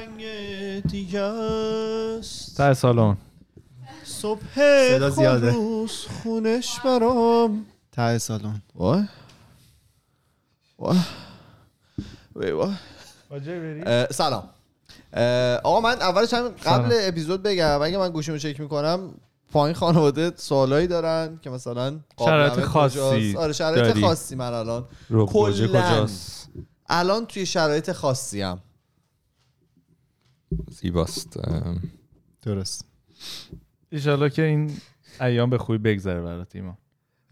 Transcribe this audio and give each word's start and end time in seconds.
رنگ 0.00 0.24
دیگه 0.86 1.20
است 1.20 2.56
ته 2.56 2.74
سالن. 2.74 3.16
صبح 4.04 4.40
صدا 4.90 5.10
زیاده. 5.10 5.54
خونش 6.22 6.80
برام. 6.80 7.66
ته 7.92 8.18
سالن. 8.18 8.62
وای. 8.74 9.04
وای. 10.78 10.98
وای 12.34 12.52
وای. 12.52 12.72
اه، 13.86 14.06
سلام. 14.06 14.44
اه، 15.12 15.56
آقا 15.56 15.80
من 15.80 16.00
اولش 16.00 16.34
هم 16.34 16.48
قبل 16.48 16.90
سلام. 16.90 17.08
اپیزود 17.08 17.42
بگم 17.42 17.82
اگه 17.82 17.98
من 17.98 18.10
گوشیمو 18.10 18.38
چک 18.38 18.60
می‌کنم 18.60 19.14
پایین 19.52 19.76
خانواده 19.76 20.32
سوالایی 20.36 20.86
دارن 20.86 21.38
که 21.42 21.50
مثلا 21.50 21.98
شرایط 22.18 22.60
خاصی 22.60 22.98
کجاست؟ 22.98 23.36
آره 23.36 23.52
شرایط 23.52 23.84
داری. 23.84 24.00
خاصی 24.00 24.34
من 24.36 24.52
الان. 24.52 24.84
گوجه. 25.10 25.68
کجاست؟ 25.68 26.48
الان 26.88 27.26
توی 27.26 27.46
شرایط 27.46 27.92
خاصی 27.92 28.42
هم 28.42 28.58
زیباست. 30.70 31.38
درست. 32.42 32.84
ایشالله 33.92 34.30
که 34.30 34.42
این 34.42 34.70
ایام 35.20 35.50
به 35.50 35.58
خوبی 35.58 35.78
بگذره 35.78 36.20
برات 36.20 36.56
ایمان. 36.56 36.76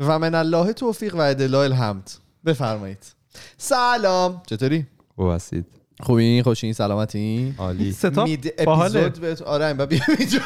و 0.01 0.19
من 0.19 0.35
الله 0.35 0.73
توفیق 0.73 1.15
و 1.15 1.21
ادلال 1.21 1.73
الحمد. 1.73 2.11
بفرمایید. 2.45 3.15
سلام. 3.57 4.43
چطوری؟ 4.47 4.87
خوب 5.17 5.31
هستید. 5.31 5.67
خوبی 6.01 6.43
خوشین؟ 6.43 6.73
سلامتی؟ 6.73 7.55
عالی. 7.59 7.93
ستاپ 7.93 8.29
مید. 8.29 8.53
اپیزود 8.59 9.19
بهت 9.21 9.43
آره 9.43 9.67
این 9.67 9.77
بیا 9.87 10.01
اینجا. 10.19 10.41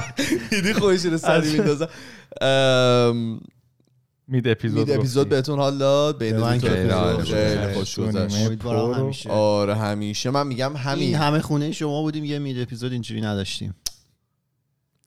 دیدی 0.50 0.72
خودش 0.72 1.04
رو 1.04 1.18
سری 1.18 1.32
از- 1.32 1.54
میندازم. 1.54 1.88
ام، 2.40 3.40
مید 4.30 4.48
اپیزود 4.48 4.78
مید 4.88 4.98
اپیزود. 4.98 5.28
بهتون 5.28 5.58
حال 5.58 5.78
داد 5.78 6.18
بین 6.18 6.32
به 6.36 6.40
من 6.40 6.58
دو 6.58 6.68
تا 6.68 7.22
که 7.22 7.34
خیلی 7.34 7.74
خوش. 7.74 7.98
گذشت. 7.98 8.36
همیشه. 8.64 9.30
آره 9.30 9.74
همیشه. 9.74 10.30
من 10.30 10.46
میگم 10.46 10.68
این 10.68 10.76
همین 10.76 11.14
همه 11.14 11.40
خونه 11.40 11.72
شما 11.72 12.02
بودیم 12.02 12.24
یه 12.24 12.38
مید 12.38 12.58
اپیزود 12.58 12.92
اینجوری 12.92 13.20
نداشتیم. 13.20 13.74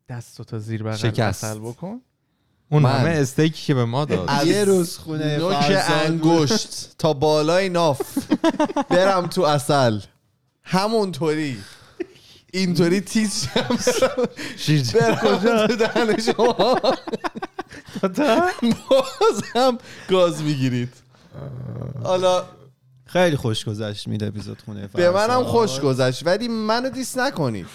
دستو 0.09 0.43
تا 0.43 0.59
زیر 0.59 0.83
بغل 0.83 0.95
شکست. 0.95 1.43
اصل 1.43 1.59
بکن. 1.59 2.01
اون 2.71 2.83
من- 2.83 2.99
همه 2.99 3.09
استیکی 3.09 3.65
که 3.65 3.73
به 3.73 3.85
ما 3.85 4.05
داد. 4.05 4.47
یه 4.47 4.63
روز 4.63 4.97
خونه 4.97 5.37
نوک. 5.37 5.55
انگشت 6.05 6.95
تا 6.97 7.13
بالای 7.13 7.69
ناف. 7.69 8.01
برم 8.89 9.27
تو 9.27 9.41
اصل. 9.41 9.99
همونطوری. 10.63 11.57
اینطوری 12.53 13.01
تیز 13.01 13.47
شم. 13.47 14.99
برم 14.99 15.67
تو 15.67 15.75
دهن 15.75 16.17
شما. 16.19 16.79
بازم 18.89 19.77
گاز 20.09 20.41
می‌گیرید. 20.43 20.93
حالا 22.03 22.43
خیلی 23.05 23.35
خوش 23.35 23.65
گذشت 23.65 24.07
مید 24.07 24.23
اپیزود 24.23 24.61
خونه 24.65 24.87
به 24.87 25.09
منم 25.09 25.27
فرزاد. 25.27 25.43
خوش 25.43 25.79
گذشت 25.79 26.27
ولی 26.27 26.47
منو 26.47 26.89
دیس 26.89 27.17
نکنید 27.17 27.65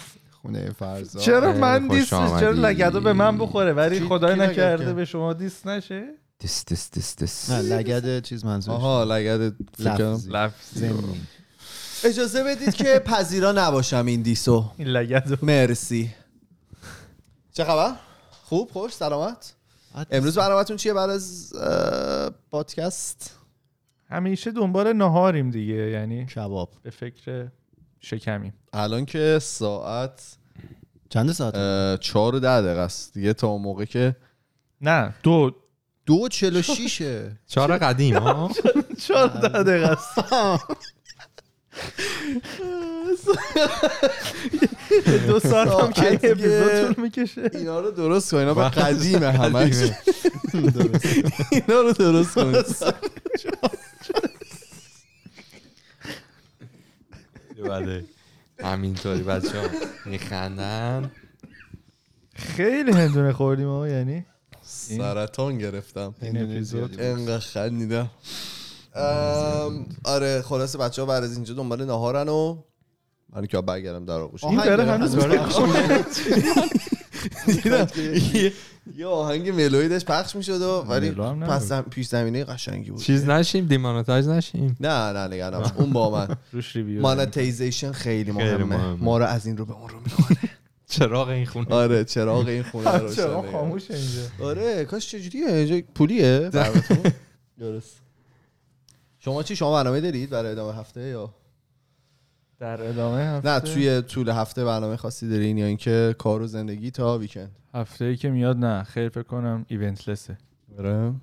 خونه 0.41 0.71
فرزاد. 0.79 1.21
چرا 1.21 1.53
من 1.53 1.87
دیست 1.87 2.09
چرا. 2.09 2.51
لگدو 2.51 3.01
به 3.01 3.13
من 3.13 3.37
بخوره؟ 3.37 3.73
ولی 3.73 3.99
خدای 3.99 4.35
نکرده 4.35 4.85
کرد؟ 4.85 4.95
به 4.95 5.05
شما 5.05 5.33
دیست 5.33 5.67
نشه؟ 5.67 6.03
دیس 6.39 6.65
دیس 6.65 6.91
دیس 6.91 7.15
دیس. 7.15 7.49
نه 7.49 7.61
لگد 7.61 8.23
چیز 8.23 8.45
منظورش 8.45 8.75
آها 8.77 9.03
لگد. 9.03 9.55
لفظی. 10.29 10.89
اجازه 12.03 12.43
بدید 12.43 12.73
که 12.73 12.99
پذیرا 13.05 13.51
نباشم 13.51 14.05
این 14.05 14.21
دیسو 14.21 14.71
این 14.77 14.87
لگدو 14.87 15.35
مرسی 15.41 16.09
چه 17.53 17.63
خبر؟ 17.63 17.95
خوب 18.31 18.71
خوش 18.71 18.93
سلامت 18.93 19.53
امروز 20.11 20.37
برنامه‌تون 20.37 20.77
چیه 20.77 20.93
بعد 20.93 21.09
از 21.09 21.53
پادکست 22.51 23.35
همیشه 24.09 24.51
دنبال 24.51 24.93
نهاریم 24.93 25.51
دیگه 25.51 25.89
یعنی 25.89 26.25
کباب 26.25 26.69
به 26.83 26.89
فکر 26.89 27.47
شکمیم 27.99 28.53
الان 28.73 29.05
که 29.05 29.39
ساعت 29.41 30.37
چند 31.09 31.31
ساعت 31.31 31.99
چهار 31.99 32.35
و 32.35 32.39
ده 32.39 32.61
دقیقه 32.61 32.79
است 32.79 33.13
دیگه 33.13 33.33
تا 33.33 33.47
اون 33.47 33.61
موقع 33.61 33.85
که 33.85 34.15
نه 34.81 35.13
دو 35.23 35.51
دو 36.05 36.27
چل 36.27 36.55
و 36.55 36.61
شیشه 36.61 37.37
چهار 37.47 37.77
قدیم 37.77 38.17
ها 38.17 38.51
چهار 39.07 39.27
ده 39.27 39.63
دقیقه 39.63 39.87
است 39.87 40.33
دو 45.27 45.39
ساعت 45.39 45.67
هم 45.67 45.91
که 45.91 46.07
این 46.07 46.19
اپیزود 46.23 46.93
طول 46.93 47.03
می‌کشه. 47.03 47.49
اینا 47.53 47.79
رو 47.79 47.91
درست 47.91 48.31
کن 48.31 48.37
اینا 48.37 48.53
به 48.53 48.69
قدیمه 48.69 49.31
همش. 49.31 49.91
اینا 51.51 51.81
رو 51.81 51.93
درست 51.93 52.33
کن 52.33 52.63
بله. 57.69 58.05
همینطوری. 58.63 59.23
بچه 59.23 59.59
ها 59.59 59.67
میخندن. 60.05 61.11
خیلی 62.35 62.91
هندونه 62.91 63.33
خوردیم 63.33 63.67
آقا 63.67 63.87
یعنی؟ 63.87 64.25
سرطان 64.61 65.57
گرفتم. 65.57 66.15
این 66.21 66.43
اپیزود. 66.43 67.01
انقدر 67.01 67.39
خندیدم. 67.39 68.09
آره 70.03 70.41
خلاصه 70.41 70.77
بچه 70.77 71.01
ها 71.01 71.05
بعد 71.05 71.23
از 71.23 71.35
اینجا 71.35 71.53
دنبال 71.53 71.85
نهارن 71.85 72.29
و 72.29 72.57
من 73.35 73.45
که 73.45 73.61
برگردم 73.61 74.05
در 74.05 74.13
آغوش. 74.13 74.43
این 74.43 74.63
داره 74.63 74.83
هنوز 74.83 75.15
یه- 78.33 78.53
یه 78.97 79.07
آهنگ 79.07 79.49
ملوی 79.49 79.89
داشت 79.89 80.05
پخش 80.05 80.35
می‌شد 80.35 80.61
و 80.61 80.85
ولی 80.89 81.11
پس 81.11 81.71
پیش 81.71 82.07
زمینه 82.07 82.43
قشنگی 82.43 82.91
بود. 82.91 83.01
چیز 83.01 83.25
نشیم 83.29 83.65
دیمانوتایز 83.65 84.27
نشیم. 84.27 84.77
نه 84.79 85.11
نه 85.13 85.27
نگرم 85.35 85.71
اون 85.77 85.93
با 85.93 86.09
من. 86.09 86.35
روش 86.51 86.75
ریویو 86.75 87.01
مانتیزیشن 87.01 87.91
خیلی 87.91 88.31
مهمه. 88.31 88.93
ما 88.93 89.17
رو 89.17 89.25
از 89.25 89.45
این 89.45 89.57
رو 89.57 89.65
به 89.65 89.73
اون 89.73 89.89
رو 89.89 89.99
می‌کنه. 89.99 90.37
چراغ 90.89 91.27
این 91.27 91.45
خونه. 91.45 91.67
آره 91.69 92.03
چراغ 92.05 92.47
این 92.47 92.63
خونه 92.63 92.97
رو 92.97 93.13
چرا 93.13 93.35
روشنه. 93.39 93.51
خاموشه 93.51 93.93
اینجا. 93.93 94.45
آره 94.45 94.85
کاش 94.85 95.07
چجوریه؟ 95.11 95.47
اینجا 95.53 95.87
پولیه؟ 95.95 96.49
درست. 97.59 97.95
شما 99.19 99.43
چی 99.43 99.55
شما 99.55 99.73
برنامه 99.73 100.01
دارید 100.01 100.29
برای 100.29 100.51
ادامه 100.51 100.77
هفته 100.77 101.01
یا؟ 101.01 101.33
در 102.59 102.89
ادامه 102.89 103.21
هفته؟ 103.21 103.49
نه 103.49 103.59
توی 103.59 104.01
طول 104.01 104.29
هفته 104.29 104.65
برنامه 104.65 104.95
خاصی 104.95 105.29
دارین 105.29 105.57
یا 105.57 105.65
اینکه 105.65 106.15
کار 106.17 106.41
و 106.41 106.47
زندگی 106.47 106.91
تا 106.91 107.17
ویکند؟ 107.17 107.55
هفته 107.73 108.05
ای 108.05 108.17
که 108.17 108.29
میاد 108.29 108.57
نه 108.57 108.83
خیر 108.83 109.09
فکر 109.09 109.23
کنم 109.23 109.65
ایونتلسه 109.67 110.37
آره. 110.77 111.13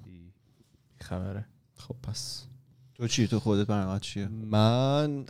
خبره. 1.00 1.44
خب 1.76 1.94
پس. 2.02 2.42
تو 2.94 3.08
چی؟ 3.08 3.26
تو 3.26 3.40
خودت 3.40 3.66
برنامه 3.66 4.00
چیه؟ 4.00 4.28
من 4.28 5.24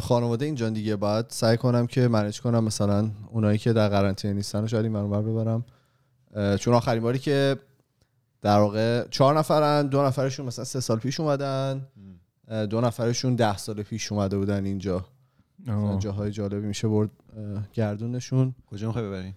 خانواده 0.00 0.44
اینجا 0.44 0.70
دیگه. 0.70 0.96
باید 0.96 1.26
سعی 1.28 1.56
کنم 1.56 1.86
که 1.86 2.08
manage 2.08 2.40
کنم 2.40 2.64
مثلا 2.64 3.10
اونایی 3.30 3.58
که 3.58 3.72
در 3.72 3.88
قرنطینه 3.88 4.34
نیستن 4.34 4.60
رو 4.60 4.68
شاید 4.68 4.84
این 4.84 4.92
برابر 4.92 5.22
ببرم. 5.22 5.64
چون 6.58 6.74
آخرین 6.74 7.02
باری 7.02 7.18
که 7.18 7.56
در 8.44 8.58
واقع 8.58 9.04
چهار 9.10 9.38
نفرن 9.38 9.86
دو 9.86 10.02
نفرشون 10.02 10.46
مثلا 10.46 10.64
سه 10.64 10.80
سال 10.80 10.98
پیش 10.98 11.20
اومدن 11.20 11.86
دو 12.70 12.80
نفرشون 12.80 13.34
ده 13.34 13.56
سال 13.56 13.82
پیش 13.82 14.12
اومده 14.12 14.38
بودن 14.38 14.64
اینجا. 14.64 15.04
جاهای 15.98 16.30
جالبی 16.30 16.66
میشه 16.66 16.88
برد 16.88 17.10
گردونشون. 17.72 18.54
کجا 18.70 18.86
می‌خوای 18.86 19.04
ببرین 19.04 19.34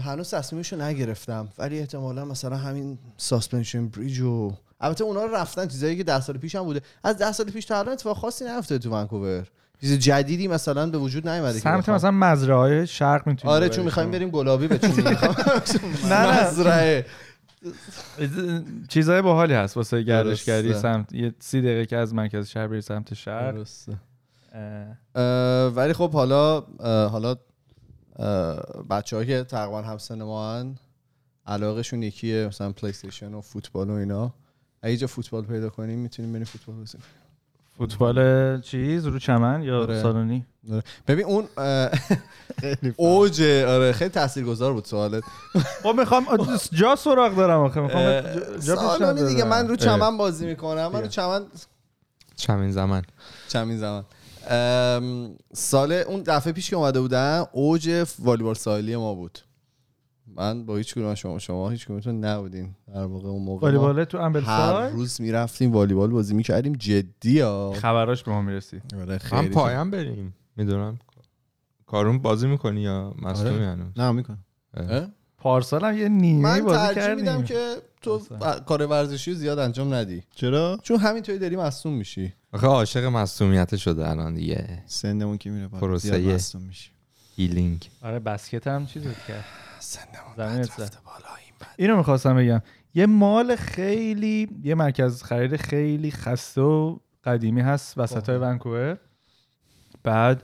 هنوز 0.00 0.30
تصمیمشو 0.30 0.76
نگرفتم 0.76 1.48
ولی 1.58 1.78
احتمالا 1.78 2.24
مثلا 2.24 2.56
همین 2.56 2.98
suspension 3.16 3.88
bridge 3.88 4.20
و 4.20 4.52
البته 4.80 5.04
اونا 5.04 5.24
رو 5.24 5.34
رفتن 5.34 5.68
چیزایی 5.68 5.96
که 5.96 6.04
ده 6.04 6.20
سال 6.20 6.38
پیش 6.38 6.54
هم 6.54 6.62
بوده. 6.62 6.80
از 7.04 7.18
ده 7.18 7.32
سال 7.32 7.46
پیش 7.46 7.64
تا 7.64 7.78
الان 7.78 7.92
اتفاق 7.92 8.16
خاصی 8.16 8.44
نیفتاده 8.44 8.78
تو 8.78 8.90
ونکوور. 8.90 9.46
چیز 9.80 9.98
جدیدی 9.98 10.48
مثلا 10.48 10.90
به 10.90 10.98
وجود 10.98 11.28
نیومده 11.28 11.52
که 11.52 11.60
سمت. 11.60 11.88
مثلا 11.88 12.10
مزرعه 12.10 12.56
های 12.56 12.86
شرق 12.86 13.26
می‌تونیم 13.26 13.56
آره 13.56 13.68
چون 13.68 13.84
می‌خوایم 13.84 14.10
بریم 14.10 14.30
گلابی 14.30 14.68
به 14.68 14.78
چون 14.78 14.90
می‌خوام 14.90 15.34
نه، 16.10 16.26
نه. 16.26 16.46
مزرعه. 16.46 17.06
چیزای 18.88 19.22
باحالی 19.22 19.54
هست 19.54 19.76
واسه 19.76 20.02
گردشگری. 20.02 20.74
سمت 20.74 21.12
یه 21.12 21.34
سی 21.38 21.60
دقیقه 21.60 21.86
که 21.86 21.96
از 21.96 22.14
مرکز 22.14 22.48
شهر 22.48 22.68
بری 22.68 22.80
سمت 22.80 23.14
شهر 23.14 23.52
درسته. 23.52 23.98
ولی 25.76 25.92
خب 25.92 26.12
حالا 26.12 26.60
حالا 27.08 27.36
بچه 28.90 29.26
که 29.26 29.44
تقریبا 29.44 29.82
همسن 29.82 30.22
ما 30.22 30.54
هن 30.54 30.74
علاقشون 31.46 32.02
یکیه 32.02 32.46
مثلا 32.46 32.72
پلی 32.72 32.92
و 33.26 33.40
فوتبال 33.40 33.90
و 33.90 33.92
اینا 33.92 34.34
اگه 34.82 34.96
جا 34.96 35.06
فوتبال 35.06 35.44
پیدا 35.44 35.70
کنیم 35.70 35.98
می‌تونیم 35.98 36.32
بریم 36.32 36.44
فوتبال 36.44 36.76
بازی 36.76 36.98
کنیم. 36.98 37.21
فوتبال 37.78 38.60
چیز 38.60 39.06
رو 39.06 39.18
چمن 39.18 39.62
یا 39.62 39.82
آره. 39.82 40.02
سالونی 40.02 40.46
ببین 41.08 41.24
اون 41.26 41.48
اوج 42.96 43.42
آره 43.42 43.92
خیلی 43.92 44.10
تاثیرگذار 44.10 44.72
بود 44.72 44.84
سوالت 44.84 45.22
خب 45.82 45.94
می‌خوام 45.98 46.24
جا 46.72 46.96
سراغ 46.96 47.36
دارم 47.36 47.60
آخه 47.60 47.80
می‌خوام 47.80 48.22
سالانی 48.60 49.28
دیگه. 49.28 49.44
من 49.44 49.68
رو. 49.68 49.76
چمن 49.76 50.16
بازی 50.16 50.46
می‌کنم 50.46 50.86
من 50.92 51.00
رو. 51.00 51.06
چمن 51.06 51.42
چمین 52.36 52.72
زمن 52.72 53.02
چمین 53.48 53.78
زمان 53.78 54.04
سال 55.52 55.92
اون 55.92 56.22
دفعه 56.26 56.52
پیش 56.52 56.70
که 56.70 56.76
اومده 56.76 57.00
بودم 57.00 57.46
اوج 57.52 58.04
والیبال 58.18 58.54
ساحلی 58.54 58.96
ما 58.96 59.14
بود 59.14 59.38
من 60.36 60.66
با 60.66 60.76
هیچ 60.76 60.94
کدوم 60.94 61.14
شما 61.14 61.38
شما 61.38 61.70
هیچ 61.70 61.86
کدومتون 61.86 62.24
نبودین. 62.24 62.74
در 62.94 63.04
واقع 63.04 63.28
اون 63.28 63.42
موقع 63.42 63.66
والیبال 63.66 64.04
تو 64.04 64.18
هر 64.18 64.24
امبلسای 64.24 64.92
روز 64.92 65.20
می‌رفتیم 65.20 65.72
والیبال 65.72 66.10
بازی 66.10 66.34
می‌کردیم. 66.34 66.72
جدی 66.72 67.40
ها. 67.40 67.72
خبراش 67.72 68.22
به 68.22 68.30
ما 68.30 68.42
می‌رسید 68.42 68.82
آره 69.00 69.18
هم 69.22 69.48
پایم 69.48 69.90
بریم. 69.90 70.34
می‌دونم. 70.56 70.98
کارون 71.86 72.18
بازی 72.18 72.46
می‌کنی 72.46 72.80
یا 72.80 73.14
مصدومی 73.22 73.56
آره. 73.56 73.66
هنوز؟ 73.66 73.92
نه 73.96 74.12
می‌کنم؟ 74.12 74.44
پارسال 75.38 75.84
هم 75.84 75.98
یه 75.98 76.08
نیمه 76.08 76.42
من 76.42 76.60
بازی 76.64 76.78
ترجیح 76.78 77.02
کردیم. 77.02 77.16
میدم 77.16 77.42
که 77.42 77.74
تو. 78.02 78.20
کار 78.66 78.86
ورزشی 78.86 79.30
رو 79.30 79.36
زیاد 79.36 79.58
انجام 79.58 79.94
ندی. 79.94 80.22
چرا؟ 80.34 80.78
چون 80.82 80.98
همینطوری 80.98 81.38
داری 81.38 81.56
مصوم 81.56 81.92
میشی. 81.92 82.32
آخه 82.52 82.66
عاشق 82.66 83.04
مصدومیت 83.04 83.76
شده 83.76 84.10
الان 84.10 84.34
دیگه. 84.34 84.82
سنمون 84.86 85.38
که 85.38 85.50
میره 85.50 85.68
پروسه. 85.68 86.34
مصدوم 86.34 86.62
میشی. 86.62 86.90
هیلینگ 87.36 87.88
آره 88.02 88.18
بسکت 88.18 88.66
هم 88.66 88.86
چیزت 88.86 89.26
کرد. 89.28 89.44
زمین. 90.36 90.66
اینو 91.76 91.96
می‌خواستم 91.96 92.36
بگم 92.36 92.62
یه 92.94 93.06
مال 93.06 93.56
خیلی 93.56 94.48
یه 94.64 94.74
مرکز 94.74 95.22
خرید 95.22 95.56
خیلی 95.56 96.10
خسته 96.10 96.60
و 96.60 96.98
قدیمی 97.24 97.60
هست 97.60 97.98
وسط 97.98 98.28
های 98.28 98.38
ونکوور 98.38 98.98
بعد 100.02 100.42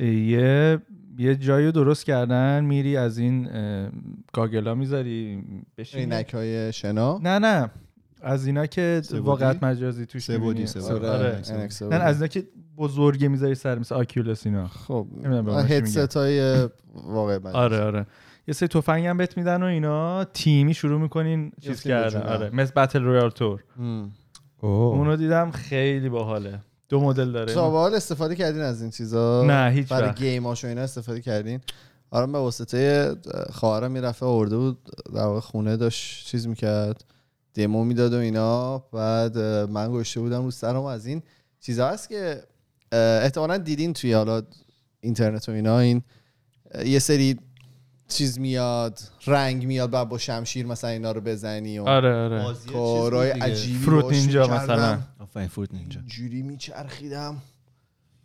یه 0.00 0.78
یه 1.18 1.36
جایی 1.36 1.66
رو 1.66 1.72
درست 1.72 2.04
کردن 2.04 2.64
میری 2.64 2.96
از 2.96 3.18
این 3.18 3.48
گاگلا 4.32 4.74
می‌ذاری 4.74 5.44
بشینی 5.78 6.02
عینک 6.02 6.34
های 6.34 6.72
شنا 6.72 7.18
نه 7.22 7.38
نه 7.38 7.70
از 8.22 8.46
اینا 8.46 8.66
که؟ 8.66 9.02
واقعیت 9.12 9.62
مجازی 9.62 10.06
توش 10.06 10.24
سه 10.24 10.38
بودی، 10.38 10.48
می‌بینی. 10.48 10.66
سه 10.66 10.80
بودی. 10.80 11.06
آره 11.06 11.08
آره. 11.08 11.42
نه. 11.82 11.94
از 11.94 12.16
اینا 12.16 12.26
که 12.26 12.48
بزرگه 12.76 13.28
می‌ذاری 13.28 13.54
سر 13.54 13.78
مثل 13.78 13.94
Oculus 13.94 14.46
اینا 14.46 14.68
خب 14.68 15.06
هدست 15.70 16.16
های 16.16 16.68
واقع 16.94 17.38
مجازی. 17.38 17.56
آره 17.56 17.80
آره 17.80 18.06
یه 18.48 18.54
سری 18.54 18.68
تفنگ 18.68 19.06
هم 19.06 19.16
بهت 19.16 19.36
میدن 19.36 19.62
و 19.62 19.66
اینا. 19.66 20.24
تیمی 20.24 20.74
شروع 20.74 21.00
می‌کنین 21.00 21.52
چیز 21.60 21.82
کردن. 21.82 22.22
آره 22.22 22.50
مثل 22.50 22.72
battle 22.72 23.02
royale 23.02 23.30
تور 23.30 23.64
اونو 24.60 25.16
دیدم 25.16 25.50
خیلی 25.50 26.08
باحاله. 26.08 26.60
دو 26.88 27.00
مدل 27.00 27.32
داره. 27.32 27.54
تا 27.54 27.70
حال 27.70 27.94
استفاده 27.94 28.34
کردین 28.34 28.62
از 28.62 28.82
این 28.82 28.90
چیزا؟ 28.90 29.44
نه، 29.46 29.70
هیچ 29.70 29.88
برای 29.88 30.08
وقت. 30.08 30.18
game 30.18 30.49
اش 30.49 30.64
و 30.64 30.68
اینا 30.68 30.80
استفاده 30.80 31.20
کردین؟ 31.20 31.60
آره 32.10 32.26
به 32.26 32.38
واسطه 32.38 33.14
خواهرم 33.52 33.90
می‌رفته 33.90 34.26
آورده 34.26 34.56
بود 34.56 34.78
در 35.14 35.24
واقع 35.24 35.40
خونه 35.40 35.76
داشت 35.76 36.26
چیز 36.26 36.46
می‌کرد 36.46 37.04
دمو 37.54 37.84
می‌داد 37.84 38.14
و 38.14 38.16
اینا. 38.16 38.78
بعد 38.78 39.38
من 39.38 39.88
گوشته 39.88 40.20
بودم 40.20 40.44
رو 40.44 40.50
سرم 40.50 40.84
از 40.84 41.06
این 41.06 41.22
چیزا 41.60 41.88
هست 41.88 42.08
که 42.08 42.42
احتمالا 42.92 43.58
دیدین 43.58 43.92
توی 43.92 44.12
حالا 44.12 44.42
اینترنت 45.00 45.48
و 45.48 45.52
اینا. 45.52 45.78
این 45.78 46.02
یه 46.84 46.98
سری 46.98 47.38
چیز 48.12 48.38
میاد 48.38 49.00
رنگ 49.26 49.66
میاد 49.66 49.90
بعد 49.90 50.08
با 50.08 50.18
شمشیر 50.18 50.66
مثلا 50.66 50.90
اینا 50.90 51.12
رو 51.12 51.20
بزنی 51.20 51.78
و 51.78 51.84
آره 51.84 52.14
آره 52.14 52.54
کارهای. 52.72 53.30
عجیبی 53.30 53.78
فروت 53.78 54.12
نینجا. 54.12 54.46
مثلا. 54.46 54.98
آفرین 55.20 55.48
فروت 55.48 55.74
نینجا 55.74 56.00
جوری 56.06 56.42
میچرخیدم 56.42 57.36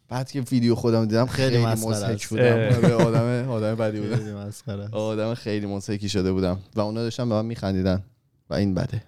بعد 0.10 0.31
که 0.31 0.42
ویدیو 0.42 0.75
خودم 0.75 1.06
دیدم 1.06 1.25
خیلی 1.25 1.66
مضحک 1.66 2.10
است. 2.10 2.30
بودم 2.30 2.44
اه. 2.44 2.75
آره، 2.75 2.94
آدم 2.94 3.50
آدم 3.50 3.75
بدی 3.75 4.00
بودم. 4.00 4.89
آدم 4.92 5.34
خیلی 5.34 5.66
مضحکی 5.66 6.10
شده 6.10 6.31
بودم 6.31 6.60
و 6.75 6.81
اونا 6.81 7.01
داشتن 7.04 7.30
به 7.30 7.36
من 7.36 7.45
میخندیدن 7.45 8.04
و 8.50 8.54
این 8.54 8.74
بده 8.74 9.04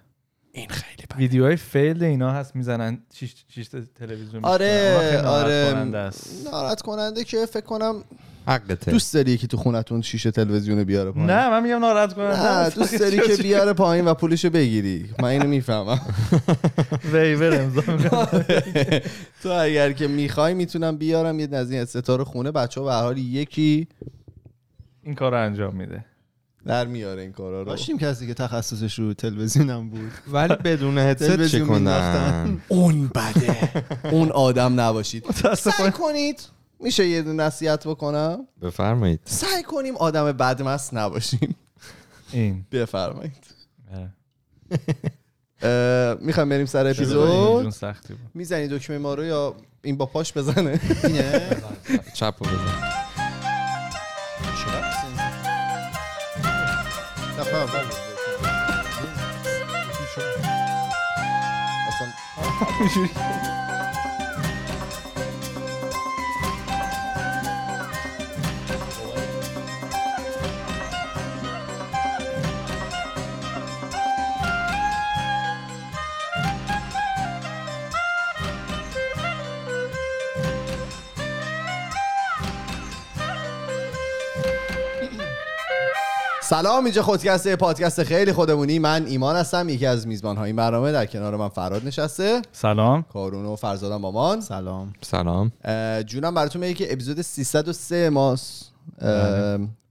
این 0.52 0.68
خیلی 0.68 1.02
بده 1.10 1.16
ویدیوهای 1.16 1.56
فیل 1.56 2.04
اینا 2.04 2.32
هست 2.32 2.56
می‌زنن 2.56 2.98
شیش, 3.14 3.34
شیش 3.48 3.68
تلویزیون 3.94 4.44
آره 4.44 5.22
آره. 5.26 5.90
ناراحت 6.44 6.82
کننده 6.82 7.24
که 7.24 7.46
فکر 7.46 7.66
کنم 7.66 8.04
حقته. 8.46 8.90
دوست 8.90 9.14
داری 9.14 9.36
که 9.36 9.46
تو 9.46 9.56
خونتون 9.56 10.02
شیشه 10.02 10.30
تلویزیون 10.30 10.84
بیاره 10.84 11.10
پایین؟ 11.10 11.30
نه 11.30 11.50
من 11.50 11.62
میگم 11.62 11.78
ناراحت 11.78 12.12
کننده 12.14 12.42
نه. 12.42 12.70
دوست 12.70 12.98
داری 12.98 13.18
که 13.36 13.42
بیاره 13.42 13.72
پایین 13.72 14.04
و 14.04 14.14
پولشو 14.14 14.50
بگیری. 14.50 15.10
من 15.18 15.28
اینو 15.28 15.46
می‌فهمم. 15.46 16.00
ویور 17.12 17.60
امضا. 17.60 17.82
تو 19.42 19.48
اگر 19.48 19.92
که 19.92 20.08
می‌خوای 20.08 20.54
می‌تونم 20.54 20.96
بیارم 20.96 21.40
یه 21.40 21.48
از 21.52 21.70
این 21.70 21.84
ستاره 21.84 22.24
خونه. 22.24 22.50
بچه 22.50 22.80
ها 22.80 22.86
به 22.86 22.92
هر 22.92 23.02
حال 23.02 23.18
یکی 23.18 23.88
این 25.02 25.14
کار 25.14 25.34
انجام 25.34 25.76
میده. 25.76 26.04
در 26.66 26.86
میاره 26.86 27.22
این 27.22 27.32
کارا 27.32 27.62
رو. 27.62 27.68
داشتیم 27.68 27.98
کسی 27.98 28.26
که 28.26 28.34
تخصصش 28.34 28.98
رو 28.98 29.14
تلویزیونم 29.14 29.90
بود. 29.90 30.10
ولی 30.32 30.54
بدون 30.54 30.98
هدست 30.98 31.30
تلویزیون 31.30 31.68
چه 31.68 31.74
کنن. 31.74 32.60
اون 32.68 33.08
بده. 33.08 33.56
اون 34.10 34.30
آدم 34.30 34.80
نباشید. 34.80 35.24
سعی 35.54 35.90
کنید. 35.90 36.40
میشه 36.82 37.06
یه 37.06 37.22
نصیحت 37.22 37.86
بکنم؟ 37.86 38.46
بفرمایید. 38.62 39.20
سعی 39.24 39.62
کنیم 39.62 39.96
آدم 39.96 40.32
بدمست 40.32 40.94
نباشیم. 40.94 41.56
این. 42.32 42.66
بفرمایید. 42.72 43.36
می‌خوام 46.20 46.48
بریم 46.48 46.66
سر 46.66 46.86
اپیزود؟ 46.86 47.70
سختی 47.70 48.14
بود. 48.14 48.30
می‌زنی 48.34 48.68
دکمه 48.68 48.98
ما 48.98 49.14
رو 49.14 49.24
یا 49.24 49.54
این 49.82 49.96
با 49.96 50.06
پاش 50.06 50.32
بزنه؟ 50.32 50.80
اینه. 51.04 51.56
چپ 52.14 52.34
رو 52.40 52.46
بزن 52.46 53.00
اول 57.60 57.86
اصلا 61.88 63.56
سلام 86.50 86.84
اینجا 86.84 87.02
خودکسته 87.02 87.56
پادکست 87.56 88.02
خیلی 88.02 88.32
خودمونی. 88.32 88.78
من 88.78 89.06
ایمان 89.06 89.36
هستم 89.36 89.68
یکی 89.68 89.86
از 89.86 90.06
میزبان 90.06 90.36
های 90.36 90.46
این 90.46 90.56
برنامه 90.56 90.92
در 90.92 91.06
کنار 91.06 91.36
من 91.36 91.48
فراد 91.48 91.86
نشسته. 91.86 92.42
سلام. 92.52 93.02
کارون 93.02 93.46
و 93.46 93.56
فرزادم 93.56 93.96
مامان 93.96 94.40
سلام. 94.40 94.92
سلام. 95.00 95.52
جونم 96.06 96.34
براتون 96.34 96.62
میگه 96.62 96.74
که 96.74 96.92
اپیزود 96.92 97.22
303 97.22 98.10
ماست. 98.10 98.72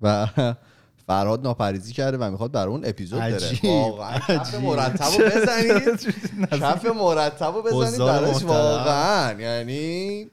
و 0.02 0.28
فرهاد 1.08 1.44
ناپریزی 1.44 1.94
کرده 1.94 2.18
و 2.18 2.32
می‌خواد 2.32 2.52
برای 2.52 2.74
اون 2.74 2.82
اپیزود 2.86 3.20
بره. 3.20 3.36
عجیب، 3.36 3.66
واقعا. 3.66 4.20
کف 4.20 4.30
عجیب. 4.30 4.62
مرتب 4.62 5.06
رو 5.06 5.26
بزنید. 5.26 6.16
کف 6.52 6.86
مرتب 6.86 7.54
رو 7.56 7.62
بزنید 7.62 8.02
محترم. 8.02 8.48
واقعا. 8.48 9.42
یعنی 9.42 10.26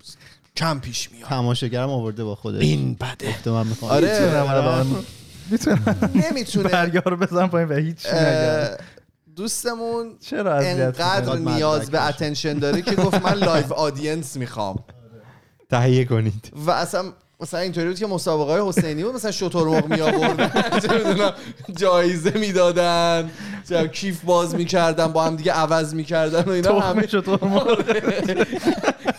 کم 0.56 0.80
پیش 0.80 1.12
میاد. 1.12 1.28
تماشاگرم 1.28 1.90
آورده 1.90 2.24
با 2.24 2.34
خودش. 2.34 2.62
این 2.62 2.94
بده. 2.94 3.50
من 3.50 3.66
می‌خوام. 3.66 3.92
آره. 3.92 4.84
می‌تونم 5.50 5.98
نمی‌تونه. 6.14 6.68
برگه 6.68 7.00
رو 7.00 7.16
بزنم 7.16 7.48
پایین 7.48 7.68
و 7.68 7.74
هیچ 7.74 8.06
دوستمون 9.36 10.16
چرا 10.20 10.56
انقدر؟ 10.56 11.36
نیاز 11.36 11.90
به. 11.90 12.06
اتنشن 12.06 12.58
داره 12.58 12.82
که 12.82 12.94
گفت 12.94 13.22
من 13.22 13.34
لایو 13.34 13.72
آدینس 13.72 14.36
می‌خوام. 14.36 14.84
تهیه 15.70 16.04
کنید. 16.04 16.52
و 16.66 16.70
اصلا 16.70 17.04
مثلا 17.40 17.60
اینطوری 17.60 17.86
بود 17.86 17.98
که 17.98 18.06
مسابقه 18.06 18.52
های 18.52 18.68
حسینی 18.68 19.04
بود 19.04 19.14
مثلا 19.14 19.30
شطور 19.30 19.68
مرغ 19.68 19.86
می 19.86 20.00
آوردن 20.00 20.50
جایزه 21.80 22.30
می‌دادن. 22.30 23.30
چه 23.68 23.88
کیف 23.88 24.20
باز 24.20 24.54
می‌کردن 24.54 25.06
با 25.06 25.24
هم 25.24 25.36
دیگه 25.36 25.52
عوض 25.52 25.94
می‌کردن 25.94 26.42
و 26.42 26.50
اینا 26.50 26.80
همه 26.80 27.06
مرغ. 27.42 27.84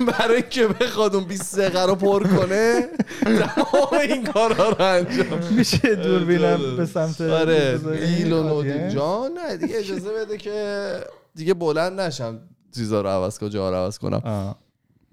برای 0.18 0.36
اینکه 0.36 0.66
بخواد 0.66 1.14
اون 1.14 1.24
20 1.24 1.58
دقیقه 1.58 1.86
رو 1.86 1.94
پر 1.94 2.26
کنه 2.36 2.88
تمام 3.22 4.00
این 4.00 4.24
کارا 4.24 4.68
رو 4.68 4.82
انجام 4.84 5.44
میشه 5.50 5.94
دوربینم 5.94 6.76
به 6.76 6.86
سمت 6.86 7.20
آره 7.20 7.78
بذاری؟ 7.78 8.02
ایل 8.04 8.32
و 8.32 8.36
آدینس؟ 8.36 8.74
نودین 8.74 8.88
جان. 8.88 9.32
نه 9.32 9.56
دیگه 9.56 9.78
اجازه 9.78 10.10
بده 10.12 10.36
که 10.38 11.00
دیگه 11.34 11.54
بلند 11.54 12.00
نشم. 12.00 12.38
چیزا 12.74 13.00
رو 13.00 13.08
عوض 13.08 13.38
کنم 13.38 13.48
جا 13.48 13.70
رو 13.70 13.76
عوض 13.76 13.98
کنم. 13.98 14.54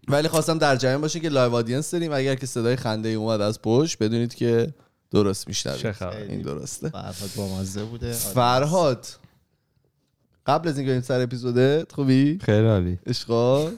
ولی 0.07 0.27
خواستم 0.27 0.57
در 0.57 0.75
جریان 0.75 1.01
باشین 1.01 1.21
که 1.21 1.29
لایو 1.29 1.55
آدینس 1.55 1.91
داریم. 1.91 2.13
اگر 2.13 2.35
که 2.35 2.45
صدای 2.45 2.75
خنده 2.75 3.09
ای 3.09 3.15
اومد 3.15 3.41
از 3.41 3.61
پشت 3.61 3.97
بدونید 4.03 4.35
که 4.35 4.73
درست 5.11 5.47
میشنوید. 5.47 5.95
این 6.29 6.41
درسته. 6.41 6.89
فرهاد 6.89 7.29
با 7.37 7.59
مزه 7.59 7.83
بوده 7.83 8.11
فرهاد 8.11 9.07
قبل 10.45 10.69
از 10.69 10.77
اینکه 10.77 10.91
بریم 10.91 11.01
سر 11.01 11.21
اپیزودت 11.21 11.91
خوبی؟ 11.91 12.39
خیلی 12.43 12.67
عالی. 12.67 12.99
اشقا 13.05 13.61
اه، 13.61 13.71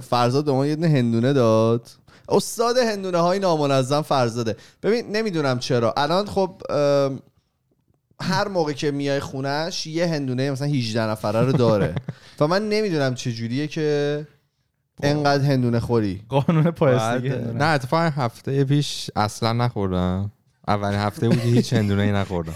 فرزاد 0.00 0.44
به 0.44 0.52
ما 0.52 0.66
یه 0.66 0.76
دونه 0.76 0.88
هندونه 0.88 1.32
داد. 1.32 1.88
استاد 2.28 2.76
هندونه 2.76 3.18
های 3.18 3.38
نامنظم 3.38 4.02
فرزاده. 4.02 4.56
ببین 4.82 5.16
نمی‌دونم 5.16 5.58
چرا. 5.58 5.94
الان 5.96 6.26
خب 6.26 6.62
هر 8.20 8.48
موقع 8.48 8.72
که 8.72 8.90
میای 8.90 9.20
خونش 9.20 9.86
یه 9.86 10.06
هندونه 10.06 10.50
مثلا 10.50 10.68
18 10.68 11.02
نفره 11.02 11.40
رو 11.40 11.52
داره. 11.52 11.94
و 12.40 12.46
من 12.46 12.68
نمی‌دونم 12.68 13.14
چه 13.14 13.32
جوریه 13.32 13.66
که 13.66 14.26
انقدر 15.02 15.44
هندونه 15.44 15.80
خوری. 15.80 16.22
قانون 16.28 16.70
پایستگی 16.70 17.28
نه 17.28 17.64
اتفاقا 17.64 18.02
هفته 18.02 18.64
پیش 18.64 19.10
اصلا 19.16 19.52
نخوردم. 19.52 20.32
اولین 20.68 20.98
هفته 20.98 21.28
بودی 21.28 21.40
هیچ 21.56 21.72
هندونه 21.72 22.02
ای 22.02 22.12
نخوردم 22.12 22.52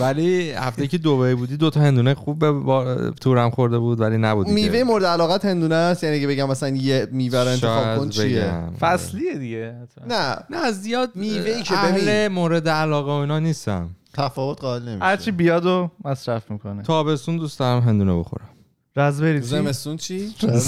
ولی 0.00 0.50
هفته 0.50 0.86
که 0.86 0.98
دبی 0.98 1.34
بودی 1.34 1.56
دو 1.56 1.70
تا 1.70 1.80
هندونه 1.80 2.14
خوب 2.14 2.38
به 2.38 2.52
با- 2.52 3.10
تورم 3.10 3.50
خورده 3.50 3.78
بود 3.78 4.00
ولی 4.00 4.16
نبود. 4.18 4.48
میوه 4.48 4.82
مورد 4.84 5.04
علاقت 5.04 5.44
هندونه 5.44 5.74
است 5.74 6.04
یعنی 6.04 6.20
که 6.20 6.26
بگم 6.26 6.48
مثلا 6.48 6.68
یه 6.68 7.08
میوه 7.12 7.38
رو 7.38 7.48
انتخاب 7.48 7.98
کن 7.98 8.08
چیه 8.08 8.40
بگم. 8.40 8.72
فصلیه 8.80 9.38
دیگه. 9.38 9.74
نه 10.08 10.36
نه 10.50 10.72
زیاد 10.72 11.10
میوه‌ای 11.14 11.62
که 11.62 11.74
اهل 11.78 12.00
ببین. 12.00 12.28
مورد 12.28 12.68
علاقه 12.68 13.10
و 13.12 13.14
اینا 13.14 13.38
نیستم 13.38 13.90
تفاوت 14.14 14.60
قائل 14.60 14.82
نمیشه 14.82 15.04
هرچی 15.04 15.30
بیاد 15.30 15.66
و 15.66 15.90
مصرف 16.04 16.50
می‌کنه 16.50 16.82
تابستون 16.82 17.36
دوست 17.36 17.58
دارم 17.58 17.80
هندونه 17.82 18.18
بخورم 18.18 18.48
رزبری 18.96 19.40
چی؟ 19.40 19.46
زمستون 19.46 19.96
چی؟ 19.96 20.34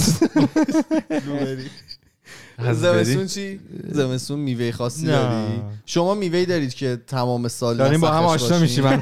زمستون 2.73 3.27
چی؟ 3.27 3.59
زمستون 3.91 4.39
میوه 4.39 4.71
خاصی 4.71 5.05
نه. 5.05 5.11
داری؟ 5.11 5.61
شما 5.85 6.13
میوه 6.13 6.45
دارید 6.45 6.73
که 6.73 7.01
تمام 7.07 7.47
سال 7.47 7.77
داریم 7.77 8.01
با 8.01 8.07
هم 8.11 8.23
آشنا؟ 8.23 8.59
میشیم 8.59 8.83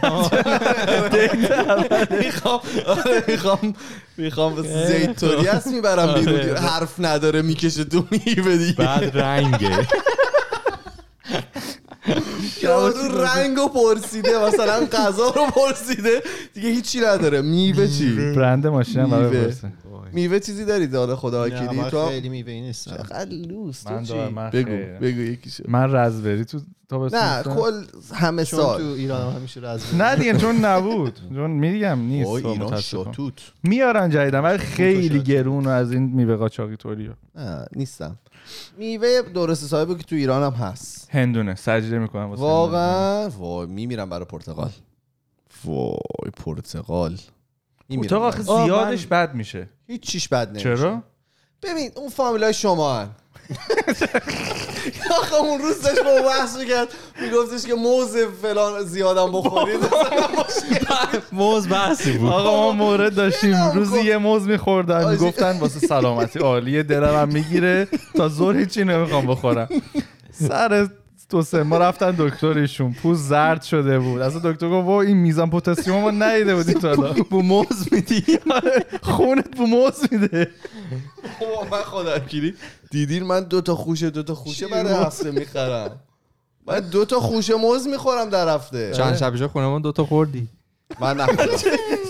می‌خوام 2.22 2.60
آره، 2.88 3.24
می‌خوام 3.28 3.74
می‌خوام 4.18 4.64
زیتونی 4.88 5.48
هست 5.48 5.68
می‌برم 5.68 6.14
بیرون. 6.14 6.40
آره. 6.40 6.60
حرف 6.60 6.94
نداره 7.00 7.42
می‌کشه 7.42 7.84
تو 7.84 8.06
میوه 8.12 8.58
دیگه. 8.58 8.74
بعد 8.74 9.18
رنگه. 9.18 9.72
یارو 12.64 13.22
رنگو 13.22 13.68
پرسیده 13.68 14.48
مثلا 14.48 14.86
غذا 14.86 15.30
رو 15.30 15.46
پرسیده. 15.46 16.22
دیگه 16.54 16.70
هیچی 16.70 17.00
نداره. 17.00 17.42
میوه 17.42 17.88
چی؟ 17.88 18.16
برند 18.16 18.68
ماشین 18.68 19.02
هم 19.02 19.10
برای 19.10 19.30
میوه. 19.30 19.54
میوه 20.14 20.40
چیزی 20.40 20.66
دارید 20.66 20.96
حالا 20.96 21.16
خدا 21.16 21.48
من 21.48 21.90
تو 21.90 22.08
خیلی 22.08 22.30
میوه 22.30 22.52
نیستم. 22.52 22.92
چقدر 22.98 23.32
لوس 23.32 23.88
من؟ 23.88 24.04
دارم، 24.04 24.34
من 24.34 24.50
بگو 24.50 24.70
خیلی. 24.70 24.84
بگو 24.84 25.22
یکیشو. 25.22 25.64
من 25.68 25.96
رزبری 25.96 26.46
تو 26.46 26.60
تابستون 26.90 27.20
نه 27.20 27.44
کل 27.44 27.84
همه 28.14 28.46
چون 28.46 28.60
تو 28.60 28.66
سال. 28.66 28.82
ایران 28.82 29.22
هم 29.32 29.38
همیشه 29.38 29.60
رز 29.60 29.96
نه 29.96 30.16
دیگه 30.16 30.38
چون 30.38 30.56
نبود. 30.56 31.20
چون 31.36 31.52
میگم 31.52 32.00
نیست 32.00 32.30
ایران. 32.30 32.82
شاتوت. 32.82 33.34
میارن 33.64 34.10
جدیدن 34.10 34.40
ولی 34.40 34.58
خیلی. 34.58 35.20
گرون 35.20 35.66
و 35.66 35.70
از 35.70 35.92
این 35.92 36.04
میوه 36.04 36.36
قاچاقی 36.36 36.76
طوری 36.76 37.10
نه 37.36 37.66
نیستم. 37.76 38.18
میوه 38.78 39.22
درست 39.34 39.66
صاحبه 39.66 39.96
که 39.96 40.04
تو 40.04 40.16
ایران 40.16 40.44
هم 40.44 40.52
هست. 40.52 41.10
هندونه 41.12 41.56
سجده 41.56 42.00
می‌کنم. 42.00 42.32
واقعا؟ 42.32 43.30
وای 43.30 43.68
میمیرم 43.68 44.10
برای 44.10 44.26
پرتقال 44.26 44.70
وای 45.66 46.32
پرتقال 46.38 47.18
اتاق 47.92 48.24
آخه. 48.24 48.44
زیادش 48.44 49.06
بد 49.08 49.34
میشه. 49.34 49.70
هیچ 49.88 50.02
چیش 50.02 50.28
بد 50.28 50.50
نمیشه. 50.50 50.76
چرا؟ 50.76 51.04
ببین 51.64 51.92
اون 51.96 52.10
فامیلای 52.10 52.54
شما 52.54 52.96
هن. 52.96 53.10
آخه 55.20 55.36
اون 55.36 55.62
روز 55.62 55.82
داشت 55.82 56.04
با 56.04 56.22
بحث 56.30 56.58
می‌کرد 56.58 56.88
میگفتش 57.22 57.66
که 57.66 57.74
موز 57.74 58.18
فلان 58.42 58.84
زیادم 58.84 59.32
بخورید. 59.32 59.80
موز 61.32 61.70
بحثی 61.70 62.12
بود. 62.12 62.30
آقا 62.30 62.52
ما 62.58 62.72
مورد 62.72 63.16
داشتیم. 63.16 63.72
روزی. 63.72 64.02
یه 64.02 64.18
موز 64.18 64.48
میخوردن. 64.48 65.12
می‌گفتن 65.12 65.60
واسه 65.60 65.80
سلامتی. 65.80 66.40
عالیه 66.40 66.86
هم 66.90 67.28
می‌گیره. 67.30 67.88
تا 68.16 68.30
ظهر 68.30 68.58
هیچی 68.58 68.84
نمی‌خوام 68.84 69.28
بخورم. 69.28 69.70
سر 70.32 70.88
دو 71.30 71.42
سه. 71.42 71.64
ما 71.64 71.78
رفتن 71.78 72.16
دکترشون 72.18 72.94
پوست 72.94 73.22
زرد 73.22 73.62
شده 73.62 74.00
بود. 74.00 74.22
اصلا 74.22 74.52
دکتر 74.52 74.70
گفت 74.70 75.08
این 75.08 75.18
میزان 75.18 75.50
پتاسیم 75.50 75.94
ما 75.94 76.12
نیده 76.12 76.56
بودیم 76.56 76.80
تا 76.80 76.88
حالا 76.88 77.14
بو 77.32 77.42
موز 77.42 77.88
میدی. 77.92 78.40
خونت 79.04 79.58
بو 79.58 79.66
موز 79.68 80.00
میده. 80.12 80.52
من 81.72 81.82
خدا 81.84 82.22
دیدین 82.92 83.24
من 83.24 83.44
دو 83.44 83.62
تا 83.62 83.76
خوشه 83.76 84.10
دو 84.10 84.24
تا 84.24 84.36
خوشه 84.36 84.68
برای 84.68 84.94
هفته 84.94 85.32
می‌خرم. 85.32 86.00
من 86.68 86.80
دو 86.80 87.06
تا 87.06 87.20
خوشه 87.20 87.56
موز 87.56 87.88
می‌خورم 87.88 88.30
در 88.30 88.56
هفته. 88.56 88.92
چند 88.94 89.16
شب 89.16 89.32
پیش 89.32 89.42
خونه 89.42 89.68
ما 89.68 89.80
دوتا 89.80 90.06
خوردی. 90.06 90.48
من 91.00 91.18
نخوردم. 91.18 91.54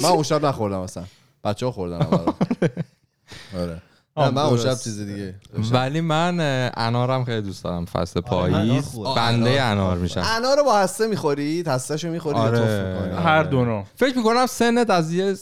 من 0.03 0.09
اون 0.09 0.23
شب 0.23 0.45
نخوردم 0.45 0.79
اصلا. 0.79 1.03
بچه 1.43 1.65
ها 1.65 1.71
خوردن. 1.71 1.99
آره. 3.61 3.81
نه 4.19 4.29
من 4.29 4.41
اون 4.41 4.57
شب 4.57 4.77
چیز 4.77 4.99
دیگه. 4.99 5.35
ولی 5.71 6.01
من 6.01 6.39
انارم 6.77 7.25
خیلی 7.25 7.41
دوست 7.41 7.63
دارم. 7.63 7.85
فصل 7.85 8.21
انار 8.27 8.49
پاییز. 8.51 8.99
بنده 9.15 9.61
انار. 9.61 9.97
میشم 9.97 10.23
انا 10.25 10.53
رو 10.53 10.63
با 10.63 10.77
هسته 10.77 11.07
می‌خورید 11.07 11.67
هستهشو 11.67 12.09
می‌خورید 12.09 12.37
یا 12.37 12.43
آره. 12.43 13.15
هر 13.23 13.43
دو 13.43 13.65
نوع. 13.65 13.83
فکر 13.95 14.17
می‌کنم 14.17 14.45
سنت 14.45 14.89
از 14.89 15.13
یه 15.13 15.35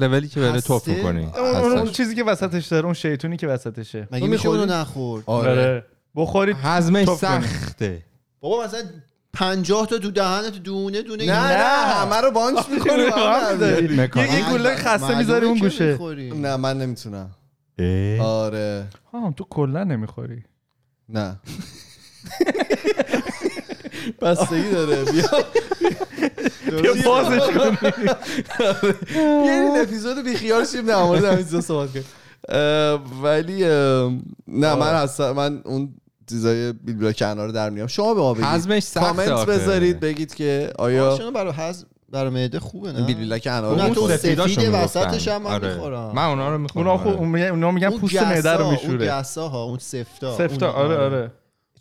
لولی 0.00 0.28
که 0.28 0.40
بره 0.40 0.60
توف 0.60 0.88
هسته؟ 0.88 0.96
می‌کنی. 0.96 1.28
اون- 1.38 1.90
چیزی 1.90 2.14
که 2.14 2.24
وسطش 2.24 2.66
داره 2.66 2.84
اون 2.84 2.94
شیطونی 2.94 3.36
که 3.36 3.46
وسطشه. 3.46 4.08
مگه 4.12 4.26
میشه؟ 4.26 4.48
اونو 4.48 4.66
نخورد 4.66 5.22
آره. 5.26 5.50
آره. 5.50 5.84
بخورید 6.16 6.56
هضمش. 6.62 7.08
سخته. 7.08 8.02
بابا 8.40 8.64
مثلا 8.64 8.80
50 9.32 9.86
تا 9.86 9.98
تو 9.98 10.10
دهنت 10.10 10.62
دونه 10.62 11.02
دونه 11.02 11.26
نه 11.26 11.32
نه. 11.32 11.64
همه 11.64 12.16
رو 12.16 12.30
بانچ 12.30 12.58
می‌کنی. 12.68 13.02
یه 14.22 14.50
گوله 14.50 14.76
خسته 14.76 15.18
می‌ذاری 15.18 15.46
اون 15.46 15.58
گوشه. 15.58 15.98
نه 16.34 16.56
من 16.56 16.78
نمی‌تونم. 16.78 17.30
آره. 18.20 18.88
ها 19.12 19.34
تو 19.36 19.44
کلا 19.50 19.84
نمی‌خوری. 19.84 20.44
نه. 21.08 21.40
بستگی 24.22 24.70
داره. 24.70 25.04
بیا. 25.04 25.28
بیا 26.82 26.94
بازش 27.04 27.50
کنی 27.50 27.76
بیا 27.80 28.16
این 29.42 29.80
اپیزود 29.82 30.24
بیخیال 30.24 30.64
شیم 30.64 30.86
در 30.86 31.02
مورد 31.02 31.24
همین 31.24 31.44
چیزا 31.44 31.60
صحبت 31.60 31.88
کنیم. 31.92 32.04
ولی 33.22 33.64
نه 34.48 34.74
من 34.74 34.94
اصلا 34.94 35.32
من 35.32 35.62
اون 35.64 35.94
چیزای 36.30 36.72
بیل 36.72 36.96
بلاک 36.96 37.22
انار 37.26 37.46
رو 37.46 37.52
در 37.52 37.70
میام. 37.70 37.86
شما 37.86 38.14
به 38.14 38.20
ما 38.20 38.34
بگید. 38.34 38.44
هضمش 38.44 38.82
سخته 38.82 39.26
کامنت. 39.26 39.46
بذارید 39.46 40.00
بگید 40.00 40.34
که 40.34 40.72
آیا 40.78 41.12
آیا 41.12 41.30
برای 41.30 41.52
حز 41.52 41.84
برای 42.10 42.30
معده 42.30 42.60
خوبه 42.60 42.92
نه؟ 42.92 43.02
بیل 43.02 43.16
بلاک 43.16 43.46
انار 43.50 43.88
رو 43.88 43.94
تو 43.94 44.08
سفید. 44.08 44.38
وسطش 44.72 45.28
هم 45.28 45.42
من 45.42 45.50
آره. 45.50 45.74
می‌خورم. 45.74 46.12
من 46.14 46.24
اونا 46.24 46.48
رو 46.50 46.58
می‌خورم 46.58 46.88
اونا 46.88 47.04
خب 47.04 47.20
اونا 47.20 47.70
میگن 47.70 47.86
اون 47.86 48.00
پوست 48.00 48.22
معده 48.22 48.52
رو 48.52 48.64
اون 48.64 48.74
میشوره. 48.74 49.08
گسا 49.20 49.48
ها 49.48 49.64
اون 49.64 49.78
سفتا 49.78 50.38
سفتا 50.38 50.72
اون- 50.72 50.84
آره. 50.92 50.96
آره. 50.96 51.32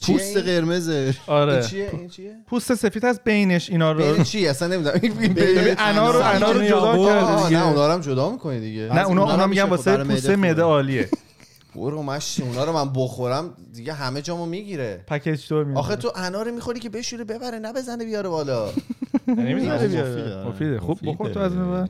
پوست؟ 0.08 0.38
قرمزه. 0.38 1.14
آره. 1.28 1.54
این 1.54 1.62
چیه؟ 1.62 1.90
این 1.94 2.10
چیه؟ 2.10 2.36
پوست 2.48 2.74
سفید 2.76 3.06
هست 3.06 3.24
بینش 3.24 3.70
اینا 3.70 3.92
رو. 3.92 4.14
بین 4.14 4.24
چی؟ 4.24 4.48
اصلا 4.48 4.68
نمی‌دونم. 4.68 5.00
این 5.04 5.76
انار 5.78 6.14
رو 6.14 6.22
انار 6.24 6.54
رو 6.54 6.64
جدا 6.68 6.96
دیگه. 6.96 7.60
نه 7.60 7.68
اونا 7.68 7.88
رو 7.88 7.94
هم 7.94 8.02
جدا 8.02 8.30
می‌کنی 8.30 8.60
دیگه. 8.60 8.82
نه 8.82 9.00
از 9.00 9.08
اونا 9.08 9.32
اونا 9.32 9.48
میگن 9.48 9.64
واسه 9.64 9.98
خب 9.98 10.04
پوست 10.04 10.30
معده. 10.30 10.62
عالیه. 10.62 11.10
برو 11.76 12.04
مشتی 12.04 12.44
اونا 12.44 12.64
رو 12.64 12.74
من 12.74 12.94
بخورم 12.94 13.54
دیگه 13.74 13.94
همه 13.94 14.22
جامو 14.22 14.46
می‌گیره. 14.46 15.04
پکیج 15.08 15.50
دور 15.50 15.64
میاد 15.64 15.78
آخه 15.78 15.96
تو 15.96 16.12
انار 16.16 16.52
می‌خوری 16.52 16.80
که 16.80 16.90
بشوره 16.90 17.24
ببره 17.24 17.60
نه 17.60 17.74
بزنه 17.74 18.06
بیاره 18.06 18.30
بالا. 18.30 18.70
نمی‌ذاره 19.28 19.88
مفیده، 19.88 20.04
بیاره. 20.04 20.48
مفیده. 20.50 20.80
خوب. 20.80 21.00
بخور 21.04 21.30
تو 21.30 21.40
از 21.40 21.56
بعد 21.56 21.90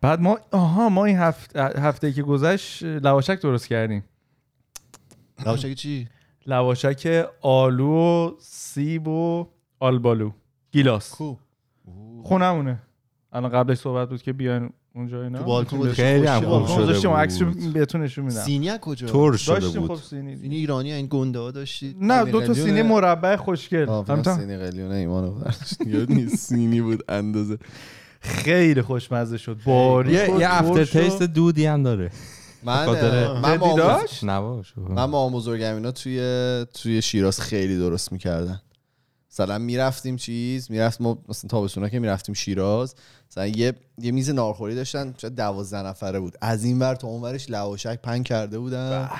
بعد 0.00 0.20
ما 0.20 0.38
آها 0.52 0.88
ما 0.88 1.04
این 1.04 1.16
هفته 1.18 1.62
هفته 1.80 2.12
که 2.12 2.22
گذشت 2.22 2.82
لواشک 2.82 3.40
درست 3.40 3.68
کردیم. 3.68 4.04
لواشک 5.46 5.74
چی؟ 5.74 6.08
لواشک 6.46 7.26
آلو 7.40 7.88
و 7.88 8.30
سیب 8.40 9.08
و 9.08 9.46
آلبالو. 9.80 10.30
گیلاس. 10.72 11.14
خونمونه. 12.24 12.82
الان 13.32 13.50
قبلش 13.50 13.78
صحبت 13.78 14.08
بود 14.08 14.22
که 14.22 14.32
بیاین 14.32 14.70
اونجا 14.94 15.22
اینا 15.22 15.38
تو 15.38 15.44
بالکن 15.44 15.92
خیلی 15.92 16.26
هم 16.26 16.40
خوب. 16.40 16.66
شده 16.66 16.82
گذاشتیم 16.82 17.10
بود. 17.10 17.20
عکسشو 17.20 17.50
بهتون 17.74 18.02
نشون 18.02 18.24
میدم. 18.24 18.40
سینی 18.40 18.70
کجا؟ 18.80 19.06
تر 19.06 19.36
شده 19.36 19.60
داشتیم 19.60 19.82
خب 19.82 19.88
بود 19.88 20.02
سینی. 20.02 20.36
سینی 20.36 20.56
ایرانی 20.56 20.92
این 20.92 21.06
گنده 21.10 21.38
ها 21.38 21.50
داشتید؟ 21.50 21.96
نه 22.00 22.24
دو 22.24 22.40
تا. 22.46 22.54
سینی 22.54 22.82
مربع 22.82 23.36
خوشگل. 23.36 24.02
فهمیدم؟ 24.02 24.38
سینی 24.38 24.56
قلیونه 24.56 25.08
برداشت. 25.08 25.86
یاد 25.86 26.12
نیست. 26.12 26.36
سینی 26.36 26.80
بود 26.80 27.04
اندازه. 27.08 27.58
خیلی 28.20 28.82
خوشمزه 28.82 29.38
شد. 29.38 29.56
باریک 29.64 30.14
یه 30.14 30.54
افتر 30.54 30.84
تیست 30.84 31.22
دودی 31.22 31.66
هم 31.66 31.82
داره. 31.82 32.10
من 32.62 32.86
من 33.42 33.56
داشت؟ 33.76 34.24
من 34.24 35.04
مام 35.04 35.32
بزرگم 35.32 35.74
اینا 35.74 35.90
توی 35.90 36.66
توی 36.74 37.02
شیراز 37.02 37.40
خیلی 37.40 37.78
درست 37.78 38.12
می‌کردن. 38.12 38.60
مثلا 39.32 39.58
می‌رفتیم 39.58 40.16
چیز 40.16 40.70
می‌رفت 40.70 41.00
ما 41.00 41.18
مثلا 41.28 41.48
تابستونا 41.48 41.88
که 41.88 41.98
می‌رفتیم 41.98 42.34
شیراز 42.34 42.94
مثلا 43.30 43.46
یه 43.46 43.72
یه 43.98 44.10
میز 44.12 44.30
ناهارخوری 44.30 44.74
داشتن 44.74 45.14
شاید 45.18 45.34
دوازده 45.34 45.82
نفره 45.82 46.20
بود. 46.20 46.36
از 46.40 46.64
این 46.64 46.78
ور 46.78 46.94
تا 46.94 47.08
اون 47.08 47.22
ورش 47.22 47.50
لواشک 47.50 47.98
پهن 48.02 48.24
کرده 48.24 48.58
بودن. 48.58 49.10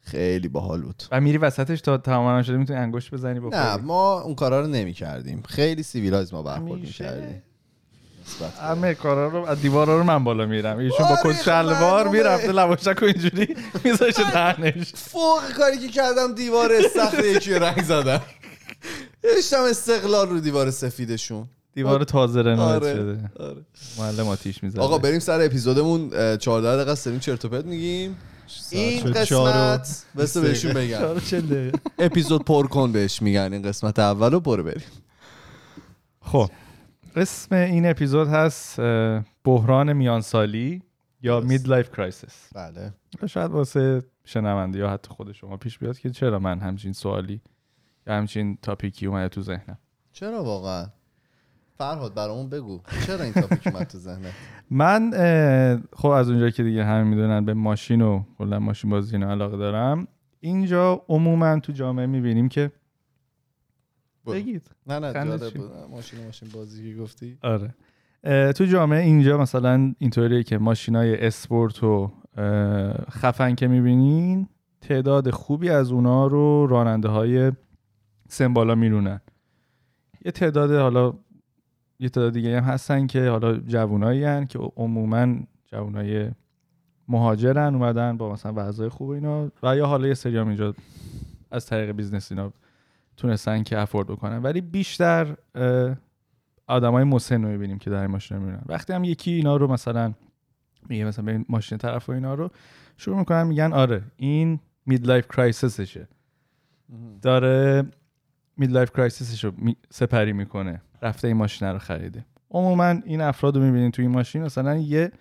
خیلی 0.00 0.48
باحال 0.48 0.82
بود. 0.82 1.02
و 1.12 1.20
میری 1.20 1.38
وسطش 1.38 1.80
تا 1.80 1.98
تمام 1.98 2.42
شده 2.42 2.56
می‌تونی 2.56 2.78
انگشت 2.78 3.10
بزنی 3.10 3.40
بخوری؟ 3.40 3.56
نه 3.56 3.76
ما 3.76 4.20
اون 4.20 4.34
کارا 4.34 4.60
رو 4.60 4.66
نمی 4.66 4.92
کردیم 4.92 5.42
خیلی 5.48 5.82
civilized 5.82 6.34
ما 6.34 6.42
برخورد 6.42 6.72
می 6.72 6.76
همیشه. 6.76 7.04
کردیم 7.04 7.42
همه 8.60 8.94
کارا 8.94 9.28
رو 9.28 9.46
از 9.46 9.60
دیوارا 9.60 9.98
رو 9.98 10.04
من 10.04 10.24
بالا 10.24 10.46
میرم. 10.46 10.78
ایشون 10.78 11.08
با 11.08 11.16
آره، 11.24 11.34
کت 11.34 11.42
شلوار 11.42 12.08
معلومه. 12.08 12.18
می‌رفته 12.18 12.52
لواشک 12.52 13.02
و 13.02 13.04
اینجوری 13.04 13.56
میذاشه 13.84 14.30
دهنش. 14.30 14.92
فوق 14.94 15.52
کاری 15.56 15.78
که 15.78 15.88
کردم 15.88 16.34
دیوار 16.34 16.70
سخت 16.94 17.18
یکی 17.24 17.54
رنگ 17.54 17.82
زدم. 17.82 18.20
داشتم 19.22 19.62
استقلال 19.70 20.28
رو 20.28 20.40
دیوار 20.40 20.70
سفیدشون. 20.70 21.48
دیوار 21.74 22.04
تازه 22.04 22.42
رنووت 22.42 22.60
آره. 22.60 22.94
شده. 22.94 23.30
آره. 23.40 23.64
معلم 23.98 24.28
آتیش 24.28 24.62
می‌زده 24.62 24.80
آقا 24.80 24.98
بریم 24.98 25.18
سر 25.18 25.40
اپیزودمون 25.44 26.10
اه، 26.14 26.36
14 26.36 26.76
دقیقه 26.76 26.90
است 26.90 27.04
داریم 27.04 27.20
چرت 27.20 27.44
و 27.44 27.48
پرت 27.48 27.64
میگیم. 27.64 28.16
این 28.70 29.12
قسمت 29.12 30.04
بس 30.16 30.36
بهشون 30.36 30.72
بگم. 30.72 31.00
اپیزود 31.98 32.44
پر 32.44 32.66
کن 32.66 32.92
بهش 32.92 33.22
میگن 33.22 33.52
این 33.52 33.62
قسمت 33.62 33.98
اول 33.98 34.32
رو 34.32 34.40
برو 34.40 34.62
بریم. 34.62 34.82
خب 36.20 36.50
اسم 37.16 37.54
این 37.54 37.86
اپیزود 37.86 38.28
هست 38.28 38.80
بحران 39.44 39.92
میانسالی 39.92 40.82
یا. 41.22 41.40
midlife 41.40 41.90
crisis 41.90 42.48
بله. 42.54 42.94
شاید 43.26 43.50
واسه 43.50 44.02
شنونده 44.24 44.78
یا 44.78 44.90
حتی 44.90 45.10
خود 45.10 45.32
شما 45.32 45.56
پیش 45.56 45.78
بیاد 45.78 45.98
که 45.98 46.10
چرا 46.10 46.38
من 46.38 46.60
همچین 46.60 46.92
سوالی 46.92 47.40
همچین 48.12 48.58
تاپیکی 48.62 49.06
اومده 49.06 49.28
تو 49.28 49.42
ذهنم. 49.42 49.78
چرا 50.12 50.44
واقعا؟ 50.44 50.86
فرهاد 51.78 52.14
برامون 52.14 52.48
بگو. 52.48 52.80
چرا 53.06 53.24
این 53.24 53.32
تاپیک 53.32 53.66
اومد 53.66 53.86
تو 53.86 53.98
ذهنت؟ 53.98 54.32
من 54.70 55.10
خب 55.92 56.08
از 56.08 56.30
اونجا 56.30 56.50
که 56.50 56.62
دیگه 56.62 56.84
همه 56.84 57.04
می‌دونن 57.04 57.44
به 57.44 57.54
ماشین 57.54 58.02
و 58.02 58.22
کلا 58.38 58.58
ماشین 58.58 58.90
بازی 58.90 59.16
اینا 59.16 59.30
علاقه 59.30 59.56
دارم. 59.56 60.08
اینجا 60.40 61.04
عموما 61.08 61.60
تو 61.60 61.72
جامعه 61.72 62.06
می‌بینیم 62.06 62.48
که. 62.48 62.72
بگید. 64.26 64.70
نه 64.86 64.98
نه 64.98 65.12
جالب؟ 65.12 65.54
بود. 65.54 65.70
ماشین 65.90 66.24
ماشین 66.24 66.48
بازی 66.54 66.94
که 66.94 67.00
گفتی. 67.00 67.38
آره. 67.42 67.74
تو 68.52 68.64
جامعه 68.64 69.04
اینجا 69.04 69.38
مثلا 69.38 69.94
اینطوریه 69.98 70.42
که 70.42 70.58
ماشینای 70.58 71.26
اسپورت 71.26 71.84
و 71.84 72.12
خفن 73.10 73.54
که 73.54 73.68
می‌بینین 73.68 74.48
تعداد 74.80 75.30
خوبی 75.30 75.70
از 75.70 75.92
اونا 75.92 76.26
رو 76.26 76.66
راننده 76.66 77.08
های 77.08 77.52
سمبالا 78.28 78.74
میرونن. 78.74 79.20
یه 80.24 80.32
تعداد 80.32 80.70
حالا 80.70 81.14
یه 81.98 82.08
تعداد 82.08 82.32
دیگه 82.32 82.60
هم 82.60 82.64
هستن 82.64 83.06
که 83.06 83.28
حالا 83.28 83.56
جوونایی 83.56 84.24
هن 84.24 84.46
که 84.46 84.58
عموما 84.58 85.36
جوونای 85.66 86.30
مهاجرن 87.08 87.74
اومدن 87.74 88.16
با 88.16 88.32
مثلا 88.32 88.52
وضعای 88.56 88.88
خوب 88.88 89.10
اینا 89.10 89.50
و 89.62 89.76
یا 89.76 89.86
حالا 89.86 90.08
یه 90.08 90.14
سری 90.14 90.36
هم 90.36 90.48
اینجا 90.48 90.74
از 91.50 91.66
طریق 91.66 91.90
business 91.90 92.32
اینا 92.32 92.52
تونستن 93.16 93.62
که 93.62 93.78
afford 93.78 94.06
بکنن. 94.06 94.42
ولی 94.42 94.60
بیشتر 94.60 95.36
آدمای 96.66 97.04
مسن 97.04 97.42
رو 97.42 97.48
می‌بینیم 97.48 97.78
که 97.78 97.90
در 97.90 98.00
این 98.00 98.10
ماشین 98.10 98.38
میرن. 98.38 98.62
وقتی 98.66 98.92
هم 98.92 99.04
یکی 99.04 99.30
اینا 99.30 99.56
رو 99.56 99.66
مثلا 99.66 100.12
میگه 100.88 101.04
مثلا 101.04 101.24
به 101.24 101.44
ماشین 101.48 101.78
طرف 101.78 102.08
و 102.08 102.12
اینا 102.12 102.34
رو 102.34 102.50
شروع 102.96 103.18
می‌کنن 103.18 103.46
میگن 103.46 103.72
آره 103.72 104.02
این 104.16 104.60
midlife 104.86 105.06
crisis 105.06 105.28
شه 105.28 106.08
داره 107.22 107.84
midlife 108.58 108.70
crisis 108.72 108.90
ش 108.92 109.44
رو 109.44 109.52
می- 109.56 109.76
سپری 109.90 110.32
می‌کنه. 110.32 110.82
رفته 111.02 111.28
این 111.28 111.36
ماشین 111.36 111.68
رو 111.68 111.78
خریده. 111.78 112.24
عموما 112.50 112.84
این 113.04 113.20
افراد 113.20 113.56
رو 113.56 113.62
می‌بینید 113.62 113.92
تو 113.92 114.02
این 114.02 114.10
ماشین 114.10 114.42
مثلا 114.42 114.76
یه 114.76 115.12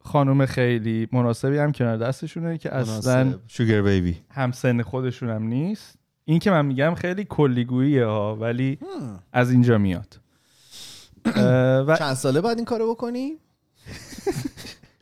خانم 0.00 0.46
خیلی 0.46 1.08
مناسبی 1.12 1.58
هم 1.58 1.72
کنار 1.72 1.96
دستشونه 1.96 2.58
که 2.58 2.74
اصلا. 2.74 3.34
شوگر 3.46 3.82
بیبی. 3.82 4.16
همسن 4.30 4.82
خودشون 4.82 5.30
هم 5.30 5.42
نیست. 5.42 5.98
این 6.24 6.38
که 6.38 6.50
من 6.50 6.66
میگم 6.66 6.94
خیلی 6.94 7.24
کلیگوییه 7.24 8.04
ها 8.06 8.36
ولی 8.36 8.78
هم. 9.00 9.18
از 9.32 9.50
اینجا 9.50 9.78
میاد. 9.78 10.20
و 11.86 11.96
چند 11.98 12.14
ساله 12.14 12.40
باید 12.40 12.56
این 12.58 12.64
کارو 12.64 12.94
بکنی؟ 12.94 13.32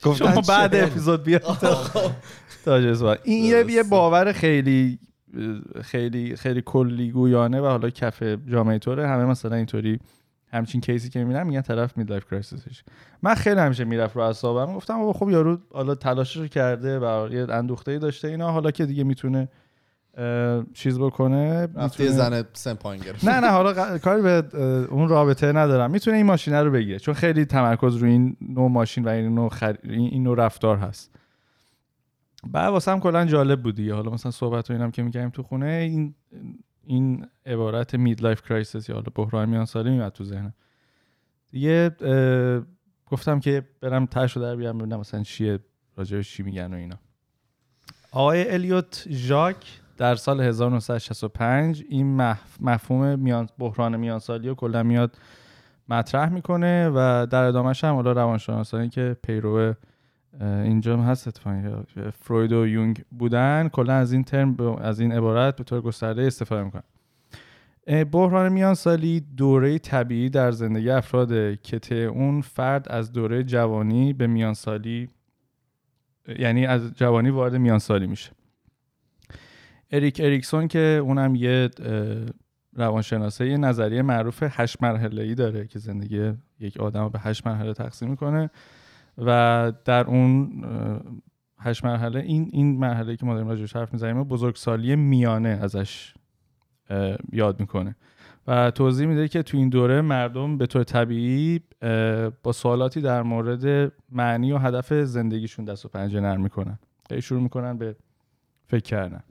شما 0.18 0.40
بعد 0.48 0.74
اپیزود 0.74 1.22
بیاد. 1.24 1.42
تا-. 2.64 3.16
این. 3.24 3.68
یه 3.70 3.82
باور 3.82 4.32
خیلی 4.32 4.98
خیلی 5.82 6.36
خیلی 6.36 6.62
کلیگویانه 6.66 7.60
و 7.60 7.66
حالا 7.66 7.90
کف 7.90 8.22
جامعه 8.22 8.78
طوره. 8.78 9.08
همه 9.08 9.24
مثلا 9.24 9.56
اینطوری 9.56 10.00
همچین 10.52 10.80
case 10.80 11.04
ی 11.04 11.10
که 11.10 11.18
می‌بینم 11.18 11.46
میگن 11.46 11.60
طرف 11.60 11.98
midlife 11.98 12.10
crisis 12.10 12.24
ش 12.26 12.82
من 13.22 13.34
خیلی 13.34 13.60
همیشه 13.60 13.84
می‌رفت 13.84 14.16
رو 14.16 14.22
اعصابم. 14.22 14.74
گفتم 14.74 15.00
آقا 15.00 15.12
خب 15.12 15.30
یارو 15.30 15.58
حالا 15.74 15.94
تلاشش 15.94 16.36
رو 16.36 16.46
کرده 16.46 16.98
و 16.98 17.32
یه 17.32 17.46
اندوخته 17.50 17.98
داشته. 17.98 18.28
اینا 18.28 18.50
حالا 18.52 18.70
که 18.70 18.86
دیگه 18.86 19.04
می‌تونه 19.04 19.48
چیز 20.74 20.98
بکنه 20.98 21.62
رفته 21.62 21.82
میتونه- 21.82 22.10
زن 22.10 22.44
سن 22.52 22.74
پایین 22.74 23.04
گرفت 23.04 23.24
نه 23.24 23.40
نه 23.40 23.46
حالا 23.46 23.74
ق- 23.74 24.00
کاری 24.00 24.22
به 24.22 24.44
اون 24.90 25.08
رابطه 25.08 25.52
ندارم. 25.52 25.90
می‌تونه 25.90 26.16
این 26.16 26.26
ماشینه 26.26 26.62
رو 26.62 26.70
بگیره. 26.70 26.98
چون 26.98 27.14
خیلی 27.14 27.44
تمرکز 27.44 27.96
روی 27.96 28.10
این 28.10 28.36
نوع 28.48 28.70
ماشین 28.70 29.04
و 29.04 29.08
این 29.08 29.34
نوع, 29.34 29.48
خر... 29.48 29.76
این 29.82 30.22
نوع 30.22 30.36
رفتار 30.38 30.76
هست. 30.76 31.11
بعد 32.50 32.70
واسه 32.70 32.90
هم 32.90 33.00
کلا 33.00 33.24
جالب 33.24 33.62
بود 33.62 33.74
دیگه. 33.74 33.94
حالا 33.94 34.10
مثلا 34.10 34.30
صحبت 34.32 34.70
و 34.70 34.72
اینم 34.72 34.90
که 34.90 35.02
میگیم 35.02 35.30
تو 35.30 35.42
خونه 35.42 35.66
این 35.66 36.14
این 36.84 37.26
عبارت 37.46 37.94
midlife 37.94 38.42
crisis 38.42 38.88
یا 38.88 38.94
حالا 38.94 39.06
بحران 39.14 39.48
میانسالی 39.48 39.90
میاد 39.90 40.12
تو 40.12 40.24
ذهنم. 40.24 40.54
دیگه 41.50 41.90
گفتم 43.06 43.40
که 43.40 43.68
برم 43.80 44.06
تهش 44.06 44.36
رو 44.36 44.42
در 44.42 44.56
بیارم 44.56 44.78
ببینم 44.78 45.00
مثلا 45.00 45.22
چیه 45.22 45.58
راجعش 45.96 46.36
چی 46.36 46.42
میگن 46.42 46.74
و 46.74 46.76
اینا. 46.76 46.96
آقای 48.12 48.50
الیوت 48.50 49.06
ژاک 49.10 49.80
در 49.96 50.14
سال 50.14 50.40
1965 50.40 51.84
این 51.88 52.16
مف- 52.34 52.60
مفهوم 52.60 53.18
میان 53.18 53.48
بحران 53.58 53.96
میانسالی 53.96 54.48
رو 54.48 54.54
کلا 54.54 54.82
میاد 54.82 55.16
مطرح 55.88 56.28
می‌کنه 56.28 56.88
و 56.94 57.26
در 57.30 57.44
ادامهش 57.44 57.84
هم 57.84 57.94
حالا 57.94 58.12
روانشناسانی 58.12 58.88
که 58.88 59.16
پیرو 59.22 59.74
اینجا 60.40 60.96
هم 60.96 61.02
هست 61.02 61.28
اتفاقا 61.28 61.82
که 61.94 62.10
فروید 62.10 62.52
و 62.52 62.66
یونگ 62.66 63.04
بودن. 63.10 63.68
کلا 63.68 63.94
از 63.94 64.12
این 64.12 64.24
ترم 64.24 64.60
از 64.60 65.00
این 65.00 65.12
عبارت 65.12 65.56
به 65.56 65.64
طور 65.64 65.80
گسترده 65.80 66.22
استفاده 66.22 66.64
می‌کنن. 66.64 66.82
بحران 68.04 68.52
میانسالی 68.52 69.20
دوره 69.36 69.78
طبیعی 69.78 70.30
در 70.30 70.50
زندگی 70.50 70.90
افراده 70.90 71.58
که 71.62 71.94
اون 72.04 72.40
فرد 72.40 72.88
از 72.88 73.12
دوره 73.12 73.44
جوانی 73.44 74.12
به 74.12 74.26
میانسالی 74.26 75.08
یعنی 76.38 76.66
از 76.66 76.94
جوانی 76.94 77.30
وارد 77.30 77.56
میانسالی 77.56 78.06
میشه. 78.06 78.30
اریک 79.90 80.20
اریکسون 80.24 80.68
که 80.68 80.78
اونم 80.78 81.34
یه 81.34 81.70
روانشناسه 82.76 83.48
یه 83.48 83.56
نظریه 83.56 84.02
معروف 84.02 84.42
هشت 84.46 84.82
مرحله 84.82 85.22
ای 85.22 85.34
داره 85.34 85.66
که 85.66 85.78
زندگی 85.78 86.32
یک 86.60 86.76
آدم 86.76 87.02
رو 87.02 87.08
به 87.08 87.18
هشت 87.18 87.46
مرحله 87.46 87.74
تقسیم 87.74 88.10
می‌کنه. 88.10 88.50
و 89.18 89.72
در 89.84 90.04
اون 90.04 90.64
هشت 91.58 91.84
مرحله 91.84 92.20
این 92.20 92.50
این 92.52 92.78
مرحله 92.78 93.16
که 93.16 93.26
ما 93.26 93.34
داریم 93.34 93.48
راجعش 93.48 93.76
حرف 93.76 93.92
می‌زنیم 93.92 94.24
بزرگسالی 94.24 94.96
میانه 94.96 95.58
ازش 95.62 96.14
یاد 97.32 97.60
می‌کنه. 97.60 97.96
و 98.46 98.70
توضیح 98.70 99.06
میده 99.06 99.28
که 99.28 99.42
تو 99.42 99.56
این 99.56 99.68
دوره 99.68 100.00
مردم 100.00 100.58
به 100.58 100.66
طور 100.66 100.84
طبیعی 100.84 101.60
با 102.42 102.52
سوالاتی 102.52 103.00
در 103.00 103.22
مورد 103.22 103.92
معنی 104.10 104.52
و 104.52 104.58
هدف 104.58 104.92
زندگیشون 104.92 105.64
دست 105.64 105.84
و 105.84 105.88
پنجه 105.88 106.20
نرم 106.20 106.40
می‌کنن. 106.40 106.78
خیلی 107.08 107.22
شروع 107.22 107.42
می‌کنن 107.42 107.78
به 107.78 107.96
فکر 108.66 108.82
کردن. 108.82 109.22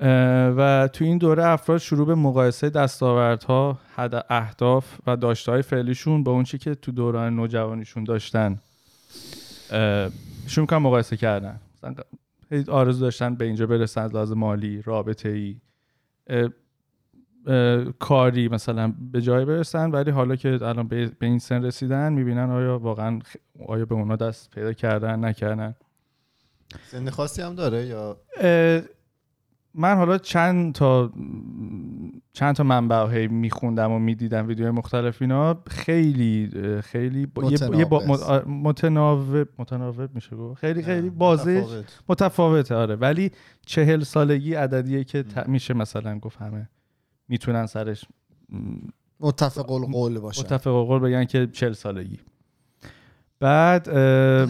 و 0.00 0.88
تو 0.92 1.04
این 1.04 1.18
دوره 1.18 1.44
افراد 1.46 1.78
شروع 1.78 2.06
به 2.06 2.14
مقایسه 2.14 2.70
دستاوردها 2.70 3.78
هد- 3.96 4.24
اهداف 4.30 4.98
و 5.06 5.16
داشتهای 5.16 5.62
فعلیشون 5.62 6.24
با 6.24 6.32
اون 6.32 6.44
چی 6.44 6.58
که 6.58 6.74
تو 6.74 6.92
دوران 6.92 7.36
نوجوانیشون 7.36 8.04
داشتن. 8.04 8.58
شروع 10.46 10.62
می‌کنن 10.62 10.78
مقایسه 10.78 11.16
کردن. 11.16 11.60
آرزو 12.68 13.00
داشتن 13.00 13.34
به 13.34 13.44
اینجا 13.44 13.66
برسن 13.66 14.02
از 14.02 14.14
لحاظ 14.14 14.32
مالی 14.32 14.82
رابطه 14.82 15.28
ای 15.28 15.56
کاری 17.98 18.48
مثلا 18.48 18.94
به 19.12 19.20
جای 19.22 19.44
برسن 19.44 19.90
ولی 19.90 20.10
حالا 20.10 20.36
که 20.36 20.48
الان 20.62 20.88
به 20.88 21.10
این 21.20 21.38
سن 21.38 21.64
رسیدن 21.64 22.12
می‌بینن 22.12 22.50
آیا 22.50 22.78
واقعا 22.78 23.18
آیا 23.66 23.84
به 23.84 23.94
اونا 23.94 24.16
دست 24.16 24.50
پیدا 24.50 24.72
کردن 24.72 25.24
نکردن. 25.24 25.74
سن 26.86 27.10
خاصی 27.10 27.42
هم 27.42 27.54
داره 27.54 27.86
یا؟ 27.86 28.16
من 29.78 29.94
حالا 29.96 30.18
چند 30.18 30.74
تا 30.74 31.12
چند 32.32 32.54
تا 32.54 32.62
منبع 32.64 33.10
هی 33.14 33.28
میخوندم 33.28 33.92
و 33.92 33.98
می‌دیدم 33.98 34.46
ویدیوهای 34.48 34.72
مختلف 34.74 35.22
اینا 35.22 35.62
خیلی 35.70 36.50
خیلی 36.82 37.26
با- 37.26 37.44
یه- 37.52 37.78
یه 37.78 37.84
با- 37.84 38.42
متناوب 38.46 39.48
متناوب 39.58 40.14
میشه 40.14 40.36
گفت. 40.36 40.60
خیلی 40.60 40.82
خیلی 40.82 41.10
بازه 41.10 41.60
متفاوت. 41.60 42.02
متفاوته 42.08 42.74
آره. 42.74 42.94
ولی 42.96 43.30
چهل 43.66 44.02
سالگی 44.02 44.54
عددیه 44.54 45.04
که 45.04 45.22
ت- 45.22 45.48
میشه 45.48 45.74
مثلا 45.74 46.18
گفت 46.18 46.38
همه 46.38 46.68
می‌تونن 47.28 47.66
سرش 47.66 48.04
متفق 49.20 49.70
القول 49.72 50.18
باشه. 50.18 50.40
متفق 50.42 50.70
قول 50.70 50.98
بگن 50.98 51.24
که 51.24 51.46
چهل 51.52 51.72
سالگی. 51.72 52.18
بعد 53.40 53.90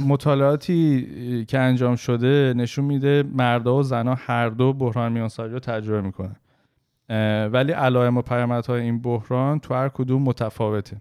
مطالعاتی 0.07 1.45
که 1.49 1.59
انجام 1.59 1.97
شده 1.97 2.55
نشون 2.57 2.85
میده 2.85 3.25
مردا 3.33 3.77
و 3.77 3.83
زنها 3.83 4.15
هر 4.19 4.49
دو 4.49 4.73
بحران 4.73 5.13
میانسالی 5.13 5.53
رو 5.53 5.59
تجربه 5.59 6.01
می‌کنن. 6.01 6.37
ولی 7.49 7.73
علائم 7.73 8.17
و 8.17 8.23
پیامدهای 8.23 8.83
این 8.83 9.03
بحران 9.03 9.59
تو 9.59 9.75
هر 9.75 9.89
کدوم 9.89 10.23
متفاوته. 10.23 10.97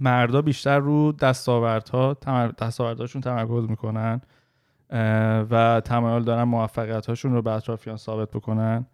مردا 0.00 0.42
بیشتر 0.42 0.78
رو 0.78 1.12
دستاوردها. 1.12 2.16
دستاوردهاشون 2.58 3.22
تمرکز 3.22 3.70
می‌کنن 3.70 4.20
و 5.50 5.82
تمایل 5.84 6.22
دارن 6.22 6.42
موفقیت 6.42 7.06
هاشون 7.06 7.32
رو 7.32 7.42
به 7.42 7.50
اطرافیان 7.50 7.96
ثابت 7.96 8.30
بکنن. 8.30 8.86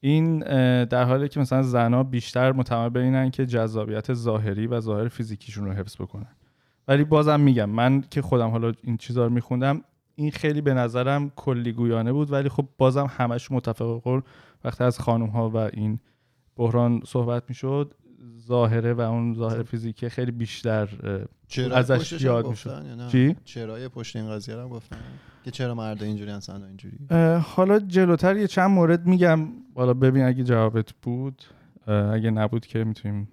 این 0.00 0.38
در 0.84 1.04
حالی 1.04 1.28
که 1.28 1.40
مثلا 1.40 1.62
زنها 1.62 2.02
بیشتر 2.02 2.52
متمایل 2.52 2.88
به 2.88 3.00
اینن 3.00 3.30
که 3.30 3.46
جذابیت 3.46 4.14
ظاهری 4.14 4.66
و 4.66 4.80
ظاهر 4.80 5.08
فیزیکیشون 5.08 5.64
رو 5.64 5.72
حفظ 5.72 5.96
بکنن. 5.96 6.36
ولی 6.88 7.04
بازم 7.04 7.40
میگم 7.40 7.70
من 7.70 8.04
که 8.10 8.22
خودم 8.22 8.48
حالا 8.48 8.72
این 8.82 8.96
چیزا 8.96 9.24
رو 9.26 9.32
میخوندم 9.32 9.80
این 10.14 10.30
خیلی 10.30 10.60
به 10.60 10.74
نظرم 10.74 11.32
کلیگویانه 11.36 12.12
بود 12.12 12.32
ولی 12.32 12.48
خب 12.48 12.68
بازم 12.78 13.06
همش 13.10 13.52
متفق 13.52 14.00
قول 14.02 14.20
وقتی 14.64 14.84
از 14.84 14.98
خانم 14.98 15.26
ها 15.26 15.50
و 15.50 15.56
این 15.56 15.98
بحران 16.56 17.02
صحبت 17.06 17.42
می‌شد 17.48 17.94
ظاهره 18.46 18.92
و 18.92 19.00
اون 19.00 19.34
ظاهر 19.34 19.62
فیزیکی 19.62 20.08
خیلی 20.08 20.30
بیشتر 20.30 20.88
ازش 21.72 22.22
یاد 22.22 22.46
می‌شد. 22.46 23.08
چی؟ 23.08 23.36
چرای 23.44 23.88
پشت 23.88 24.16
این 24.16 24.30
قضیه 24.30 24.54
رو 24.54 24.62
هم 24.62 24.68
گفتن. 24.68 24.96
که 25.44 25.50
چرا 25.50 25.74
مرد 25.74 26.02
اینجوری 26.02 26.30
هستن 26.30 26.62
و 26.62 26.64
اینجوری؟ 26.64 26.98
حالا 27.38 27.78
جلوتر 27.78 28.36
یه 28.36 28.46
چند 28.46 28.70
مورد 28.70 29.06
میگم. 29.06 29.48
حالا 29.74 29.94
ببین 29.94 30.24
اگه 30.24 30.44
جوابت 30.44 30.92
بود 31.02 31.42
اگه 31.86 32.30
نبود 32.30 32.66
که 32.66 32.84
می‌تونیم 32.84 33.28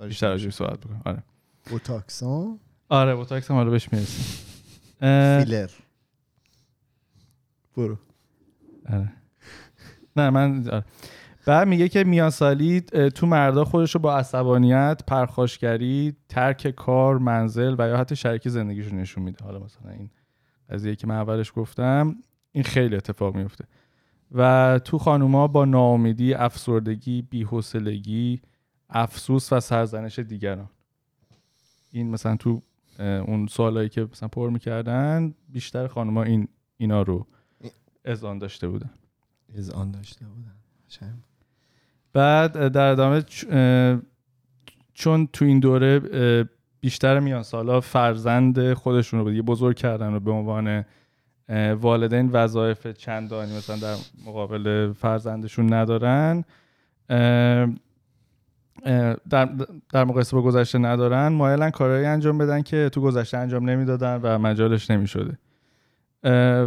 بیشتر 0.00 0.28
راجعش 0.28 0.54
صحبت 0.54 0.80
بکنیم. 0.80 1.02
آره. 1.04 1.22
بوتاکسون 1.70 2.58
آره 2.88 3.14
با 3.14 3.24
تاکس 3.24 3.50
هم 3.50 3.56
حالا 3.56 3.70
بهش 3.70 3.92
می‌رسیم. 3.92 4.24
فیلر. 5.44 5.70
برو. 7.76 7.98
آره. 8.88 9.12
نه 10.16 10.30
من 10.30 10.68
آره. 10.68 10.84
بعد 11.46 11.68
میگه 11.68 11.88
که 11.88 12.04
میان 12.04 12.30
سالی 12.30 12.82
اه، 12.92 13.10
تو 13.10 13.26
مردا 13.26 13.64
خودش 13.64 13.94
رو 13.94 14.00
با 14.00 14.16
عصبانیت 14.16 15.02
پرخاشگری 15.06 16.16
ترک 16.28 16.70
کار 16.70 17.18
منزل 17.18 17.74
و 17.78 17.88
یا 17.88 17.96
حتی 17.96 18.16
شریک 18.16 18.48
زندگیشو 18.48 18.94
نشون 18.94 19.22
میده. 19.24 19.44
حالا 19.44 19.58
مثلا 19.58 19.90
این 19.90 20.10
قضیه 20.70 20.96
که 20.96 21.06
من 21.06 21.14
اولش 21.14 21.52
گفتم 21.56 22.16
این 22.52 22.64
خیلی 22.64 22.96
اتفاق 22.96 23.36
میفته. 23.36 23.64
و 24.32 24.80
تو 24.84 24.98
خانوما 24.98 25.46
با 25.46 25.64
ناامیدی 25.64 26.34
افسردگی 26.34 27.22
بی‌حوصلگی 27.22 28.42
افسوس 28.90 29.52
و 29.52 29.60
سرزنش 29.60 30.18
دیگران. 30.18 30.70
این 31.92 32.10
مثلا 32.10 32.36
تو 32.36 32.62
اون 33.00 33.46
سوالایی 33.46 33.88
که 33.88 34.08
مثلا 34.12 34.28
پر 34.28 34.50
می‌کردن 34.50 35.34
بیشتر 35.48 35.86
خانوما 35.86 36.22
این 36.22 36.48
اینا 36.76 37.02
رو 37.02 37.26
اذعان 38.04 38.38
داشته 38.38 38.68
بودن. 38.68 38.90
از 39.58 39.70
آن 39.70 39.90
داشته 39.90 40.24
بودن. 40.24 40.54
قشنگ. 40.88 41.10
بعد 42.12 42.68
در 42.68 42.86
ادامه 42.86 43.24
چون 44.94 45.28
تو 45.32 45.44
این 45.44 45.60
دوره 45.60 46.00
بیشتر 46.80 47.20
میان 47.20 47.42
سالا 47.42 47.80
فرزند 47.80 48.72
خودشون 48.72 49.20
رو 49.20 49.30
دیگه 49.30 49.42
بزرگ 49.42 49.76
کردن 49.76 50.14
و 50.14 50.20
به 50.20 50.30
عنوان 50.30 50.84
والدین 51.74 52.30
وظایف 52.30 52.86
چندانی 52.86 53.56
مثلا 53.56 53.76
در 53.76 53.96
مقابل 54.26 54.92
فرزندشون 54.92 55.72
ندارن. 55.72 56.44
در, 59.30 59.48
در 59.92 60.04
مقایسه 60.04 60.36
با 60.36 60.42
گذشته 60.42 60.78
ندارن 60.78 61.28
مایلن 61.28 61.70
کارهایی 61.70 62.06
انجام 62.06 62.38
بدن 62.38 62.62
که 62.62 62.88
تو 62.92 63.00
گذشته 63.00 63.38
انجام 63.38 63.70
نمی‌دادن 63.70 64.20
و 64.22 64.38
مجالش 64.38 64.90
نمی‌شده. 64.90 65.38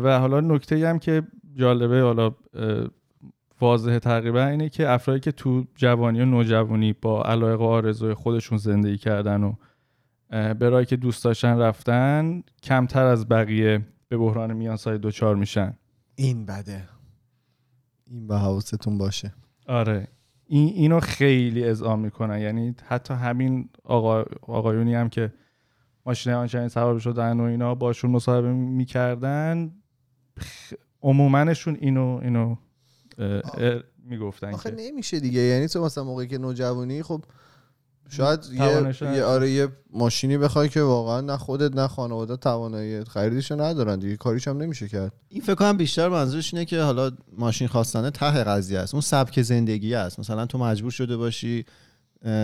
و 0.04 0.20
حالا 0.20 0.40
نکته 0.40 0.88
هم 0.88 1.00
که 1.00 1.24
جالبه 1.56 2.02
حالا 2.02 2.26
اه، 2.26 2.88
واضحه 3.62 4.00
تقریبا 4.00 4.46
اینه 4.46 4.70
که 4.70 4.90
افرادی 4.90 5.20
که 5.20 5.32
تو 5.32 5.66
جوانی 5.76 6.22
و 6.22 6.26
نوجوانی 6.26 6.94
با 6.94 7.24
علایق 7.24 7.62
و 7.62 7.64
آرزوی 7.64 8.14
خودشون 8.14 8.58
زندگی 8.58 8.98
کردن 8.98 9.44
و 9.44 9.54
راهی 10.60 10.86
که 10.86 10.96
دوست 10.96 11.24
داشتن 11.24 11.58
رفتن 11.58 12.44
کمتر 12.64 13.06
از 13.06 13.30
بقیه 13.30 13.86
به 14.10 14.18
بحران 14.18 14.54
میانسای 14.54 14.98
دوچار 14.98 15.36
میشن. 15.36 15.74
این 16.16 16.46
بده. 16.46 16.84
این 18.08 18.28
به 18.28 18.38
حواستون 18.38 18.98
باشه. 18.98 19.34
آره. 19.68 20.08
این 20.52 20.74
اینو 20.74 21.00
خیلی 21.00 21.64
اذعان 21.64 22.00
می‌کنن. 22.00 22.40
یعنی 22.40 22.76
حتی 22.88 23.14
همین 23.14 23.70
آقا 23.84 24.26
آقایونی 24.42 24.96
هم 24.96 25.10
که 25.10 25.34
ماشین 26.06 26.34
آنچنین 26.34 26.68
سوار 26.68 27.00
شدن 27.00 27.40
و 27.40 27.44
اینا 27.44 27.76
باشون 27.76 28.12
مصاحبه 28.12 28.54
می‌کردن 28.54 29.72
عمومنشون 31.02 31.78
اینو 31.82 32.20
اینو 32.24 32.56
می‌گفتن 34.04 34.54
آخه 34.54 34.70
که. 34.70 34.76
نمیشه 34.80 35.20
دیگه. 35.20 35.40
یعنی 35.40 35.68
تو 35.68 35.86
مثلا 35.86 36.04
موقعی 36.04 36.28
که 36.28 36.38
نوجوانی 36.38 37.04
خب 37.04 37.24
شاید 38.10 38.40
یه. 38.54 39.16
یه 39.16 39.24
آره 39.24 39.52
یه 39.52 39.68
ماشینی 39.94 40.38
بخوای 40.38 40.70
که 40.70 40.82
واقعا 40.82 41.22
نه 41.22 41.38
خودت 41.38 41.76
نه 41.76 41.88
خانواده 41.88 42.38
توانایی 42.38 43.04
خریدشو 43.04 43.62
ندارن 43.62 44.00
دیگه 44.00 44.18
کاریش 44.18 44.48
هم 44.48 44.58
نمیشه 44.58 44.88
کرد. 44.88 45.12
این 45.30 45.42
فکر 45.42 45.56
کنم 45.56 45.78
بیشتر 45.78 46.10
منظورش 46.10 46.54
اینه 46.54 46.66
که 46.66 46.82
حالا 46.82 47.12
ماشین 47.38 47.68
خواستنه 47.68 48.10
ته 48.10 48.44
قضیه 48.44 48.80
است. 48.80 48.94
اون 48.94 49.02
سبک 49.02 49.42
زندگی 49.42 49.96
است. 49.96 50.20
مثلا 50.20 50.46
تو 50.46 50.58
مجبور 50.58 50.92
شده 50.92 51.18
باشی 51.18 51.66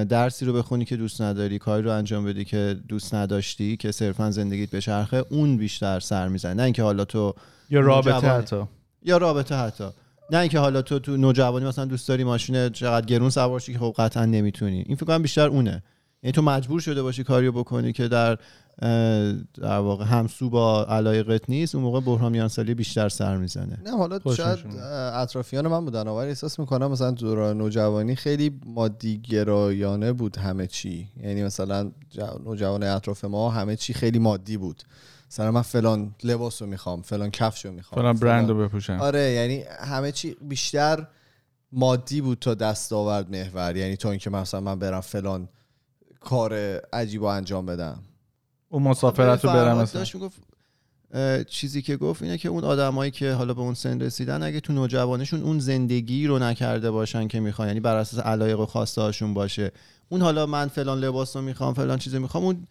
درسی 0.09 0.45
رو 0.45 0.53
بخونی 0.53 0.85
که 0.85 0.97
دوست 0.97 1.21
نداری 1.21 1.59
کاری 1.59 1.83
رو 1.83 1.91
انجام 1.91 2.25
بدی 2.25 2.45
که 2.45 2.75
دوست 2.87 3.15
نداشتی 3.15 3.77
که 3.77 3.91
صرفا 3.91 4.31
زندگیت 4.31 4.69
به 4.69 4.81
چرخه 4.81 5.25
اون 5.29 5.57
بیشتر 5.57 5.99
سر 5.99 6.27
می‌زنه. 6.27 6.53
نه 6.53 6.63
اینکه 6.63 6.83
حالا 6.83 7.05
تو 7.05 7.33
یا 7.69 7.79
رابطه. 7.79 8.27
حتی. 8.27 8.63
یا 9.03 9.17
رابطه 9.17 9.55
حتی. 9.55 9.89
نه 10.31 10.37
اینکه 10.37 10.59
حالا 10.59 10.81
تو 10.81 10.99
تو 10.99 11.17
نوجوانی 11.17 11.65
مثلا 11.65 11.85
دوست 11.85 12.07
داری 12.07 12.23
ماشین 12.23 12.69
چقدر 12.69 13.05
گرون 13.05 13.29
سوار 13.29 13.59
شی 13.59 13.73
که 13.73 13.79
خب 13.79 13.93
قطعا 13.97 14.25
نمی‌تونی. 14.25 14.83
این 14.87 14.95
فکر 14.95 15.05
کنم 15.05 15.21
بیشتر 15.21 15.47
اونه. 15.47 15.83
یعنی 16.23 16.31
تو 16.31 16.41
مجبور 16.41 16.79
شده 16.79 17.03
باشی 17.03 17.23
کاریو 17.23 17.51
بکنی 17.51 17.93
که 17.93 18.07
در 18.07 18.37
در 19.61 19.77
واقع 19.79 20.05
همسو 20.05 20.49
با 20.49 20.85
علایقت 20.85 21.49
نیست 21.49 21.75
اون 21.75 21.83
موقع 21.83 21.99
بحران 21.99 22.31
میانسالی 22.31 22.73
بیشتر 22.73 23.09
سر 23.09 23.37
می‌زنه. 23.37 23.79
نه 23.85 23.97
حالا 23.97 24.19
شاید 24.35 24.59
اطرافیان 25.13 25.67
من 25.67 25.85
بودن. 25.85 26.07
ولی 26.07 26.27
احساس 26.27 26.59
می‌کنم 26.59 26.91
مثلا 26.91 27.11
دوران 27.11 27.57
نوجوانی 27.57 28.15
خیلی 28.15 28.59
مادی 28.65 29.17
گرایانه 29.17 30.13
بود 30.13 30.37
همه 30.37 30.67
چی. 30.67 31.09
یعنی 31.23 31.43
مثلا 31.43 31.91
جو- 32.09 32.39
نوجوان 32.45 32.83
اطراف 32.83 33.25
ما 33.25 33.49
همه 33.49 33.75
چی 33.75 33.93
خیلی 33.93 34.19
مادی 34.19 34.57
بود. 34.57 34.83
مثلا 35.35 35.51
من 35.51 35.61
فلان 35.61 36.15
لباس 36.23 36.61
رو 36.61 36.67
می‌خوام 36.67 37.01
فلان 37.01 37.31
کفش 37.31 37.65
رو 37.65 37.71
می‌خوام 37.71 38.01
فلان 38.01 38.15
برند 38.15 38.49
رو 38.49 38.57
بپوشن 38.57 38.97
آره 38.97 39.31
یعنی 39.31 39.63
همه 39.79 40.11
چی 40.11 40.35
بیشتر 40.41 41.07
مادی 41.71 42.21
بود 42.21 42.39
تا 42.39 42.53
دستاورد 42.53 43.35
محور. 43.35 43.75
یعنی 43.75 43.95
تا 43.95 44.09
اینکه 44.09 44.29
مثلا 44.29 44.59
من 44.59 44.79
برم 44.79 45.01
فلان 45.01 45.49
کار 46.19 46.53
عجیب 46.93 47.21
رو 47.21 47.27
انجام 47.27 47.65
بدم. 47.65 47.99
اون 48.69 48.83
مسافرت 48.83 49.45
رو 49.45 49.51
برم 49.51 49.77
مثلا. 49.77 50.05
می‌گفت 50.13 50.41
چیزی 51.49 51.81
که 51.81 51.97
گفت 51.97 52.21
اینه 52.21 52.37
که 52.37 52.49
اون 52.49 52.63
آدمایی 52.63 53.11
که 53.11 53.31
حالا 53.31 53.53
به 53.53 53.61
اون 53.61 53.73
سن 53.73 54.01
رسیدن 54.01 54.43
اگه 54.43 54.59
تو 54.59 54.73
نوجوانشون 54.73 55.43
اون 55.43 55.59
زندگی 55.59 56.27
رو 56.27 56.39
نکرده 56.39 56.91
باشن 56.91 57.27
که 57.27 57.39
می‌خوان 57.39 57.67
یعنی 57.67 57.79
بر 57.79 57.95
اساس 57.95 58.19
علایق 58.19 58.59
و 58.59 58.65
خواسته 58.65 59.01
هاشون 59.01 59.33
باشه. 59.33 59.71
اون 60.09 60.21
حالا 60.21 60.45
من 60.45 60.67
فلان 60.67 60.99
لباس 60.99 61.35
رو 61.35 61.41
می‌خوام 61.41 61.73
فلان 61.73 61.97
چیزو 61.97 62.19
می‌خوام 62.19 62.43
اون 62.43 62.67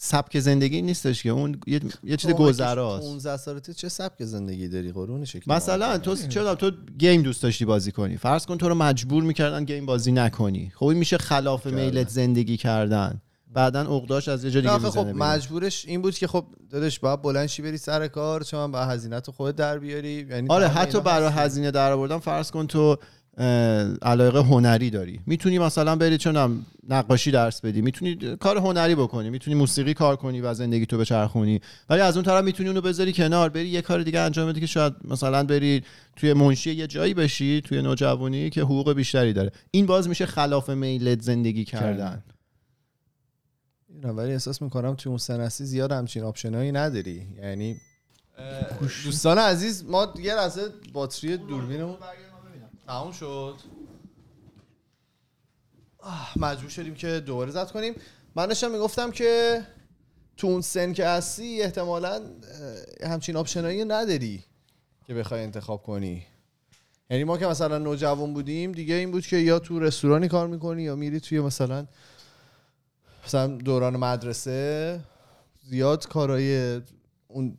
سبک 0.00 0.40
زندگی 0.40 0.82
نیستش 0.82 1.22
که. 1.22 1.30
اون 1.30 1.60
یه, 1.66 1.80
یه 2.04 2.16
چیز 2.16 2.30
گذراست. 2.30 3.06
15 3.06 3.36
سالته 3.36 3.74
چه 3.74 3.88
سبک 3.88 4.24
زندگی 4.24 4.68
داری 4.68 4.92
قرون 4.92 5.24
شکل 5.24 5.52
مثلا 5.52 5.98
تو 5.98 6.16
چرا 6.16 6.54
تو 6.54 6.70
گیم 6.98 7.22
دوست 7.22 7.42
داشتی 7.42 7.64
بازی 7.64 7.92
کنی؟ 7.92 8.16
فرض 8.16 8.46
کن 8.46 8.58
تو 8.58 8.68
رو 8.68 8.74
مجبور 8.74 9.22
می‌کردن 9.22 9.64
گیم 9.64 9.86
بازی 9.86 10.12
نکنی. 10.12 10.72
خب 10.74 10.86
این 10.86 10.98
میشه 10.98 11.18
خلاف 11.18 11.66
میلت 11.66 12.08
زندگی 12.08 12.56
کردن. 12.56 13.20
بعدا 13.52 13.80
عقداش 13.80 14.28
از 14.28 14.44
یه 14.44 14.50
جا 14.50 14.60
دیگه 14.60 14.90
خب. 14.90 15.06
مجبورش 15.06 15.84
این 15.86 16.02
بود 16.02 16.14
که 16.14 16.26
خب 16.26 16.46
داداش 16.70 16.98
باید 16.98 17.22
بلند 17.22 17.46
شی 17.46 17.62
بری 17.62 17.78
سر 17.78 18.08
کار 18.08 18.42
چون 18.42 18.70
با 18.72 18.84
هزینت 18.84 19.30
خودت 19.30 19.56
در 19.56 19.78
بیاری. 19.78 20.26
یعنی 20.30 20.48
آره 20.48 20.68
حتی 20.68 21.00
برای. 21.00 21.32
هزینه 21.32 21.70
در 21.70 21.92
آوردن 21.92 22.18
فرض 22.18 22.50
کن 22.50 22.66
تو 22.66 22.96
علاقه 24.02 24.38
هنری 24.38 24.90
داری. 24.90 25.20
می‌تونی 25.26 25.58
مثلا 25.58 25.96
بری 25.96 26.18
چونم 26.18 26.66
نقاشی 26.88 27.30
درس 27.30 27.60
بدی. 27.60 27.82
می‌تونی 27.82 28.36
کار 28.40 28.56
هنری 28.56 28.94
بکنی. 28.94 29.30
می‌تونی 29.30 29.56
موسیقی 29.56 29.94
کار 29.94 30.16
کنی 30.16 30.40
و 30.40 30.54
زندگی 30.54 30.86
تو 30.86 30.98
بچرخونی. 30.98 31.60
ولی 31.90 32.00
از 32.00 32.16
اون 32.16 32.24
طرف 32.24 32.44
می‌تونی 32.44 32.68
اونو 32.68 32.80
بذاری 32.80 33.12
کنار. 33.12 33.48
بری 33.48 33.68
یه 33.68 33.82
کار 33.82 34.02
دیگه 34.02 34.20
انجام 34.20 34.48
بدی 34.48 34.60
که 34.60 34.66
شاید 34.66 34.92
مثلا 35.04 35.44
بری 35.44 35.82
توی 36.16 36.32
منشی 36.32 36.72
یه 36.72 36.86
جایی 36.86 37.14
بشی 37.14 37.60
توی 37.60 37.82
نوجوانی 37.82 38.50
که 38.50 38.62
حقوق 38.62 38.92
بیشتری 38.92 39.32
داره. 39.32 39.52
این 39.70 39.86
باز 39.86 40.08
میشه 40.08 40.26
خلاف 40.26 40.70
میلت 40.70 41.22
زندگی 41.22 41.64
کردن. 41.64 42.24
نه، 44.04 44.08
ولی 44.08 44.32
احساس 44.32 44.62
می‌کنم 44.62 44.94
توی 44.94 45.10
اون 45.10 45.18
سنسی 45.18 45.64
زیاد 45.64 45.92
همچین 45.92 46.22
آپشنایی 46.22 46.72
نداری. 46.72 47.22
یعنی 47.42 47.76
دوستان 49.04 49.38
عزیز 49.38 49.84
ما 49.84 50.14
یه 50.22 50.34
لحظه 50.34 50.62
باتری 50.92 51.36
دوربینمون 51.36 51.96
تموم 52.88 53.12
شد. 53.12 53.54
مجبور 56.36 56.70
شدیم 56.70 56.94
که 56.94 57.20
دوباره 57.20 57.50
زد 57.50 57.70
کنیم. 57.70 57.94
من 58.34 58.46
داشتم 58.46 58.70
می‌گفتم 58.70 59.10
که 59.10 59.62
تو 60.36 60.46
اون 60.46 60.60
سن 60.60 60.92
که 60.92 61.06
هستی 61.06 61.62
احتمالا 61.62 62.22
همچین 63.02 63.36
آپشنایی 63.36 63.84
نداری 63.84 64.44
که 65.06 65.14
بخوای 65.14 65.42
انتخاب 65.42 65.82
کنی. 65.82 66.26
یعنی 67.10 67.24
ما 67.24 67.38
که 67.38 67.46
مثلا 67.46 67.78
نوجوان 67.78 68.34
بودیم 68.34 68.72
دیگه 68.72 68.94
این 68.94 69.10
بود 69.10 69.26
که 69.26 69.36
یا 69.36 69.58
تو 69.58 69.80
رستورانی 69.80 70.28
کار 70.28 70.46
می‌کنی 70.46 70.82
یا 70.82 70.96
میری 70.96 71.20
توی 71.20 71.40
مثلا 71.40 71.86
مثلا 73.26 73.46
دوران 73.46 73.96
مدرسه 73.96 75.00
زیاد 75.62 76.08
کارهای 76.08 76.80
اون 77.28 77.58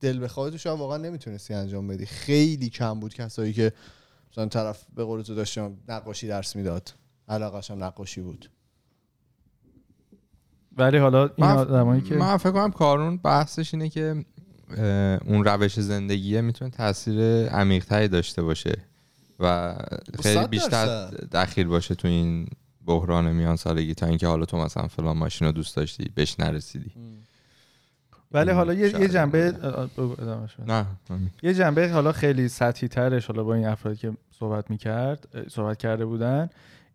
دل 0.00 0.24
بخواه 0.24 0.50
تو 0.50 0.70
واقعا 0.70 0.96
نمی‌تونستی 0.96 1.54
انجام 1.54 1.88
بدی. 1.88 2.06
خیلی 2.06 2.68
کم 2.68 3.00
بود 3.00 3.14
کسایی 3.14 3.52
که 3.52 3.72
مثلا 4.32 4.46
طرف 4.46 4.84
به 4.96 5.04
قول 5.04 5.22
تو 5.22 5.34
داشتم 5.34 5.76
نقاشی 5.88 6.28
درس 6.28 6.56
می‌داد. 6.56 6.92
علاقش 7.28 7.70
هم 7.70 7.84
نقاشی 7.84 8.20
بود. 8.20 8.50
ولی 10.76 10.98
حالا 10.98 11.30
این 11.36 11.46
آدمایی 11.46 12.02
که 12.02 12.14
من 12.14 12.36
فکر 12.36 12.50
کنم 12.50 12.70
کارون 12.70 13.16
بحثش 13.16 13.74
اینه 13.74 13.88
که 13.88 14.24
اون 15.26 15.44
روش 15.44 15.80
زندگیه 15.80 16.40
می‌تونه 16.40 16.70
تاثیر 16.70 17.48
عمیقتری 17.48 18.08
داشته 18.08 18.42
باشه 18.42 18.78
و 19.40 19.76
خیلی 20.22 20.46
بیشتر. 20.46 21.06
دخیل 21.10 21.66
باشه 21.66 21.94
تو 21.94 22.08
این 22.08 22.48
بحران 22.86 23.32
میان 23.32 23.56
سالگی 23.56 23.94
تا 23.94 24.06
اینکه 24.06 24.26
حالا 24.26 24.44
تو 24.44 24.56
مثلا 24.56 24.88
فلان 24.88 25.16
ماشین 25.16 25.46
رو 25.46 25.52
دوست 25.52 25.76
داشتی 25.76 26.10
بهش 26.14 26.40
نرسیدی. 26.40 26.92
ولی 28.32 28.50
حالا 28.50 28.74
یه, 28.74 29.00
یه. 29.00 29.08
جنبه. 29.08 29.52
نه. 30.66 30.86
یه 31.42 31.54
جنبه 31.54 31.88
حالا 31.92 32.12
خیلی 32.12 32.48
سطحی 32.48 32.88
ترش 32.88 33.26
حالا 33.26 33.44
با 33.44 33.54
این 33.54 33.66
افرادی 33.66 33.98
که 33.98 34.12
صحبت 34.30 34.70
می‌کرد 34.70 35.28
صحبت 35.48 35.76
کرده 35.78 36.04
بودن 36.06 36.48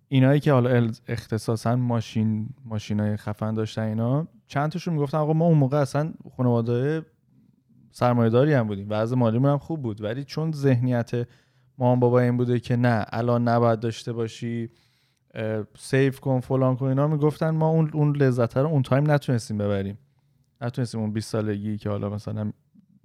اینایی 0.07 0.39
که 0.39 0.53
حالا 0.53 0.87
ال- 0.87 0.95
اختصاصا 1.07 1.75
ماشین 1.75 2.49
ماشینای 2.65 3.17
خفن 3.17 3.53
داشتن 3.53 3.81
اینا 3.81 4.27
چند 4.47 4.71
تاشون 4.71 4.93
می‌گفتن 4.93 5.17
آقا 5.17 5.33
ما 5.33 5.45
اون 5.45 5.57
موقع 5.57 5.77
اصلا 5.77 6.13
خانواده 6.37 7.01
سرمایه‌داری 7.91 8.53
هم 8.53 8.67
بودیم 8.67 8.87
وضع 8.89 9.15
مالیمون 9.15 9.51
هم 9.51 9.57
خوب 9.57 9.81
بود 9.81 10.01
ولی 10.01 10.23
چون 10.23 10.51
ذهنیت 10.51 11.11
مامان 11.77 11.99
بابا 11.99 12.19
این 12.19 12.37
بوده 12.37 12.59
که 12.59 12.75
نه 12.75 13.05
الان 13.09 13.47
نباید 13.47 13.79
داشته 13.79 14.13
باشی 14.13 14.69
save 15.77 16.19
کن 16.19 16.39
فلان 16.39 16.75
کن 16.75 16.85
اینا 16.85 17.07
می‌گفتن 17.07 17.49
ما 17.49 17.67
اون 17.69 17.89
اون 17.93 18.15
لذت 18.15 18.57
رو 18.57 18.67
اون 18.67 18.81
time 18.81 19.11
نتونستیم 19.11 19.57
ببریم 19.57 19.97
نتونستیم 20.61 21.01
اون 21.01 21.11
20 21.11 21.29
سالگی 21.29 21.77
که 21.77 21.89
حالا 21.89 22.09
مثلا 22.09 22.51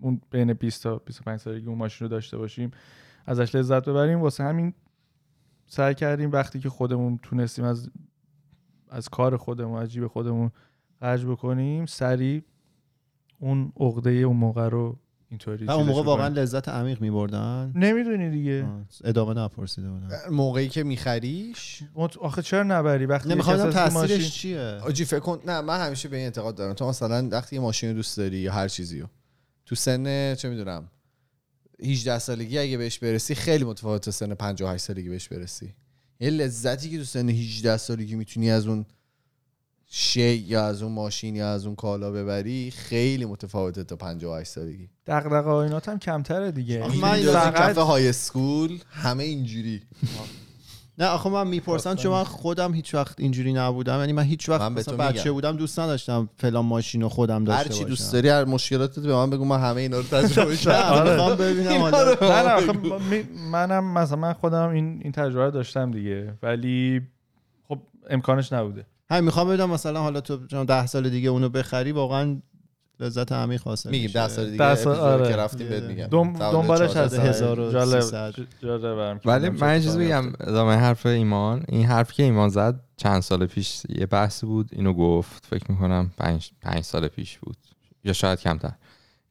اون 0.01 0.21
بین 0.31 0.53
20 0.53 0.83
تا 0.83 0.99
25 0.99 1.41
سالگی 1.41 1.67
اون 1.67 1.79
ماشین 1.79 2.05
رو 2.05 2.11
داشته 2.11 2.39
باشیم 2.39 2.71
ازش 3.27 3.55
لذت 3.55 3.89
ببریم. 3.89 4.21
واسه 4.21 4.45
همین 4.45 4.75
سعی 5.67 5.95
کردیم 5.95 6.33
وقتی 6.33 6.61
که 6.61 6.69
خودمون 6.69 7.19
تونستیم 7.23 7.65
از 7.65 7.91
از 8.91 9.09
کار 9.09 9.37
خودمون 9.37 9.83
از 9.83 9.93
جیب 9.93 10.07
خودمون 10.07 10.51
خرج 11.01 11.27
بکنیم 11.27 11.87
سریع 11.87 12.43
اون 13.39 13.73
عقده 13.81 14.11
اون 14.11 14.37
موقع 14.37 14.69
رو 14.69 14.99
اینطوری 15.31 15.65
و 15.65 15.71
اون 15.71 15.87
موقع 15.87 16.03
واقعا. 16.03 16.29
لذت 16.29 16.69
عمیق 16.69 17.01
میبردن؟ 17.01 17.73
نمی‌دونی 17.75 18.31
دیگه. 18.31 18.67
ادامه 19.05 19.35
نپرسیده 19.35 19.89
بودم. 19.91 20.09
موقعی 20.31 20.69
که 20.69 20.83
میخریش؟ 20.83 21.83
مت- 21.95 22.17
آخه 22.19 22.43
چرا 22.43 22.63
نبری؟ 22.63 23.07
وقتی 23.07 23.29
نمی‌خوام 23.29 23.71
تاثیرش 23.71 24.11
ماشین- 24.11 24.29
چیه؟ 24.31 24.61
آجی 24.61 25.05
فکر 25.05 25.19
کن 25.21 25.41
نه 25.47 25.61
من 25.61 25.87
همیشه 25.87 26.09
به 26.09 26.17
این 26.17 26.25
اعتقاد 26.25 26.55
دارم. 26.55 26.75
تو 26.75 26.89
مثلا 26.89 27.29
وقتی 27.33 27.57
یه 27.57 27.63
ماشین 27.63 27.89
رو 27.91 27.97
دوست 27.97 28.17
داری 28.17 28.37
یا 28.39 28.53
هر 28.53 28.69
چیزی 28.69 29.01
رو. 29.01 29.07
تو 29.67 29.75
سن 29.75 30.35
چه 30.35 30.49
می‌دونم 30.49 30.89
18 31.85 32.19
سالگی 32.19 32.59
اگه 32.59 32.79
بهش 32.79 32.99
برسی 32.99 33.35
خیلی 33.35 33.65
متفاوت 33.65 34.11
سن 34.11 34.35
58 34.35 34.85
سالگی 34.85 35.09
بهش 35.09 35.29
برسی. 35.29 35.75
یه 36.21 36.31
لذتی 36.31 36.91
که 36.91 36.99
تو 36.99 37.05
سن 37.05 37.29
18 37.29 37.77
سالگی 37.77 38.15
می‌تونی 38.15 38.51
از 38.51 38.67
اون 38.67 38.87
شی 39.93 40.21
یا 40.35 40.65
از 40.67 40.83
اون 40.83 40.93
ماشین 40.93 41.37
یا 41.37 41.51
از 41.53 41.67
اون 41.67 41.75
کالا 41.75 42.11
ببری 42.11 42.71
خیلی 42.71 43.25
متفاوته 43.25 43.85
تا 43.85 43.97
58 43.97 44.51
سالگی. 44.51 44.89
دغدغه 45.07 45.51
آینات 45.51 45.89
هم 45.89 45.99
کمتره 45.99 46.51
دیگه. 46.53 46.87
من 47.03 47.23
فقط- 47.23 47.79
های 47.79 48.09
اسکول 48.09 48.79
همه 48.91 49.25
اینجوری. 49.25 49.83
نه 50.99 51.07
آخه 51.07 51.31
من 51.31 51.47
می‌پرسم 51.47 51.95
چون 51.95 52.13
من 52.13 52.25
خودم 52.25 52.75
هیچ 52.75 52.95
وقت 52.95 53.21
اینجوری 53.21 53.53
نبودم. 53.53 53.99
یعنی 53.99 54.13
من 54.13 54.23
هیچ 54.23 54.49
وقت 54.49 54.61
من 54.61 54.75
به 54.75 54.81
مثلا 54.81 54.97
تو 54.97 55.03
بچه 55.03 55.19
میگم. 55.19 55.33
بودم 55.33 55.57
دوست 55.57 55.79
نداشتم 55.79 56.29
فلان 56.37 56.65
ماشین 56.67 57.03
رو 57.03 57.09
خودم 57.09 57.45
داشته 57.45 57.63
هر 57.63 57.69
باشم. 57.69 57.79
چی 57.79 57.85
دوست 57.85 58.13
داری 58.13 58.29
هر 58.29 58.45
مشکلاتت 58.45 58.99
به 59.01 59.15
من 59.15 59.31
بگو 59.31 59.45
من 59.45 59.61
همه 59.61 59.81
اینا 59.81 59.97
رو 59.97 60.03
تجربه 60.03 60.57
کردم 60.67 60.93
آره. 60.95 61.11
می‌خوام 61.13 61.37
ببینم 61.37 61.81
حالا 61.81 62.17
نه 62.21 62.43
نه 62.43 63.25
منم 63.51 63.85
مثلا 63.99 64.17
من 64.19 64.33
خودم 64.33 64.69
این 64.69 65.01
این 65.03 65.13
تجربه 65.13 65.51
داشتم 65.51 65.91
دیگه. 65.91 66.35
ولی 66.43 67.01
خب 67.69 67.79
امکانش 68.11 68.53
نبوده. 68.53 68.87
همین 69.11 69.25
می‌خوام 69.25 69.49
ببینم 69.49 69.71
مثلا 69.71 70.01
حالا 70.01 70.21
تو 70.21 70.37
ده 70.65 70.87
سال 70.87 71.09
دیگه 71.11 71.29
اونو 71.29 71.49
بخری 71.49 71.93
واقعا 71.93 72.41
لذت 73.01 73.33
عمیق 73.33 73.63
حاصل 73.63 73.91
میگیم. 73.91 74.11
ده 74.15 74.29
سال 74.29 74.45
دیگه 74.45 74.59
ده 74.59 74.75
سال- 74.75 74.97
آره. 74.97 75.29
که 75.29 75.37
رفتیم 75.37 75.69
بهت 75.69 75.83
میگم 75.83 76.07
دنبالش 76.07 76.91
14 76.93 77.01
هست 77.03 77.19
هزار. 77.19 77.57
جالب 77.73 77.95
1300. 77.97 78.35
جالب 78.63 78.83
برم 78.97 79.19
که 79.19 79.29
ولی 79.29 79.49
من 79.49 79.81
چیز 79.81 79.99
بگم. 79.99 80.33
ادامه 80.41 80.75
حرف 80.75 81.07
ایمان 81.07 81.65
این 81.69 81.87
حرفی 81.87 82.15
که 82.15 82.23
ایمان 82.23 82.49
زد 82.49 82.81
چند 82.97 83.23
سال 83.23 83.47
پیش 83.47 83.83
یه 83.89 84.07
بحثی 84.07 84.47
بود 84.47 84.69
اینو 84.73 84.93
گفت 84.93 85.47
فکر 85.47 85.65
می‌کنم 85.73 86.11
پنج, 86.19 86.51
پنج 86.63 86.81
سال 86.85 87.09
پیش 87.09 87.39
بود 87.39 87.57
یا 88.05 88.13
شاید 88.13 88.41
کمتر 88.41 88.73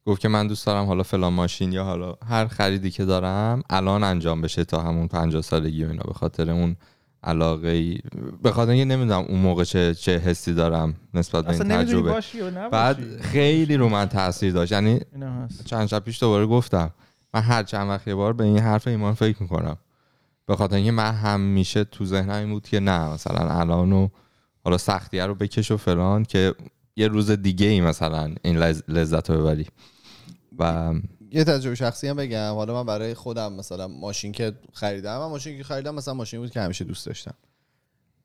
گفت 0.06 0.20
که 0.20 0.28
من 0.28 0.46
دوست 0.46 0.66
دارم 0.66 0.86
حالا 0.86 1.02
فلان 1.02 1.32
ماشین 1.32 1.72
یا 1.72 1.84
حالا 1.84 2.14
هر 2.28 2.46
خریدی 2.46 2.90
که 2.90 3.04
دارم 3.04 3.62
الان 3.70 4.04
انجام 4.04 4.40
بشه 4.40 4.64
تا 4.64 4.82
همون 4.82 5.08
50 5.08 5.42
سالگی 5.42 5.84
و 5.84 5.88
اینا 5.88 6.02
به 6.06 6.12
خاطر 6.14 6.50
اون 6.50 6.76
علاقه 7.24 7.68
ای 7.68 7.98
به 8.42 8.50
خاطر 8.50 8.70
اینکه 8.70 8.84
نمی‌دونم 8.84 9.24
اون 9.28 9.38
موقع 9.38 9.64
چه 9.64 9.94
چه 9.94 10.18
حسی 10.18 10.54
دارم 10.54 10.94
نسبت 11.14 11.44
به 11.44 11.50
این 11.50 11.62
تجربه. 11.64 12.10
باشی 12.10 12.38
بعد 12.72 13.20
خیلی 13.20 13.76
رو 13.76 13.88
من 13.88 14.06
تاثیر 14.06 14.52
داشت. 14.52 14.72
یعنی 14.72 15.00
چند 15.64 15.86
شب 15.86 16.04
پیش 16.04 16.20
دوباره 16.20 16.46
گفتم 16.46 16.90
من 17.34 17.40
هر 17.40 17.62
چند 17.62 17.88
وقت 17.88 18.08
یه 18.08 18.14
بار 18.14 18.32
به 18.32 18.44
این 18.44 18.58
حرف 18.58 18.86
ایمان 18.86 19.14
فکر 19.14 19.42
می‌کنم. 19.42 19.76
به 20.46 20.56
خاطر 20.56 20.76
اینکه 20.76 20.92
من 20.92 21.12
همیشه 21.12 21.84
تو 21.84 22.04
ذهنم 22.04 22.34
این 22.34 22.50
بود 22.50 22.68
که 22.68 22.80
نه 22.80 23.12
مثلا 23.12 23.60
الان 23.60 23.92
و 23.92 24.08
حالا 24.64 24.78
سختیه 24.78 25.26
رو 25.26 25.34
بکش 25.34 25.70
و 25.70 25.76
فلان 25.76 26.24
که 26.24 26.54
یه 26.96 27.08
روز 27.08 27.30
دیگه 27.30 27.66
ای 27.66 27.80
مثلا 27.80 28.34
این 28.42 28.56
لذت 28.88 29.30
رو 29.30 29.42
ببری. 29.42 29.66
و 30.58 30.94
یه 31.32 31.44
تجربه 31.44 31.74
شخصی 31.74 32.08
هم 32.08 32.16
بگم. 32.16 32.54
حالا 32.54 32.74
من 32.74 32.86
برای 32.86 33.14
خودم 33.14 33.52
مثلا 33.52 33.88
ماشین 33.88 34.32
که 34.32 34.52
خریدم 34.72 35.18
من 35.18 35.26
ماشین 35.26 35.58
که 35.58 35.64
خریدم 35.64 35.94
مثلا 35.94 36.14
ماشین 36.14 36.40
بود 36.40 36.50
که 36.50 36.60
همیشه 36.60 36.84
دوست 36.84 37.06
داشتم. 37.06 37.34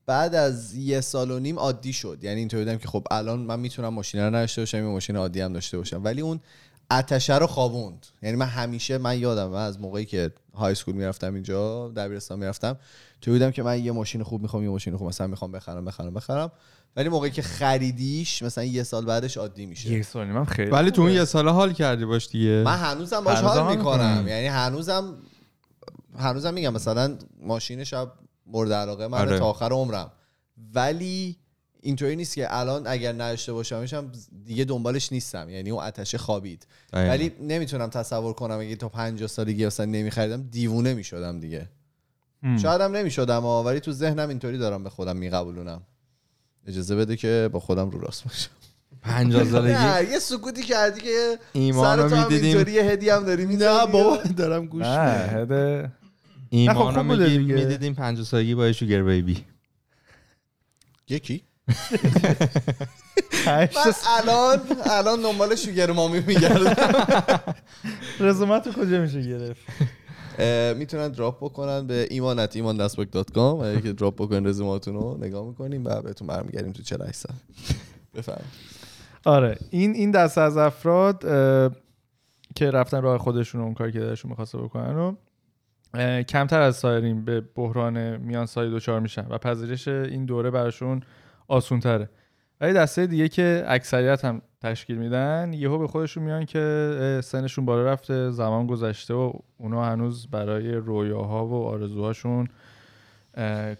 بعد 0.06 0.36
از 0.36 0.76
یه 0.76 1.02
سال 1.02 1.32
و 1.32 1.40
نیم 1.40 1.60
عادی 1.60 1.94
شد. 1.94 2.20
یعنی 2.22 2.40
اینطوری 2.40 2.64
بودم 2.64 2.78
که 2.78 2.88
خب 2.88 3.08
الان 3.12 3.40
من 3.40 3.60
می‌تونم 3.60 3.94
ماشین 3.94 4.22
رو 4.22 4.28
نداشته 4.28 4.62
باشم 4.62 4.78
یه 4.78 4.84
ماشین 4.84 5.16
عادی 5.16 5.42
هم 5.42 5.54
داشته 5.54 5.78
باشم. 5.78 6.04
ولی 6.04 6.22
اون 6.22 6.40
آتشه 6.90 7.38
رو 7.38 7.48
خوابوند. 7.48 8.06
یعنی 8.22 8.38
من 8.38 8.46
همیشه 8.46 8.98
من 8.98 9.20
یادم 9.20 9.48
من 9.48 9.66
از 9.66 9.80
موقعی 9.80 10.06
که 10.06 10.32
های 10.54 10.72
اسکول 10.72 10.96
می‌رفتم 10.96 11.34
اینجا 11.34 11.90
دبیرستان 11.90 12.40
می‌رفتم 12.40 12.78
تو 13.22 13.32
بودم 13.32 13.52
که 13.52 13.64
من 13.64 13.84
یه 13.84 13.92
ماشین 13.92 14.24
خوب 14.24 14.42
می‌خوام 14.42 14.64
یه 14.64 14.70
ماشین 14.70 14.98
خوب 14.98 15.08
مثلا 15.08 15.28
می‌خوام 15.28 15.52
بخرم 15.52 15.86
بخرم 15.86 16.14
بخرم. 16.14 16.52
ولی 16.96 17.10
موقعی 17.10 17.32
که 17.32 17.42
خریدیش 17.42 18.44
مثلا 18.44 18.64
یه 18.64 18.84
سال 18.84 19.06
بعدش 19.06 19.38
عادی 19.38 19.66
میشه. 19.66 19.92
یه 19.92 20.04
سال 20.04 20.28
من 20.28 20.46
خیلی 20.46 20.72
ولی 20.72 20.92
تو 20.92 21.02
اون 21.02 21.12
یه 21.12 21.26
سال 21.26 21.50
حال 21.50 21.74
کردی 21.74 22.06
باش 22.06 22.28
دیگه. 22.28 22.64
من 22.66 22.78
هنوزم 22.78 23.24
باش 23.24 23.38
حال 23.38 23.60
هم 23.60 23.78
می‌کنم. 23.78 24.26
یعنی 24.28 24.48
هنوزم 24.48 25.18
هنوزم 26.18 26.54
میگم 26.54 26.74
مثلا 26.74 27.18
ماشین 27.42 27.84
شب 27.84 28.12
مورد 28.48 28.74
علاقه 28.74 29.08
من 29.08 29.18
آره. 29.18 29.40
تا 29.40 29.46
آخر 29.46 29.70
عمرم. 29.72 30.12
ولی 30.74 31.38
اینطوری 31.82 32.16
نیست 32.16 32.36
که 32.36 32.58
الان 32.60 32.88
اگر 32.88 33.14
نداشته 33.14 33.54
باشمش 33.54 33.94
هم 33.94 34.12
دیگه 34.46 34.64
دنبالش 34.64 35.12
نیستم. 35.12 35.50
یعنی 35.50 35.72
اون 35.72 35.84
آتش 35.84 36.16
خوابید. 36.16 36.68
ولی 36.94 37.32
نمی‌تونم 37.42 37.90
تصور 37.90 38.34
کنم 38.34 38.60
اگه 38.60 38.76
تا 38.76 38.90
50 38.90 39.28
سالگی 39.28 39.66
اصلا 39.66 39.86
نمیخریدم 39.86 40.42
دیوونه 40.42 40.94
می‌شدم 40.94 41.40
دیگه. 41.40 41.70
شاید 42.62 42.82
هم 42.82 42.96
نمی‌شدم 42.96 43.46
ولی 43.46 43.80
تو 43.80 43.92
ذهنم 43.92 44.30
اینطوری 44.30 44.58
دارم 44.58 44.84
به 44.84 44.90
خودم 44.90 45.18
میقبولونم. 45.18 45.82
اجازه 46.68 46.96
بده 46.96 47.16
که 47.16 47.50
با 47.54 47.60
خودم 47.60 47.90
رو 47.90 48.00
راست 48.00 48.24
باشم. 48.24 48.50
پنجاه 49.02 49.44
سالگی؟ 49.52 49.74
نه 49.74 50.08
یه 50.12 50.20
سکوتی 50.20 50.64
کردی 50.64 51.02
که 51.02 51.40
ایمان 51.54 52.00
رو 52.00 52.10
سر 52.10 52.16
تو 52.16 52.22
هم 52.22 52.24
می‌دیدیم. 52.28 52.58
اینطوری 52.58 52.72
یه 52.72 52.84
هدیه 52.84 53.16
هم 53.16 53.24
داری 53.26 53.46
نه. 53.46 53.86
بابا 53.86 54.18
دارم 54.38 54.66
گوش 54.66 54.82
نه 54.86 55.24
میدم. 55.24 55.42
هده 55.42 55.92
ایمان 56.50 56.92
خب 56.92 56.98
رو. 56.98 57.04
می‌دیدیم 57.30 57.94
پنجاه 57.94 58.26
سالگی 58.26 58.56
با 58.56 58.72
شوگر 58.72 59.04
بیبی. 59.04 59.46
یکی. 61.10 61.44
من 63.46 63.70
الان 64.18 64.60
الان 64.86 65.22
دنبال 65.22 65.56
شوگر 65.56 65.92
مامی 65.92 66.20
میگردم. 66.20 66.76
رزومت 68.20 68.68
رو 68.68 68.74
کجا 68.74 69.02
میشه 69.02 69.22
گرفت؟ 69.22 69.62
می‌تونن 70.78 71.08
دراپ 71.08 71.38
بکنن 71.38 71.88
به 71.88 72.08
ایمانت 72.10 72.56
ایمان 72.56 72.78
دستبک 72.78 73.12
دات 73.12 73.32
کام 73.32 73.60
اگه 73.60 73.92
دراپ 73.92 74.16
بکنن 74.16 74.48
رزوماتون 74.48 74.94
رو 74.94 75.18
نگاه 75.18 75.48
می‌کنیم 75.48 75.86
و 75.86 76.02
بهتون 76.02 76.28
برمیگردیم 76.28 76.72
تو 76.72 76.84
48 76.84 77.16
ساعت. 77.16 77.36
بفهم 78.16 78.46
آره 79.26 79.58
این 79.70 79.94
این 79.94 80.12
دسته 80.12 80.42
از 80.42 80.58
افراد 80.58 81.20
که 82.56 82.72
رفتن 82.72 83.02
راه 83.02 83.18
خودشون 83.18 83.62
اون 83.62 83.74
کاری 83.74 83.92
که 83.92 84.00
دلشون 84.00 84.30
می‌خواسته 84.30 84.58
بکنن 84.58 84.96
رو 84.96 85.18
کمتر 86.24 86.62
از 86.62 86.76
سایرین 86.76 87.26
به 87.26 87.42
بحران 87.42 88.18
میان 88.18 88.46
سایه 88.46 88.70
دوچار 88.70 89.00
میشن 89.00 89.26
و 89.30 89.38
پذیرش 89.38 89.88
این 89.88 90.26
دوره 90.26 90.52
براشون 90.52 91.02
آسون 91.48 91.80
تره. 91.80 92.10
ولی 92.62 92.74
دسته 92.74 93.08
دیگه 93.08 93.28
که 93.28 93.64
اکثریت 93.68 94.26
هم 94.26 94.42
تشکیل 94.62 94.98
میدن 94.98 95.54
یهو 95.54 95.78
به 95.78 95.88
خودشون 95.88 96.24
میان 96.24 96.46
که 96.46 97.20
سنشون 97.24 97.66
بالا 97.66 97.86
رفته 97.86 98.32
زمان 98.32 98.68
گذشته 98.68 99.14
و 99.14 99.34
اونا 99.58 99.86
هنوز 99.86 100.28
برای 100.28 100.72
رویاها 100.72 101.48
و 101.48 101.68
آرزوهاشون 101.68 102.48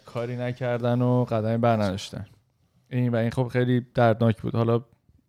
کاری 0.04 0.36
نکردن 0.36 1.02
و 1.02 1.24
قدمی 1.24 1.56
برنداشتن 1.56 2.26
این 2.90 3.08
و 3.08 3.16
این 3.16 3.30
خب 3.30 3.48
خیلی 3.48 3.86
دردناک 3.94 4.42
بود. 4.42 4.54
حالا 4.54 4.78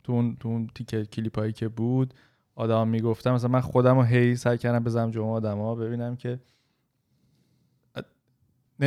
تو 0.04 0.14
اون 0.14 0.38
تو 0.40 0.50
اون 0.50 0.70
تیکه 0.76 1.06
کلیپ 1.06 1.40
هایی 1.40 1.54
که 1.54 1.68
بود 1.68 2.14
آدم 2.56 2.88
می‌گفتم 2.88 3.34
مثلا 3.34 3.50
من 3.50 3.62
خودم 3.62 3.96
رو 3.96 4.04
هی 4.04 4.36
سعی 4.36 4.58
کردم 4.58 4.84
بزنم 4.84 5.12
جمعه 5.12 5.30
آدما 5.30 5.76
ببینم 5.76 6.16
که 6.16 6.40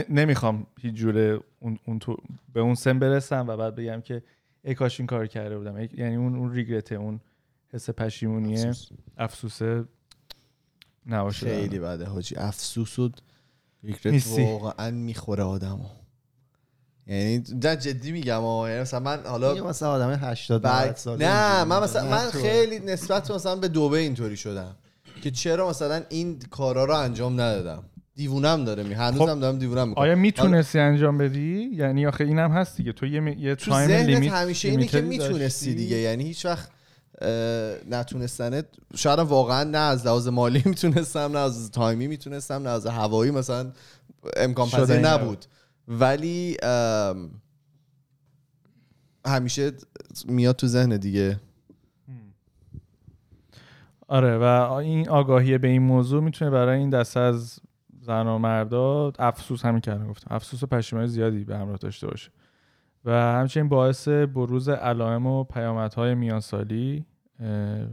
نمی‌خوام 0.08 0.66
هیچ 0.80 0.94
جوره 0.94 1.40
اون, 1.60 1.78
اون 1.86 1.98
تو 1.98 2.16
به 2.52 2.60
اون 2.60 2.74
سن 2.74 2.98
برسم 2.98 3.44
و 3.48 3.56
بعد 3.56 3.74
بگم 3.74 4.00
که 4.00 4.22
ای 4.64 4.74
کاش 4.74 5.00
این 5.00 5.06
کار 5.06 5.26
کرده 5.26 5.58
بودم. 5.58 5.74
ای- 5.74 5.88
یعنی 5.94 6.16
اون 6.16 6.36
اون 6.36 6.52
ریگرته 6.52 6.94
اون 6.94 7.20
حس 7.72 7.90
پشیمونیه. 7.90 8.72
افسوسه 9.18 9.84
نباشه. 11.06 11.46
خیلی 11.46 11.78
بده 11.78 12.04
حاجی. 12.04 12.36
افسوس 12.36 12.98
و 12.98 13.10
ریگرت. 13.84 14.26
واقعا 14.26 14.90
می‌خوره 14.90 15.42
آدمو. 15.42 15.84
یعنی 17.06 17.44
نه 17.62 17.76
جدی 17.76 18.12
میگم 18.12 18.44
آه. 18.44 18.68
یعنی 18.70 18.80
مثلا 18.82 19.00
من 19.00 19.22
حالا 19.26 19.54
یه 19.54 19.62
مثلا 19.62 19.90
آدم 19.90 20.18
80 20.22 20.62
بعد 20.62 20.84
90 20.84 20.96
ساله 20.96 21.26
نه 21.28 21.64
من 21.64 21.82
مثلا 21.82 22.02
نه 22.02 22.10
من. 22.10 22.30
خیلی 22.30 22.78
نسبت 22.78 23.28
به 23.28 23.34
مثلا 23.34 23.56
به 23.56 23.68
دوبه 23.68 23.98
اینطوری 23.98 24.36
شدم 24.36 24.76
که 25.22 25.30
چرا 25.30 25.68
مثلا 25.68 26.02
این 26.08 26.38
کارا 26.50 26.84
رو 26.84 26.94
انجام 26.94 27.32
ندادم. 27.40 27.84
دیوونم 28.20 28.64
داره 28.64 28.82
می 28.82 28.94
هنوزم 28.94 29.40
دارم 29.40 29.58
دیوونم 29.58 29.88
می‌کنم. 29.88 30.04
آیا 30.04 30.14
می‌تونستی 30.14 30.78
انجام 30.78 31.18
بدی؟ 31.18 31.70
یعنی 31.74 32.06
آخه 32.06 32.24
اینم 32.24 32.50
هست 32.52 32.76
دیگه. 32.76 32.92
تو 32.92 33.06
یه, 33.06 33.20
م- 33.20 33.28
یه 33.28 33.54
تو 33.54 33.70
تایم 33.70 33.90
لیمیت 33.90 34.32
همیشه 34.32 34.68
اینه 34.68 34.86
که 34.86 35.00
می‌تونستی؟ 35.00 35.74
دیگه. 35.74 35.96
یعنی 35.96 36.24
هیچ 36.24 36.46
وقت 36.46 36.70
نتونستنت 37.90 38.66
شاید 38.96 39.18
واقعا 39.18 39.64
نه 39.64 39.78
از 39.78 40.06
لحاظ 40.06 40.28
مالی 40.28 40.62
می‌تونستم 40.72 41.20
نه 41.20 41.38
از 41.38 41.70
تایمی 41.70 42.06
می‌تونستم 42.06 42.62
نه 42.62 42.68
از 42.70 42.86
هوایی 42.86 43.30
مثلا 43.30 43.72
امکان 44.36 44.68
پذیر 44.68 44.96
این 44.96 45.06
نبود. 45.06 45.44
ولی 45.88 46.56
همیشه 49.26 49.72
میاد 50.28 50.56
تو 50.56 50.66
ذهن 50.66 50.96
دیگه. 50.96 51.40
آره 54.08 54.38
و 54.38 54.42
این 54.72 55.08
آگاهی 55.08 55.58
به 55.58 55.68
این 55.68 55.82
موضوع 55.82 56.22
می‌تونه 56.22 56.50
برای 56.50 56.78
این 56.78 56.90
دسته 56.90 57.20
از 57.20 57.58
زن 58.10 58.26
و 58.26 58.38
مردا 58.38 59.12
افسوس 59.18 59.64
همین 59.64 59.80
کردن 59.80 60.08
گفتم. 60.08 60.34
افسوس 60.34 60.62
و 60.62 60.66
پشیمانی 60.66 61.08
زیادی 61.08 61.44
به 61.44 61.58
همراه 61.58 61.76
داشته 61.76 62.06
باشه. 62.06 62.30
و 63.04 63.12
همچنین 63.12 63.68
باعث 63.68 64.08
بروز 64.08 64.68
علائم 64.68 65.26
و 65.26 65.44
پیامدهای 65.44 66.14
میانسالی 66.14 67.06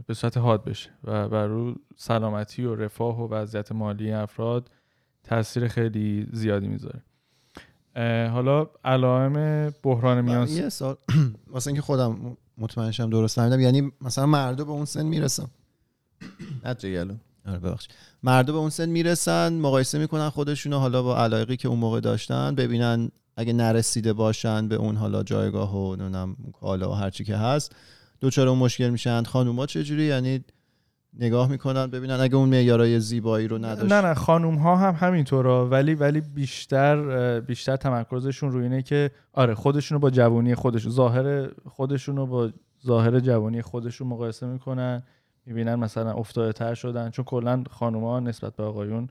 به 0.06 0.14
صورت 0.14 0.36
حاد 0.36 0.64
بشه 0.64 0.90
و 1.04 1.28
بر 1.28 1.46
رو 1.46 1.74
سلامتی 1.96 2.64
و 2.64 2.74
رفاه 2.74 3.20
و 3.20 3.34
وضعیت 3.34 3.72
مالی 3.72 4.12
افراد 4.12 4.70
تاثیر 5.24 5.68
خیلی 5.68 6.26
زیادی 6.32 6.68
می‌ذاره. 6.68 7.02
حالا 8.28 8.66
علائم 8.84 9.68
بحران 9.82 10.20
میانسالی 10.20 10.60
یه 10.60 10.68
سال 10.68 10.96
واسه 11.52 11.68
اینکه 11.68 11.82
خودم 11.82 12.36
مطمئن 12.58 12.90
شم 12.90 13.10
درست 13.10 13.36
فهمیدم 13.36 13.60
یعنی 13.60 13.92
مثلا 14.00 14.26
مردا 14.26 14.64
به 14.64 14.70
اون 14.70 14.84
سن 14.84 15.06
می‌رسن 15.06 15.46
نجگلو 16.64 17.14
آره 17.46 17.58
ببخشید. 17.58 17.90
مردا 18.22 18.52
به 18.52 18.58
اون 18.58 18.70
سن 18.70 18.88
می‌رسن 18.88 19.52
مقایسه 19.52 19.98
می‌کنن 19.98 20.28
خودشونو 20.28 20.78
حالا 20.78 21.02
با 21.02 21.18
علایقی 21.18 21.56
که 21.56 21.68
اون 21.68 21.78
موقع 21.78 22.00
داشتن 22.00 22.54
ببینن 22.54 23.10
اگه 23.36 23.52
نرسیده 23.52 24.12
باشن 24.12 24.68
به 24.68 24.74
اون 24.74 24.96
حالا 24.96 25.22
جایگاه 25.22 25.76
و 25.76 25.96
نمی‌دونم 25.96 26.36
کالا 26.60 26.90
و 26.90 26.94
هرچی 26.94 27.24
که 27.24 27.36
هست 27.36 27.76
دوچار 28.20 28.48
اون 28.48 28.58
مشکل 28.58 28.88
میشن. 28.90 29.22
خانوما 29.22 29.66
چجوری؟ 29.66 30.04
یعنی 30.04 30.44
نگاه 31.18 31.50
می‌کنن 31.50 31.86
ببینن 31.86 32.14
اگه 32.20 32.34
اون 32.34 32.48
معیارای 32.48 33.00
زیبایی 33.00 33.48
رو 33.48 33.58
نداشت. 33.58 33.92
نه 33.92 34.00
نه 34.00 34.14
خانوم 34.14 34.54
ها 34.54 34.76
هم 34.76 34.94
همینطورا. 34.94 35.68
ولی 35.68 35.94
ولی 35.94 36.20
بیشتر 36.20 37.40
بیشتر 37.40 37.76
تمرکزشون 37.76 38.52
روی 38.52 38.62
اینه 38.62 38.82
که 38.82 39.10
آره 39.32 39.54
خودشونو 39.54 39.98
با 39.98 40.10
جوانی 40.10 40.54
خودشون 40.54 40.92
ظاهر 40.92 41.48
خودشونو 41.66 42.26
با 42.26 42.50
ظاهر 42.86 43.20
جوانی 43.20 43.62
خودشون 43.62 44.08
مقایسه 44.08 44.46
می‌کنن. 44.46 45.02
می‌بینن 45.48 45.74
مثلا 45.74 46.12
افتاده 46.12 46.52
تر 46.52 46.74
شدن 46.74 47.10
چون 47.10 47.24
کلا 47.24 47.64
خانوما 47.70 48.20
نسبت 48.20 48.56
به 48.56 48.62
آقایون 48.62 49.08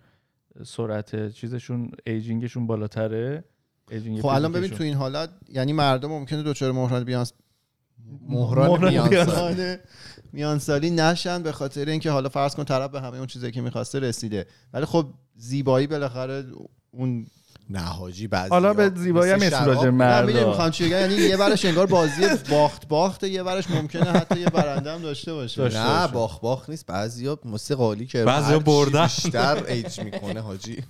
سرعت 0.65 1.31
چیزشون 1.31 1.91
ایجینگشون 2.05 2.67
بالاتره 2.67 3.43
ایجینگ 3.91 4.21
خب 4.21 4.27
الان 4.27 4.51
ببین. 4.51 4.69
تو 4.69 4.83
این 4.83 4.93
حالت 4.93 5.29
یعنی 5.49 5.73
مردم 5.73 6.09
ممکنه 6.09 6.43
دوچار 6.43 6.71
مهران 6.71 7.03
بیانس 7.03 7.33
مهران. 8.29 8.79
میانسالی 8.79 9.77
میانسالی 10.33 10.89
نشن 10.89 11.43
به 11.43 11.51
خاطر 11.51 11.85
اینکه 11.85 12.11
حالا 12.11 12.29
فرض 12.29 12.55
کن 12.55 12.63
طرف 12.63 12.91
به 12.91 13.01
همه 13.01 13.17
اون 13.17 13.27
چیزی 13.27 13.51
که 13.51 13.61
می‌خواسته 13.61 13.99
رسیده 13.99 14.45
ولی 14.73 14.85
خب 14.85 15.13
زیبایی 15.35 15.87
بالاخره 15.87 16.45
اون 16.91 17.27
نه 17.69 17.79
حاجی 17.79 18.27
بعضی 18.27 18.49
حالا 18.49 18.73
به 18.73 18.91
زیبایی 18.95 19.31
هم 19.31 19.41
اسم 19.41 19.65
راجع 19.65 19.89
مردا 19.89 20.47
می‌خوام 20.47 20.71
چی 20.71 20.85
بگم 20.85 20.99
یعنی 20.99 21.13
یه 21.13 21.37
برش 21.37 21.65
انگار 21.65 21.85
بازی 21.85 22.27
باخت 22.49 22.87
باخت 22.87 23.23
یه 23.23 23.43
برش 23.43 23.69
ممکنه 23.71 24.11
حتی 24.11 24.39
یه 24.39 24.45
برنده 24.45 24.93
هم 24.93 25.01
داشته 25.01 25.33
باشه. 25.33 25.61
داشته 25.61 25.79
نه 25.79 26.01
باشه. 26.01 26.13
باخ 26.13 26.39
باخ 26.39 26.69
نیست. 26.69 26.85
بعضیا 26.85 27.39
مثل 27.45 27.75
قالی 27.75 28.05
که 28.05 28.23
بعضیا 28.23 28.59
بردن. 28.59 29.03
بیشتر 29.03 29.63
ایج 29.63 29.99
می‌کنه 29.99 30.41
حاجی. 30.41 30.83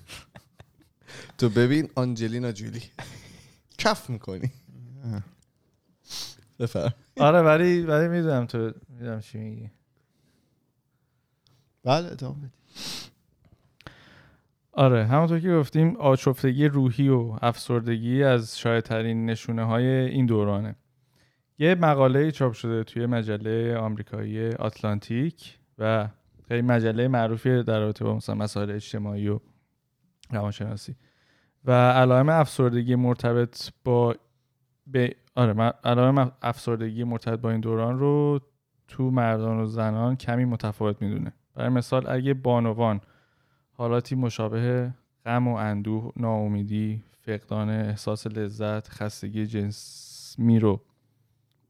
تو 1.37 1.49
ببین 1.49 1.89
آنجلینا 1.95 2.51
جولی. 2.51 2.83
کف 3.77 4.09
می‌کنی. 4.09 4.51
بفر 6.59 6.91
آره 7.19 7.41
ولی 7.41 7.81
ولی 7.81 8.07
می‌دونم 8.07 8.45
تو 8.45 8.71
می‌دونم 8.89 9.19
چی 9.21 9.37
میگی. 9.37 9.69
بله 11.83 12.11
ادامه. 12.11 12.49
آره 14.77 15.05
همونطور 15.05 15.39
که 15.39 15.53
گفتیم 15.53 15.95
آشفتگی 15.95 16.67
روحی 16.67 17.09
و 17.09 17.33
افسردگی 17.41 18.23
از 18.23 18.59
شایدترین 18.59 19.25
نشونه 19.25 19.63
های 19.63 19.85
این 19.85 20.25
دورانه. 20.25 20.75
یه 21.59 21.75
مقاله 21.75 22.31
چاپ 22.31 22.53
شده 22.53 22.83
توی 22.83 23.05
مجله 23.05 23.77
آمریکایی 23.77 24.49
آتلانتیک 24.49 25.57
و 25.79 26.07
خیلی 26.47 26.61
مجله 26.61 27.07
معروفی 27.07 27.63
در 27.63 27.79
رابطه 27.79 28.05
با 28.05 28.15
مثلا 28.15 28.35
مسائل 28.35 28.71
اجتماعی 28.71 29.27
و 29.27 29.39
روانشناسی. 30.31 30.95
و 31.65 31.71
علائم 31.91 32.29
افسردگی 32.29 32.95
مرتبط 32.95 33.69
با 33.83 34.15
به 34.87 35.15
آره 35.35 35.73
علائم 35.83 36.31
افسردگی 36.41 37.03
مرتبط 37.03 37.39
با 37.39 37.51
این 37.51 37.59
دوران 37.59 37.99
رو 37.99 38.39
تو 38.87 39.11
مردان 39.11 39.59
و 39.59 39.65
زنان 39.65 40.15
کمی 40.15 40.45
متفاوت 40.45 41.01
می‌دونه. 41.01 41.33
برای 41.55 41.69
مثال 41.69 42.09
اگه 42.09 42.33
بانوان 42.33 43.01
حالاتی 43.77 44.15
مشابه 44.15 44.91
غم 45.25 45.47
و 45.47 45.53
اندوه 45.53 46.11
ناامیدی 46.15 47.03
فقدان 47.25 47.69
احساس 47.69 48.27
لذت 48.27 48.89
خستگی 48.89 49.47
جسمی 49.47 50.59
رو 50.59 50.81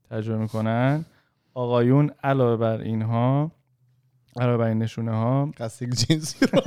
تجربه 0.10 0.42
می‌کنن. 0.42 1.06
آقایون 1.54 2.12
علاوه 2.24 2.58
بر 2.58 2.82
اینها 2.82 3.52
علاوه 4.40 4.58
بر 4.58 4.68
این 4.68 4.78
نشونه 4.78 5.12
ها 5.12 5.52
خستگی 5.60 5.92
جنسی 5.92 6.46
رو. 6.46 6.62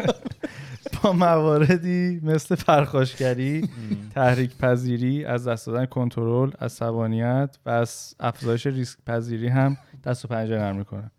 با 1.02 1.12
مواردی 1.12 2.20
مثل 2.22 2.54
پرخاشگری 2.56 3.68
تحریک 4.14 4.56
پذیری 4.58 5.24
از 5.24 5.48
دست 5.48 5.66
دادن 5.66 5.86
کنترل 5.86 6.50
عصبانیت 6.60 7.58
و 7.66 7.70
از 7.70 8.14
افزایش 8.20 8.66
ریسک 8.66 8.98
پذیری 9.06 9.48
هم 9.48 9.76
دست 10.04 10.24
و 10.24 10.28
پنجه 10.28 10.58
نرم 10.58 10.76
می‌کنن. 10.76 11.10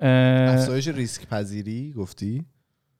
افزایش 0.00 0.88
ریسک 0.88 1.26
پذیری 1.26 1.92
گفتی؟ 1.92 2.44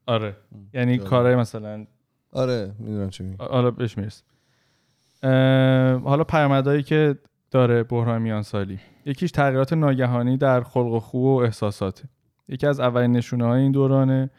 آره. 0.06 0.36
یعنی 0.74 0.98
آره. 0.98 1.08
کارهای 1.08 1.36
مثلا 1.36 1.86
آره 2.32 2.74
می‌دونم 2.78 3.10
چی 3.10 3.24
میگی. 3.24 3.36
حالا 3.44 3.70
بهش 3.70 3.98
می‌رسیم. 3.98 4.26
اه، 5.22 6.00
حالا 6.00 6.24
پیامدهایی 6.24 6.82
که 6.82 7.18
داره 7.50 7.82
بحران 7.82 8.22
میانسالی 8.22 8.78
یکیش 9.06 9.30
تغییرات 9.30 9.72
ناگهانی 9.72 10.36
در 10.36 10.62
خلق 10.62 10.92
و 10.92 11.00
خو 11.00 11.18
و 11.18 11.42
احساساته. 11.42 12.04
یکی 12.48 12.66
از 12.66 12.80
اولین 12.80 13.12
نشونه 13.12 13.44
های 13.44 13.62
این 13.62 13.72
دورانه 13.72 14.30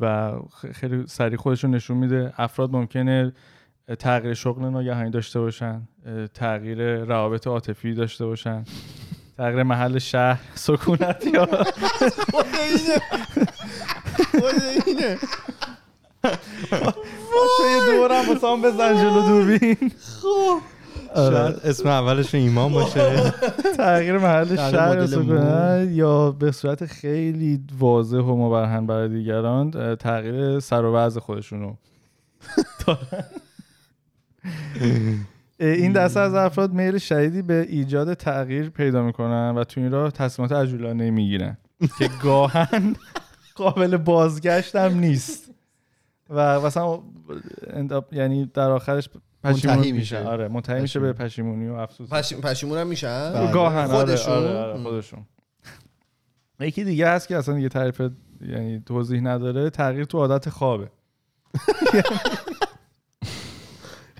و 0.00 0.32
خیلی 0.72 1.06
سریع 1.06 1.36
خودشون 1.36 1.70
نشون 1.70 1.96
میده. 1.96 2.32
افراد 2.36 2.70
ممکنه 2.72 3.32
تغییر 3.98 4.34
شغل 4.34 4.64
ناگهانی 4.64 5.10
داشته 5.10 5.40
باشن 5.40 5.88
تغییر 6.34 7.04
روابط 7.04 7.46
عاطفی 7.46 7.94
داشته 7.94 8.26
باشن. 8.26 8.64
تغییر 9.40 9.62
محل 9.62 9.98
شهر 9.98 10.40
سکونت 10.54 11.26
یا 11.34 11.46
خود 12.30 12.46
اینه. 12.70 13.00
خود 14.30 14.62
اینه. 14.86 15.18
یه 17.64 17.80
دورم 17.86 18.28
واسه 18.28 18.46
هم 18.46 18.62
بزن 18.62 18.96
جلو 18.96 19.26
دوربین. 19.26 19.92
آره. 21.14 21.36
شاید 21.36 21.56
اسم 21.64 21.88
اولش 21.88 22.34
ایمان 22.34 22.72
باشه. 22.72 23.32
تغییر 23.76 24.18
محل 24.18 24.56
شهر 24.56 24.74
یا 24.74 24.90
مدل 24.90 25.06
سکونت 25.06 25.88
یا 25.90 26.30
به 26.30 26.52
صورت 26.52 26.86
خیلی 26.86 27.60
واضح 27.78 28.18
و 28.18 28.36
مبرهن 28.36 28.86
برای 28.86 29.08
دیگران 29.08 29.96
تغییر 29.96 30.60
سر 30.60 30.84
و 30.84 30.94
وضع 30.94 31.20
خودشونو. 31.20 31.74
دارن. 32.86 33.24
این 35.60 35.92
دسته 35.92 36.20
از 36.20 36.34
افراد 36.34 36.72
میل 36.72 36.98
شدیدی 36.98 37.42
به 37.42 37.66
ایجاد 37.68 38.14
تغییر 38.14 38.70
پیدا 38.70 39.02
می‌کنن 39.02 39.54
و 39.56 39.64
تو 39.64 39.80
این 39.80 39.90
راه 39.90 40.10
تصمیمات 40.10 40.52
عجولانه 40.52 41.10
می‌گیرن. 41.10 41.56
که 41.98 42.10
گاهن 42.22 42.96
قابل 43.54 43.96
بازگشت 43.96 44.76
هم 44.76 44.98
نیست. 44.98 45.50
و 46.30 46.60
مثلا 46.60 46.98
یعنی 48.12 48.46
در 48.54 48.70
آخرش 48.70 49.08
پشیمون 49.44 49.76
منتهی 49.76 49.92
میشه. 49.92 50.18
آره 50.18 50.48
منتهی 50.48 50.80
میشه 50.80 51.00
به 51.00 51.12
پشیمونی 51.12 51.68
و 51.68 51.74
افسوس. 51.74 52.08
پش... 52.08 52.34
پشیمون 52.34 52.78
هم 52.78 52.86
میشن؟ 52.86 53.32
بله. 53.32 53.52
گاهن 53.52 53.90
آره 53.90 54.16
خودشون؟ 54.16 54.34
آره 54.34 54.58
آره 54.58 54.82
خودشون. 54.82 55.26
یکی 56.60 56.84
دیگه 56.84 57.08
هست 57.08 57.28
که 57.28 57.36
اصلا 57.36 57.54
دیگه 57.54 57.68
تعریف 57.68 58.02
یعنی 58.40 58.82
توضیح 58.86 59.20
نداره 59.20 59.70
تغییر 59.70 60.04
تو 60.04 60.18
عادت 60.18 60.48
خوابه. 60.48 60.90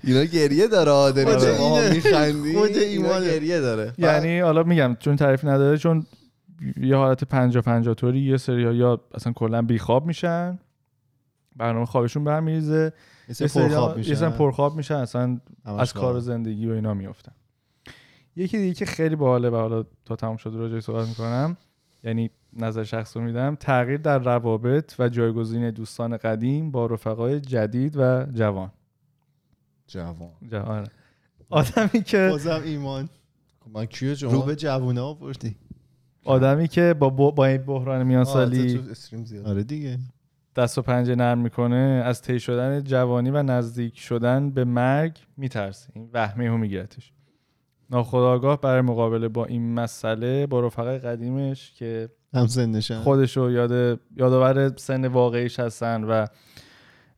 اینا 0.03 0.23
گریه 0.23 0.67
داره 0.67 1.11
داری 1.11 1.31
خود 1.31 2.71
به 2.73 2.79
اینا 2.79 3.05
ایمانه. 3.05 3.25
گریه 3.25 3.59
داره. 3.59 3.93
یعنی 3.97 4.39
حالا 4.39 4.63
میگم 4.63 4.97
چون 4.99 5.15
تعریف 5.15 5.45
نداره 5.45 5.77
چون 5.77 6.05
یه 6.81 6.95
حالت 6.95 7.23
پنجا 7.23 7.61
پنجا 7.61 7.93
طوری 7.93 8.19
یه 8.19 8.37
سری 8.37 8.75
یا 8.75 9.01
اصلا 9.13 9.33
کلا 9.33 9.61
بیخواب 9.61 10.05
میشن 10.05 10.59
برنامه 11.55 11.85
خوابشون 11.85 12.23
برمیریزه 12.23 12.73
یه 12.73 12.93
یه 13.29 13.33
سری 13.33 13.47
سری 13.47 13.63
پرخواب 13.63 13.97
یه 13.97 14.03
سری 14.03 14.13
میشن 14.13 14.29
پرخواب 14.29 14.75
میشن 14.75 14.95
اصلا 14.95 15.39
همش 15.65 15.79
از 15.79 15.93
کار. 15.93 16.19
زندگی 16.19 16.67
و 16.67 16.71
اینا 16.71 16.93
میافتن. 16.93 17.31
یکی 18.35 18.57
دیگه 18.57 18.73
که 18.73 18.85
خیلی 18.85 19.15
باحاله 19.15 19.49
و 19.49 19.55
حالا 19.55 19.85
تا 20.05 20.15
تمام 20.15 20.37
شده 20.37 20.57
راجعش 20.57 20.83
صحبت 20.83 21.07
می‌کنم 21.07 21.57
یعنی 22.03 22.29
نظر 22.53 22.83
شخص 22.83 23.17
رو 23.17 23.23
میدم 23.23 23.55
تغییر 23.55 23.97
در 23.97 24.19
روابط 24.19 24.93
و 24.99 25.09
جایگزین 25.09 25.71
دوستان 25.71 26.17
قدیم 26.17 26.71
با 26.71 26.85
رفقای 26.85 27.39
جدید 27.39 27.93
و 27.97 28.25
جوان. 28.33 28.71
جوان. 29.91 30.31
جوان 30.51 30.87
آدمی 31.49 32.03
که 32.05 32.27
بازم 32.31 32.61
ایمان. 32.65 33.09
خب 33.59 33.71
من 33.77 33.85
کیو 33.85 34.09
رو 34.09 34.15
جوان 34.15 34.45
به 34.45 34.55
جوونا 34.55 35.05
آوردی. 35.05 35.55
آدمی 36.25 36.67
که 36.67 36.93
با, 36.99 37.09
با, 37.09 37.31
با 37.31 37.45
این 37.45 37.57
بحران 37.57 38.03
میان 38.03 38.23
سالی 38.23 38.77
تو 38.77 38.89
استریم 38.89 39.25
زیاد. 39.25 39.47
آره 39.47 39.63
دیگه. 39.63 39.99
دست 40.55 40.77
و 40.77 40.81
پنجه 40.81 41.15
نرم 41.15 41.37
می‌کنه 41.37 42.03
از 42.05 42.21
طی 42.21 42.39
شدن 42.39 42.83
جوانی 42.83 43.29
و 43.29 43.43
نزدیک 43.43 43.99
شدن 43.99 44.49
به 44.49 44.63
مرگ 44.63 45.17
میترسه. 45.37 45.89
این 45.95 46.09
وهمه 46.13 46.49
هم 46.51 46.59
میگیرتش. 46.59 47.11
ناخداگاه 47.89 48.61
برای 48.61 48.81
مقابله 48.81 49.27
با 49.27 49.45
این 49.45 49.73
مسئله 49.73 50.47
با 50.47 50.59
رفقای 50.59 50.99
قدیمش 50.99 51.73
که 51.73 52.09
هم 52.33 52.47
سنشن 52.47 52.99
خودش 52.99 53.37
رو 53.37 53.51
یاد 53.51 53.99
یادآور 54.15 54.77
سن 54.77 55.07
واقعیش 55.07 55.59
هستن 55.59 56.03
و 56.03 56.25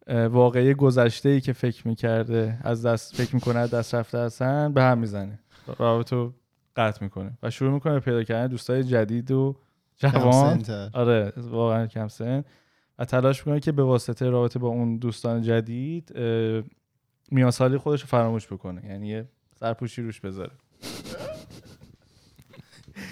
واقعی 0.08 0.74
گذشته 0.74 1.30
ای 1.30 1.42
که 1.42 1.54
فکر 1.54 1.88
می‌کرده 1.88 2.58
از 2.62 2.86
دست 2.86 3.16
فکر 3.16 3.36
می‌کنه 3.36 3.60
از 3.60 3.72
دست 3.72 3.96
رفته 3.96 4.18
هستن 4.18 4.74
به 4.74 4.84
هم 4.84 4.98
می‌زنه. 4.98 5.40
رابطه 5.80 6.16
رو 6.16 6.34
قطع 6.76 7.04
می‌کنه 7.04 7.38
و 7.44 7.50
شروع 7.50 7.74
می‌کنه 7.74 7.94
به 7.94 8.00
پیدا 8.00 8.24
کردن 8.24 8.48
دوستای 8.48 8.84
جدید 8.84 9.32
و 9.32 9.56
جوان. 9.98 10.64
آره 10.94 11.34
واقعا 11.38 11.88
کم 11.88 12.08
سن. 12.08 12.44
و 13.00 13.06
تلاش 13.06 13.40
می‌کنه 13.48 13.60
که 13.60 13.72
به 13.72 13.84
واسطه 13.84 14.30
رابطه 14.30 14.60
با 14.60 14.68
اون 14.68 14.98
دوستان 14.98 15.42
جدید 15.42 16.14
میانسالی 17.32 17.78
خودش 17.78 18.02
رو 18.02 18.08
فراموش 18.08 18.48
بکنه. 18.48 18.86
یعنی 18.86 19.08
یه 19.08 19.26
سرپوشی 19.60 20.02
روش 20.02 20.20
بذاره. 20.20 20.52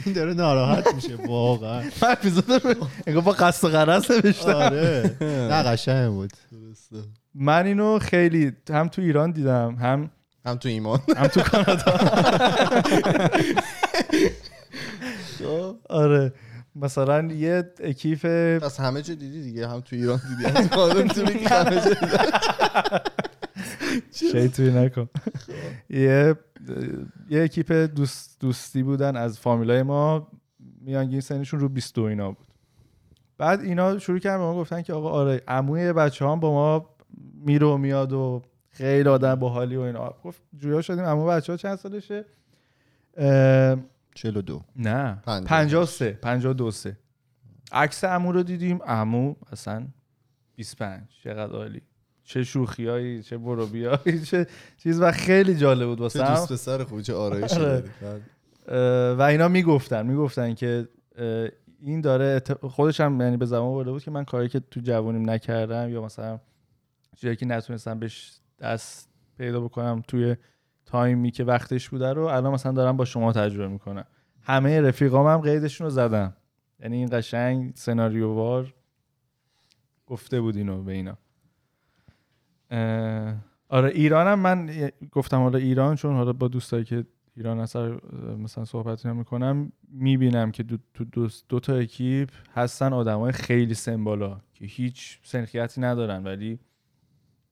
این 0.06 0.16
داره 0.16 0.34
ناراحت 0.34 0.96
میشه 0.96 1.16
واقعا. 1.16 1.82
من 2.02 2.12
اپیزود 2.12 2.78
انگار 3.08 3.24
با 3.24 3.32
قصد 3.32 3.68
و 3.68 3.70
غرض 3.70 4.12
نوشتم. 4.12 4.54
آره. 4.56 5.16
نه 5.22 5.64
قشنگ 5.64 6.12
بود. 6.12 6.34
من 7.36 7.66
اینو 7.66 8.00
خیلی 8.00 8.52
هم 8.70 8.88
تو 8.88 9.02
ایران 9.02 9.32
دیدم 9.32 9.76
هم 9.76 10.12
هم 10.46 10.56
تو 10.56 10.70
ایمان. 10.70 11.00
هم 11.18 11.28
تو 11.28 11.42
کانادا. 11.42 12.00
آره. 15.90 16.34
مثلا 16.76 17.34
یه 17.34 17.64
اکیف 17.84 18.26
پس 18.26 18.80
همه 18.80 19.02
جا 19.02 19.14
دیدی 19.14 19.42
دیگه؟ 19.42 19.68
هم 19.68 19.80
تو 19.82 19.96
ایران 19.96 20.22
دیدی؟ 20.30 20.58
هم 20.58 20.68
تو 20.68 20.82
همه 20.82 21.76
جا 21.76 21.94
دیدی. 21.94 22.06
شیطوی 24.12 24.72
نکن. 24.72 25.10
یه 25.90 26.36
یه 27.30 27.44
اکیپ 27.44 27.72
دوست 27.72 28.40
دوستی 28.40 28.84
بودن 28.84 29.16
از 29.16 29.40
فامیلای 29.40 29.84
ما. 29.84 30.28
میانگین 30.82 31.22
سنشون 31.22 31.60
رو 31.60 31.70
22 31.70 32.02
اینا 32.04 32.32
بود. 32.32 32.48
بعد 33.38 33.62
اینا 33.62 34.00
شروع 34.00 34.20
کردن 34.20 34.38
به 34.38 34.44
ما 34.44 34.56
گفتن 34.56 34.82
که 34.82 34.94
آقا 34.94 35.10
آره 35.10 35.42
عموی 35.48 35.94
بچه 35.94 36.28
هم 36.28 36.40
با 36.40 36.52
ما 36.52 36.90
میره 37.46 37.68
و 37.68 37.78
میاد 37.78 38.14
و 38.14 38.42
خیلی 38.70 39.10
آدم 39.10 39.36
باحالی 39.36 39.76
و 39.76 39.82
اینا. 39.82 40.16
گفت 40.24 40.42
جویا 40.58 40.82
شدیم. 40.82 41.04
عمو 41.04 41.26
بچه 41.26 41.54
ها 41.54 41.58
چند 41.58 41.76
سالشه؟ 41.76 42.26
اه، 43.18 43.78
42 44.16 44.62
نه. 44.76 45.22
پنجاه. 45.26 45.50
53 45.50 46.12
52 46.12 46.72
سه. 46.72 46.98
عکس 47.72 48.04
عمو 48.04 48.32
رو 48.32 48.44
دیدیم. 48.44 48.84
عمو 48.84 49.36
اصلا 49.52 49.88
25 50.56 51.02
چقدر 51.24 51.54
عالی. 51.54 51.82
چه 52.32 52.44
شوخیایی 52.44 53.24
چه 53.24 53.38
بروبیایی 53.38 54.22
چه 54.26 54.48
چیز 54.78 55.02
و 55.02 55.12
خیلی 55.12 55.56
جالب 55.56 55.88
بود 55.88 55.98
چه 55.98 56.04
واسه 56.04 56.30
دوست 56.30 56.54
پسر 56.54 56.84
خوبی 56.84 57.04
چه 57.04 57.14
آرایشی 57.14 57.56
آره. 57.56 57.66
داری. 57.66 57.90
بعد 58.02 58.22
و 59.20 59.22
اینا 59.22 59.48
می‌گفتن 59.48 60.06
می‌گفتن 60.08 60.54
که 60.54 60.88
این 61.82 62.02
داره 62.02 62.42
خودش 62.62 63.02
هم 63.02 63.22
یعنی 63.22 63.38
به 63.38 63.46
زمان 63.46 63.74
برده 63.74 63.92
بود 63.92 64.04
که 64.04 64.12
من 64.12 64.24
کاری 64.26 64.50
که 64.50 64.60
تو 64.60 64.80
جوانیم 64.80 65.30
نکردم 65.30 65.90
یا 65.90 66.02
مثلا 66.02 66.40
چیزی 67.16 67.36
که 67.36 67.46
نتونستم 67.46 68.00
بهش 68.00 68.40
دست 68.60 69.10
پیدا 69.38 69.62
بکنم 69.62 70.04
توی 70.08 70.36
تایمی 70.86 71.32
که 71.32 71.44
وقتش 71.44 71.90
بوده 71.90 72.14
رو 72.14 72.26
الان 72.26 72.54
مثلا 72.54 72.72
دارم 72.72 72.98
با 72.98 73.06
شما 73.06 73.34
تجربه 73.34 73.68
می‌کنم. 73.68 74.06
همه 74.42 74.82
رفیقام 74.82 75.28
هم 75.28 75.38
قیدشون 75.38 75.86
رو 75.86 75.92
زدم 75.92 76.34
یعنی 76.80 76.98
این 76.98 77.10
قشنگ 77.12 77.72
سناریووار 77.76 78.74
گفته 80.08 80.42
بود 80.42 80.58
اینو 80.58 80.84
به 80.84 80.92
اینا. 80.92 81.18
آره 83.70 83.90
ایرانم 83.90 84.40
من 84.40 84.92
گفتم 85.12 85.38
حالا 85.42 85.58
ایران 85.58 85.96
چون 85.96 86.16
حالا 86.16 86.34
با 86.34 86.48
دوستایی 86.48 86.84
که 86.84 87.06
ایران 87.36 87.60
اصلا 87.60 88.00
مثلا 88.38 88.66
صحبت 88.66 89.06
می‌کنم 89.06 89.72
می‌بینم 89.90 90.52
که 90.52 90.64
دو, 90.64 90.78
دو, 90.94 91.06
دو, 91.06 91.30
دو 91.50 91.60
تا 91.60 91.76
اکیپ 91.76 92.30
هستن 92.54 92.94
آدمای 92.94 93.32
خیلی 93.32 93.74
سن 93.74 94.04
بالا 94.04 94.42
که 94.54 94.66
هیچ 94.66 95.20
سنخیتی 95.24 95.82
ندارن 95.82 96.24
ولی 96.24 96.60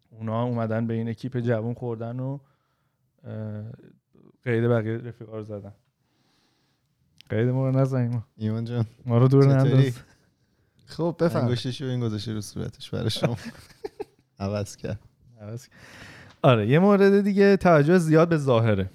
اونا 0.10 0.44
اومدن 0.44 0.88
به 0.88 0.94
این 0.94 1.10
اکیپ 1.10 1.40
جوون 1.40 1.74
خوردن 1.74 2.20
و 2.20 2.40
قید 4.44 4.68
بقیه 4.68 4.98
رفیقا 4.98 5.38
رو 5.38 5.44
زدن. 5.44 5.74
قید 7.30 7.50
ما 7.50 7.70
رو 7.70 7.80
نزنیم. 7.80 8.24
ایمان 8.38 8.66
جان 8.66 8.86
ما 9.06 9.18
رو 9.18 9.28
دور؟ 9.28 9.46
ننداز. 9.46 10.00
خب 10.86 11.16
بفهم 11.20 11.46
انگشتش 11.46 11.82
رو 11.82 11.90
این 11.90 12.00
گذاشته 12.00 12.34
رو 12.34 12.42
صورتش 12.42 12.90
برای 12.90 13.10
شما. 13.10 13.38
عوض 14.40 14.76
کرد. 14.76 15.09
آره 16.42 16.68
یه 16.68 16.80
مورد 16.80 17.22
دیگه 17.22 17.58
توجه 17.58 17.98
زیاد 17.98 18.30
به 18.30 18.38
ظاهره. 18.38 18.90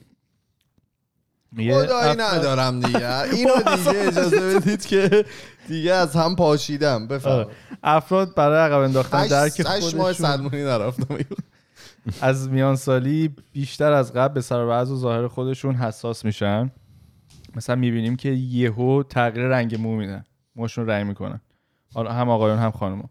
خدایی 1.57 2.17
ندارم 2.19 2.81
دیگه. 2.81 3.21
اینو 3.33 3.77
دیگه 3.77 3.99
اجازه 4.07 4.61
بدید 4.61 4.87
که 4.87 5.25
دیگه 5.69 5.93
از 5.93 6.17
هم 6.17 6.37
پاشیدم. 6.37 7.07
بفهم 7.09 7.33
آره. 7.33 7.47
افراد 7.83 8.35
برای 8.35 8.59
عقب 8.59 8.79
انداختن 8.79 9.27
درک 9.27 9.61
ماه 9.61 9.81
خودشون 9.81 10.55
نرفتم. 10.55 11.19
از 12.21 12.49
میانسالی 12.49 13.37
بیشتر 13.53 13.93
از 13.93 14.13
قبل 14.13 14.35
به 14.35 14.41
سر 14.41 14.65
و 14.65 14.85
ظاهر 14.85 15.29
خودشون 15.29 15.75
حساس 15.75 16.25
میشن. 16.25 16.71
مثلا 17.57 17.77
می‌بینیم 17.77 18.17
که 18.17 18.29
یهو 18.29 19.03
تغییر 19.03 19.47
رنگ 19.47 19.81
مو 19.81 19.97
میدن 19.97 20.25
موشون 20.57 20.87
رنگ 20.87 21.07
می‌کنن 21.07 21.41
حالا 21.95 22.13
هم 22.13 22.31
آقایون 22.31 22.59
هم 22.59 22.71
خانم 22.71 23.09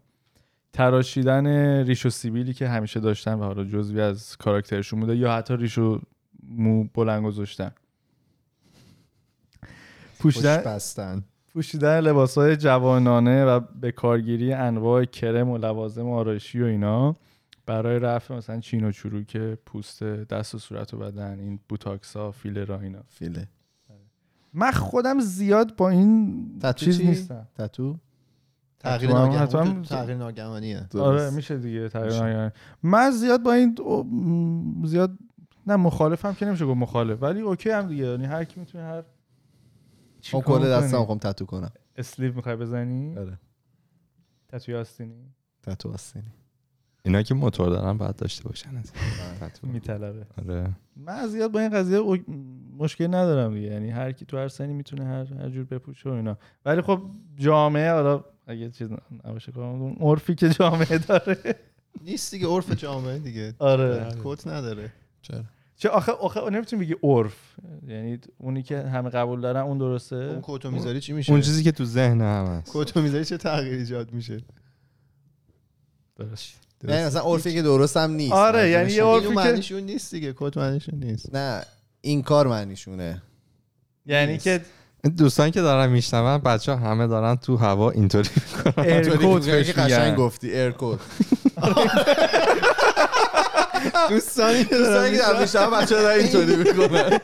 تراشیدن 0.74 1.46
ریش 1.86 2.06
و 2.06 2.10
سیبیلی 2.10 2.52
که 2.52 2.68
همیشه 2.68 3.00
داشتن 3.00 3.34
و 3.34 3.44
حالا 3.44 3.64
جزوی 3.64 4.00
از 4.00 4.36
کاراکترشون 4.36 5.00
بوده 5.00 5.16
یا 5.16 5.32
حتی 5.32 5.56
ریش 5.56 5.78
و 5.78 6.00
مو 6.48 6.84
بلند 6.94 7.24
گذاشتن. 7.24 7.70
پوشیدن 10.18 10.56
بستن. 10.56 11.24
پوشیدن 11.52 12.00
لباس 12.00 12.38
های 12.38 12.56
جوانانه 12.56 13.44
و 13.44 13.60
به 13.80 13.92
کارگیری 13.92 14.52
انواع 14.52 15.04
کرم 15.04 15.48
و 15.48 15.58
لوازم 15.58 16.08
آرایشی 16.08 16.62
و 16.62 16.64
اینا 16.64 17.16
برای 17.66 17.98
رفع 17.98 18.34
مثلا 18.34 18.60
چین 18.60 18.84
و 18.84 18.92
چروک 18.92 19.36
پوست 19.36 20.02
دست 20.02 20.54
و 20.54 20.58
صورت 20.58 20.94
و 20.94 20.98
بدن 20.98 21.38
این 21.38 21.58
بوتاکس 21.68 22.16
ها 22.16 22.30
فیلر 22.30 22.72
اینا. 22.72 23.02
فیله 23.08 23.48
من 24.54 24.70
خودم 24.70 25.20
زیاد 25.20 25.76
با 25.76 25.88
این 25.88 26.58
تتو 26.62 26.84
چیز 26.84 26.98
چی؟ 26.98 27.06
نیستم. 27.06 27.48
تتو؟ 27.58 27.98
تغییر 28.84 29.10
حتما- 29.10 29.26
ناگهانی. 29.26 29.70
حتما- 29.70 29.82
تغییر 29.82 30.16
ناگهانیه. 30.18 30.80
درست. 30.90 30.96
آره 30.96 31.30
میشه 31.30 31.56
دیگه 31.58 31.88
تقریبا 31.88 32.50
من 32.82 33.10
زیاد 33.10 33.42
با 33.42 33.52
این 33.52 33.76
زیاد 34.84 35.18
نه 35.66 35.76
مخالفم 35.76 36.32
که 36.34 36.46
نمیشه 36.46 36.66
گفت 36.66 36.76
مخالف 36.76 37.22
ولی 37.22 37.40
okay 37.40 37.70
هم 37.70 37.86
دیگه. 37.88 38.04
یعنی 38.04 38.24
هر 38.24 38.44
کی 38.44 38.60
می‌تونه 38.60 38.84
هر 38.84 39.02
چی 40.20 40.40
کل 40.40 40.68
دستم؟ 40.70 40.98
می‌خوام 40.98 41.18
تتو 41.18 41.44
کنم. 41.46 41.70
sleeve 41.96 42.34
می‌خوای 42.34 42.56
بزنی؟ 42.56 43.18
آره. 43.18 43.38
تتوی 44.48 44.74
آستینی؟ 44.74 45.32
تتو 45.62 45.92
آستینی. 45.92 46.24
اینا 47.02 47.22
که 47.22 47.34
موتور 47.34 47.68
دارن 47.68 47.98
باید 47.98 48.16
داشته 48.16 48.48
باشن 48.48 48.76
از 48.76 48.92
تتو. 49.40 49.66
میطلبه. 49.66 50.26
آره. 50.38 50.70
من 50.96 51.26
زیاد 51.26 51.52
با 51.52 51.60
این 51.60 51.68
قضیه 51.68 51.96
او- 51.98 52.16
مشکل 52.78 53.06
ندارم 53.06 53.54
دیگه. 53.54 53.66
یعنی 53.66 53.90
هر 53.90 54.12
کی 54.12 54.24
تو 54.24 54.36
هر 54.36 54.48
سنی 54.48 54.72
می‌تونه 54.72 55.04
هر 55.04 55.24
هر 55.34 55.48
جور 55.48 55.64
بپوشه 55.64 56.10
و 56.10 56.12
اینا. 56.12 56.38
ولی 56.64 56.80
خب 56.82 57.02
جامعه 57.36 57.92
حالا 57.92 58.24
اگه 58.46 58.70
چیز 58.70 58.88
نباشه 59.24 59.52
کنم 59.52 59.64
اون 59.64 59.96
عرفی 60.00 60.34
که 60.34 60.48
جامعه 60.48 60.98
داره. 60.98 61.54
نیست 62.04 62.30
دیگه 62.30 62.46
عرف 62.46 62.72
جامعه 62.72 63.18
دیگه. 63.18 63.54
آره. 63.58 64.14
کت 64.24 64.46
نداره. 64.46 64.92
چرا؟ 65.22 65.44
چه 65.76 65.88
آخه 65.88 66.12
آخه 66.12 66.50
نمی‌تونی 66.50 66.84
بگی 66.84 66.96
عرف. 67.02 67.36
یعنی 67.88 68.18
اونی 68.38 68.62
که 68.62 68.78
همه 68.80 69.10
قبول 69.10 69.40
دارن 69.40 69.60
اون 69.60 69.78
درسته؟ 69.78 70.16
اون 70.16 70.40
کتو 70.42 70.70
می‌ذاری 70.70 71.00
چی 71.00 71.12
میشه؟ 71.12 71.32
اون 71.32 71.40
چیزی 71.40 71.62
که 71.62 71.72
تو 71.72 71.84
ذهن 71.84 72.20
هم 72.20 72.46
هست. 72.46 72.70
کتو 72.74 73.02
می‌ذاری 73.02 73.24
چه 73.24 73.36
تغییر 73.36 73.74
ایجاد 73.74 74.12
میشه؟ 74.12 74.40
درست. 76.16 76.54
یعنی 76.88 77.06
مثلا 77.06 77.22
عرفی 77.22 77.52
که 77.54 77.62
درست 77.62 77.96
هم 77.96 78.10
نیست. 78.10 78.32
آره، 78.32 78.70
یعنی 78.70 78.92
یه. 78.92 79.04
عرفی 79.04 79.28
که- 79.28 79.34
معنیشون 79.34 79.80
نیست 79.82 80.14
دیگه 80.14 80.34
کت 80.36 80.56
معنیشون 80.56 80.98
نیست. 80.98 81.34
نه 81.34 81.64
این 82.00 82.22
کار 82.22 82.46
معنیشونه. 82.46 83.22
یعنی. 84.06 84.38
که 84.38 84.60
دوستان 85.10 85.50
که 85.50 85.60
دارن 85.60 85.92
میشنون 85.92 86.38
بچه 86.38 86.72
ها 86.72 86.78
همه 86.78 87.06
دارن 87.06 87.36
تو 87.36 87.56
هوا 87.56 87.90
اینطوری 87.90 88.28
می‌کنن. 88.36 88.84
ایرکود 88.84 89.46
که 89.46 89.72
قشنگ 89.72 90.16
گفتی 90.16 90.50
ایرکود 90.52 91.00
دوستانی 94.10 94.64
که 94.64 94.78
در 94.78 95.40
میشنم 95.40 95.70
بچه 95.70 95.94
دارن 95.94 96.18
اینطوری 96.18 96.56
می‌کنن. 96.56 97.18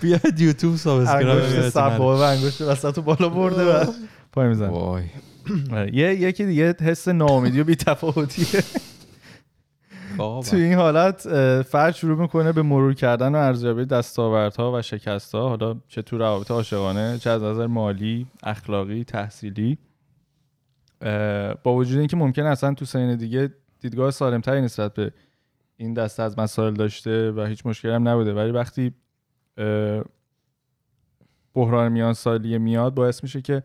بیاید 0.00 0.40
یوتیوب 0.40 0.76
سابسکرایب 0.76 1.68
سبا 1.68 2.16
و 2.16 2.20
انگشت 2.20 2.60
وسط 2.62 2.98
بالا 2.98 3.28
برده 3.28 3.64
و 3.64 3.84
پای 4.32 4.48
میزن 4.48 4.68
وای 4.68 5.02
یه 6.00 6.14
یکی 6.14 6.44
دیگه 6.44 6.74
حس 6.82 7.08
ناامیدی 7.08 7.60
و 7.60 7.64
بی‌تفاوتیه. 7.64 8.62
تو 10.20 10.56
این 10.56 10.74
حالت 10.74 11.22
فرد 11.62 11.94
شروع 11.94 12.18
می‌کنه 12.18 12.52
به 12.52 12.62
مرور 12.62 12.94
کردن 12.94 13.34
و 13.34 13.38
ارزیابی 13.38 13.84
دستاوردها 13.84 14.72
و 14.72 14.82
شکستها. 14.82 15.48
حالا 15.48 15.76
چه 15.88 16.02
تو 16.02 16.18
روابط 16.18 16.50
عاشقانه 16.50 17.18
چه 17.18 17.30
از 17.30 17.42
نظر 17.42 17.66
مالی 17.66 18.26
اخلاقی 18.42 19.04
تحصیلی. 19.04 19.78
با 21.62 21.74
وجود 21.74 21.98
اینکه 21.98 22.16
ممکن 22.16 22.42
اصلا 22.42 22.74
تو 22.74 22.84
سین 22.84 23.16
دیگه 23.16 23.50
دیدگاه 23.80 24.10
سالمتری 24.10 24.60
نسبت 24.60 24.94
به 24.94 25.12
این 25.76 25.94
دسته 25.94 26.22
از 26.22 26.38
مسائل 26.38 26.74
داشته 26.74 27.32
و 27.32 27.44
هیچ 27.44 27.66
مشکلی 27.66 27.92
هم 27.92 28.08
نبوده. 28.08 28.34
ولی 28.34 28.50
وقتی 28.50 28.94
بحران 31.54 31.92
میان 31.92 32.12
سالی 32.12 32.58
میاد 32.58 32.94
باعث 32.94 33.22
میشه 33.22 33.42
که 33.42 33.62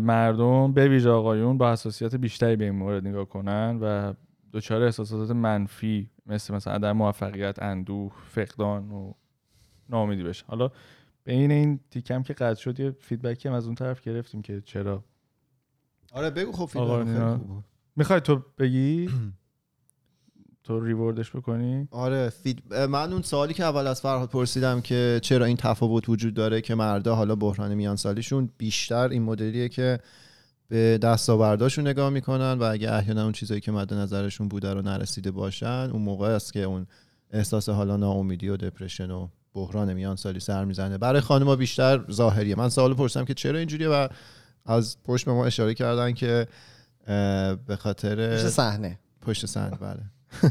مردم 0.00 0.72
به 0.72 0.88
ویژه 0.88 1.10
آقایون 1.10 1.58
با 1.58 1.72
حساسیت 1.72 2.14
بیشتری 2.14 2.56
به 2.56 2.64
این 2.64 2.74
مورد 2.74 3.06
نگاه 3.06 3.24
کنن 3.24 3.78
و 3.82 4.12
دچار 4.56 4.82
احساسات 4.82 5.30
منفی 5.30 6.10
مثل 6.26 6.54
مثلا 6.54 6.72
عدم 6.74 6.92
موفقیت 6.92 7.62
اندوه 7.62 8.12
فقدان 8.30 8.90
و 8.90 9.12
ناامیدی 9.88 10.22
بشه. 10.22 10.44
حالا 10.46 10.70
بین 11.24 11.50
این 11.50 11.80
تیکم 11.90 12.22
که 12.22 12.32
قطع 12.32 12.60
شد 12.60 12.80
یه 12.80 12.90
feedback 12.90 13.42
ی 13.42 13.48
هم 13.48 13.54
از 13.54 13.66
اون 13.66 13.74
طرف 13.74 14.00
گرفتیم 14.00 14.42
که 14.42 14.62
چرا. 14.64 15.04
آره 16.12 16.30
بگو 16.30 16.52
خب 16.52 16.78
بود. 17.38 17.64
می‌خوای 17.96 18.20
تو 18.20 18.42
بگی؟ 18.58 19.10
تو 20.64 20.84
reword 20.84 21.23
ش 21.23 21.36
بکنی؟ 21.36 21.88
آره 21.90 22.28
فید... 22.28 22.74
من 22.74 23.12
اون 23.12 23.22
سوالی 23.22 23.54
که 23.54 23.64
اول 23.64 23.86
از 23.86 24.00
فرهاد 24.00 24.28
پرسیدم 24.28 24.80
که 24.80 25.20
چرا 25.22 25.44
این 25.44 25.56
تفاوت 25.56 26.08
وجود 26.08 26.34
داره 26.34 26.60
که 26.60 26.74
مردا 26.74 27.14
حالا 27.14 27.36
بحران 27.36 27.74
میانسالیشون 27.74 28.50
بیشتر 28.58 29.08
این 29.08 29.22
مدلیه 29.22 29.68
که 29.68 29.98
به 30.68 30.98
دستاورداشون 30.98 31.86
نگاه 31.86 32.10
می‌کنن 32.10 32.52
و 32.52 32.62
اگه 32.62 32.92
احیانا 32.92 33.22
اون 33.22 33.32
چیزایی 33.32 33.60
که 33.60 33.72
مد 33.72 33.94
نظرشون 33.94 34.48
بوده 34.48 34.74
رو 34.74 34.82
نرسیده 34.82 35.30
باشن 35.30 35.90
اون 35.92 36.02
موقع 36.02 36.28
است 36.28 36.52
که 36.52 36.62
اون 36.62 36.86
احساس 37.30 37.68
حالا 37.68 37.96
ناامیدی 37.96 38.48
و 38.48 38.56
دپرشن 38.56 39.10
و 39.10 39.28
بحران 39.54 39.94
میان 39.94 40.16
سالی 40.16 40.40
سر 40.40 40.64
می‌زنه. 40.64 40.98
برای 40.98 41.20
خانم‌ها 41.20 41.56
بیشتر 41.56 42.04
ظاهریه. 42.12 42.54
من 42.54 42.68
سوال 42.68 42.94
پرسیدم 42.94 43.24
که 43.24 43.34
چرا 43.34 43.58
اینجوریه 43.58 43.88
و 43.88 44.08
از 44.66 44.96
پشت 45.04 45.24
به 45.24 45.32
ما 45.32 45.46
اشاره 45.46 45.74
کردن 45.74 46.12
که 46.12 46.46
به 47.66 47.76
خاطر 47.78 48.32
میشه 48.32 48.48
صحنه. 48.48 48.98
پشت 49.22 49.46
صحنه 49.46 49.76
بله. 49.76 50.00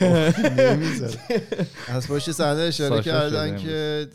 از 1.96 2.08
پشت 2.08 2.32
صحنه 2.32 2.60
اشاره 2.60 3.02
کردن 3.02 3.56
که 3.56 4.08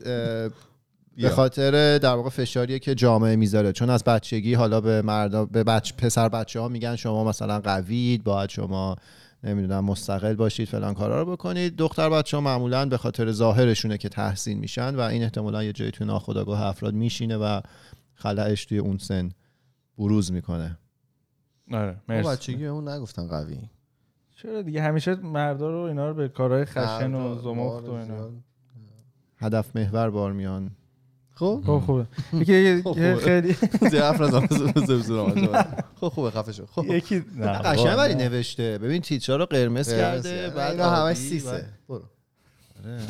به. 1.17 1.29
خاطر 1.29 1.97
در 1.97 2.15
واقع 2.15 2.29
فشاریه 2.29 2.79
که 2.79 2.95
جامعه 2.95 3.35
می‌ذاره. 3.35 3.71
چون 3.71 3.89
از 3.89 4.03
بچگی 4.03 4.53
حالا 4.53 4.81
به 4.81 5.01
مردا 5.01 5.45
به 5.45 5.63
بچ 5.63 5.93
پسر 5.93 6.29
بچه 6.29 6.59
ها 6.59 6.67
میگن 6.67 6.95
شما 6.95 7.23
مثلا 7.23 7.59
قوید 7.59 8.23
باید 8.23 8.49
شما 8.49 8.95
نمی‌دونم 9.43 9.85
مستقل 9.85 10.33
باشید 10.33 10.67
فلان 10.67 10.93
کارا 10.93 11.21
رو 11.21 11.31
بکنید. 11.31 11.75
دختر 11.75 12.09
بچه 12.09 12.37
ها 12.37 12.41
معمولا 12.41 12.85
به 12.85 12.97
خاطر 12.97 13.31
ظاهرشونه 13.31 13.97
که 13.97 14.09
تحسین 14.09 14.59
میشن 14.59 14.95
و 14.95 14.99
این 14.99 15.23
احتمالا 15.23 15.63
یه 15.63 15.73
جایی 15.73 15.91
توی 15.91 16.07
ناخودآگاه 16.07 16.61
افراد 16.61 16.93
میشینه 16.93 17.37
و 17.37 17.61
خلعش 18.13 18.65
توی 18.65 18.77
اون 18.77 18.97
سن 18.97 19.31
بروز 19.97 20.31
می‌کنه. 20.31 20.77
آره 21.71 21.97
مرسی. 22.09 22.29
بچگی 22.29 22.65
اون 22.65 22.89
نگفتن 22.89 23.27
قوی. 23.27 23.57
چرا 24.35 24.61
دیگه؟ 24.61 24.81
همیشه 24.81 25.15
مردا 25.15 25.69
رو 25.69 25.77
اینا 25.77 26.07
رو 26.07 26.13
به 26.13 26.29
کارهای 26.29 26.65
خشن 26.65 27.13
و 27.13 27.41
زمخت 27.41 27.89
و 27.89 27.91
اینا. 27.91 28.29
هدف 29.37 29.75
محور 29.75 30.09
بار 30.09 30.33
میان. 30.33 30.71
خب؟ 31.35 31.61
خب 31.65 31.79
خوبه. 31.85 32.05
یکی 32.33 32.81
خب 32.81 32.89
خوبه. 32.91 33.15
خیلی 33.15 33.53
زیر 33.91 34.01
حرف 34.01 34.21
نزن. 34.21 34.47
خب 35.99 36.07
خوبه 36.07 36.31
خفه 36.31 36.51
شو. 36.51 36.65
خب. 36.65 36.85
یکی 36.85 37.23
نه 37.35 37.47
قشنگ 37.47 37.97
ولی. 37.97 38.15
نوشته. 38.15 38.77
ببین 38.77 39.01
تیترا 39.01 39.35
رو 39.35 39.45
قرمز 39.45 39.93
کرده 39.93 40.49
بعد 40.49 40.79
همش 40.79 41.17
سیسه. 41.17 41.65
آره، 41.87 42.03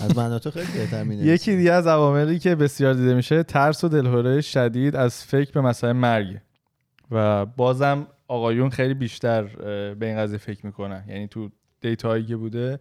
از 0.04 0.18
من 0.18 0.40
تو 0.40 0.52
خیلی 0.52 0.68
بهتر. 0.78 1.06
یکی 1.06 1.56
دیگه 1.56 1.72
از 1.72 1.88
عواملی 1.88 2.40
که 2.40 2.56
بسیار 2.56 2.94
دیده 2.94 3.14
میشه 3.14 3.44
ترس 3.44 3.84
و 3.84 3.88
دلهوره 3.88 4.42
شدید 4.42 4.96
از 4.96 5.24
فکر 5.24 5.52
به 5.52 5.62
مسئله 5.62 5.94
مرگ. 5.94 6.38
و 7.12 7.46
بازم 7.46 8.08
آقایون 8.28 8.70
خیلی 8.70 8.94
بیشتر 8.94 9.44
به 9.94 10.06
این 10.06 10.18
قضیه 10.18 10.38
فکر 10.38 10.66
می‌کنن. 10.66 11.04
یعنی 11.08 11.28
تو 11.28 11.50
دیتایی 11.82 12.26
که 12.26 12.36
بوده 12.36 12.80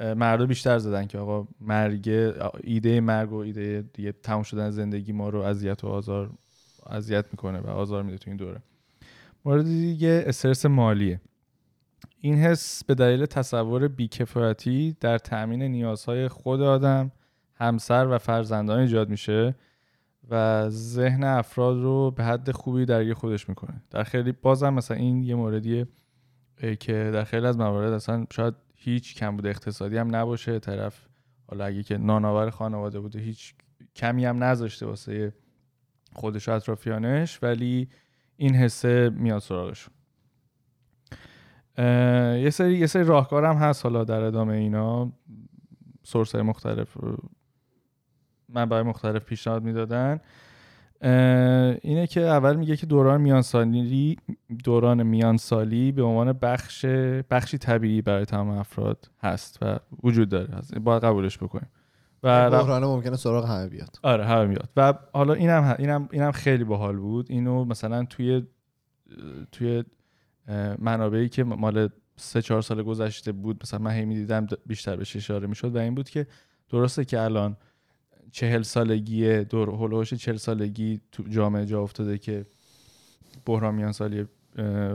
مردا 0.00 0.46
بیشتر 0.46 0.78
زدن 0.78 1.06
که 1.06 1.18
آقا 1.18 1.48
مرگ 1.60 2.34
ایده 2.62 3.00
مرگ 3.00 3.32
و 3.32 3.36
ایده 3.36 3.84
دیگه 3.92 4.12
تموم 4.12 4.42
شدن 4.42 4.70
زندگی 4.70 5.12
ما 5.12 5.28
رو 5.28 5.40
اذیت 5.40 5.84
و 5.84 5.86
آزار 5.86 6.30
اذیت 6.90 7.24
می‌کنه 7.32 7.60
و 7.60 7.66
آزار 7.66 8.02
میده 8.02 8.18
تو 8.18 8.30
این 8.30 8.36
دوره. 8.36 8.62
مورد 9.44 9.64
دیگه 9.64 10.24
استرس 10.26 10.66
مالیه. 10.66 11.20
این 12.20 12.34
حس 12.34 12.84
به 12.84 12.94
دلیل 12.94 13.26
تصور 13.26 13.88
بیکفایتی 13.88 14.96
در 15.00 15.18
تأمین 15.18 15.62
نیازهای 15.62 16.28
خود 16.28 16.62
آدم 16.62 17.12
همسر 17.54 18.08
و 18.10 18.18
فرزندان 18.18 18.80
ایجاد 18.80 19.08
میشه 19.08 19.54
و 20.30 20.66
ذهن 20.68 21.24
افراد 21.24 21.82
رو 21.82 22.10
به 22.10 22.24
حد 22.24 22.50
خوبی 22.50 22.84
درگیر 22.84 23.14
خودش 23.14 23.48
می‌کنه. 23.48 23.82
در 23.90 24.02
خیلی 24.02 24.32
بازم 24.32 24.74
مثلا 24.74 24.96
این 24.96 25.22
یه 25.22 25.34
موردیه 25.34 25.86
که 26.80 27.10
در 27.14 27.24
خیلی 27.24 27.46
از 27.46 27.58
موارد 27.58 27.92
اصلا 27.92 28.26
شاید 28.32 28.54
هیچ 28.76 29.14
کمبود 29.14 29.46
اقتصادی 29.46 29.96
هم 29.96 30.16
نباشه. 30.16 30.58
طرف 30.58 31.06
حالا 31.46 31.64
اگه 31.64 31.82
که 31.82 31.98
نانآور 31.98 32.50
خانواده 32.50 33.00
بوده 33.00 33.18
هیچ 33.18 33.54
کمی 33.96 34.24
هم 34.24 34.44
نذاشته 34.44 34.86
واسه 34.86 35.32
خودش 36.12 36.48
و 36.48 36.52
اطرافیانش 36.52 37.38
ولی 37.42 37.88
این 38.36 38.54
حسه 38.54 39.10
میاد 39.10 39.42
سراغشون 39.42 39.94
اه، 41.78 42.38
یه 42.38 42.50
سری 42.50 42.78
یه 42.78 42.86
سری 42.86 43.04
راهکار 43.04 43.44
هم 43.44 43.56
هست 43.56 43.84
حالا 43.84 44.04
در 44.04 44.20
ادامه 44.20 44.54
اینا. 44.54 45.12
سورس 46.02 46.34
های 46.34 46.42
مختلف 46.42 46.96
منبع 48.48 48.82
مختلف 48.82 49.24
پیشنهاد 49.24 49.62
می‌دادن. 49.62 50.20
اینه 51.82 52.06
که 52.06 52.20
اول 52.20 52.56
میگه 52.56 52.76
که 52.76 52.86
دوران 52.86 53.20
میانسالی 53.20 54.18
دوران 54.64 55.02
میانسالی 55.02 55.92
به 55.92 56.02
عنوان 56.02 56.32
بخش 56.32 56.84
بخشی 57.30 57.58
طبیعی 57.58 58.02
برای 58.02 58.24
تمام 58.24 58.48
افراد 58.48 59.10
هست 59.22 59.58
و 59.62 59.78
وجود 60.02 60.28
داره. 60.28 60.54
هست. 60.54 60.78
باید 60.78 61.04
قبولش 61.04 61.38
بکنیم. 61.38 61.68
و 62.22 62.50
بحران 62.50 62.84
ممکنه 62.84 63.16
سراغ 63.16 63.48
همه 63.48 63.68
بیاد. 63.68 63.98
آره 64.02 64.24
همه 64.24 64.46
میاد 64.46 64.68
و 64.76 64.94
حالا 65.12 65.34
اینم 65.34 65.76
اینم 65.78 66.08
اینم 66.12 66.32
خیلی 66.32 66.64
باحال 66.64 66.96
بود. 66.96 67.26
اینو 67.30 67.64
مثلا 67.64 68.04
توی 68.04 68.46
توی 69.52 69.84
منابعی 70.78 71.28
که 71.28 71.44
مال 71.44 71.88
سه 72.16 72.42
چهار 72.42 72.62
سال 72.62 72.82
گذشته 72.82 73.32
بود 73.32 73.58
مثلا 73.62 73.78
من 73.78 73.90
هی 73.90 74.04
می‌دیدم 74.04 74.46
بیشتر 74.66 74.96
بهش 74.96 75.16
اشاره 75.16 75.46
می‌شد 75.46 75.76
و 75.76 75.78
این 75.78 75.94
بود 75.94 76.10
که 76.10 76.26
درسته 76.68 77.04
که 77.04 77.20
الان 77.20 77.56
چهل 78.32 78.62
سالگی 78.62 79.44
دور 79.44 79.70
و 79.70 79.76
حولوش 79.76 80.14
چهل 80.14 80.36
سالگی 80.36 81.00
تو 81.12 81.22
جامعه 81.22 81.66
جا 81.66 81.82
افتاده 81.82 82.18
که 82.18 82.46
بحران 83.46 83.74
میانسالی 83.74 84.26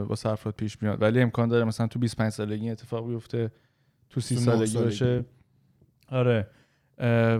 واسه 0.08 0.28
افراد 0.28 0.54
پیش 0.54 0.82
میاد. 0.82 1.02
ولی 1.02 1.20
امکان 1.20 1.48
داره 1.48 1.64
مثلا 1.64 1.86
تو 1.86 1.98
25 1.98 2.32
سالگی 2.32 2.70
اتفاق 2.70 3.08
بیفته 3.08 3.50
تو 4.10 4.20
30 4.20 4.34
تو 4.34 4.40
نه 4.40 4.46
سالگی. 4.46 4.78
باشه. 4.78 5.24
آره. 6.08 6.46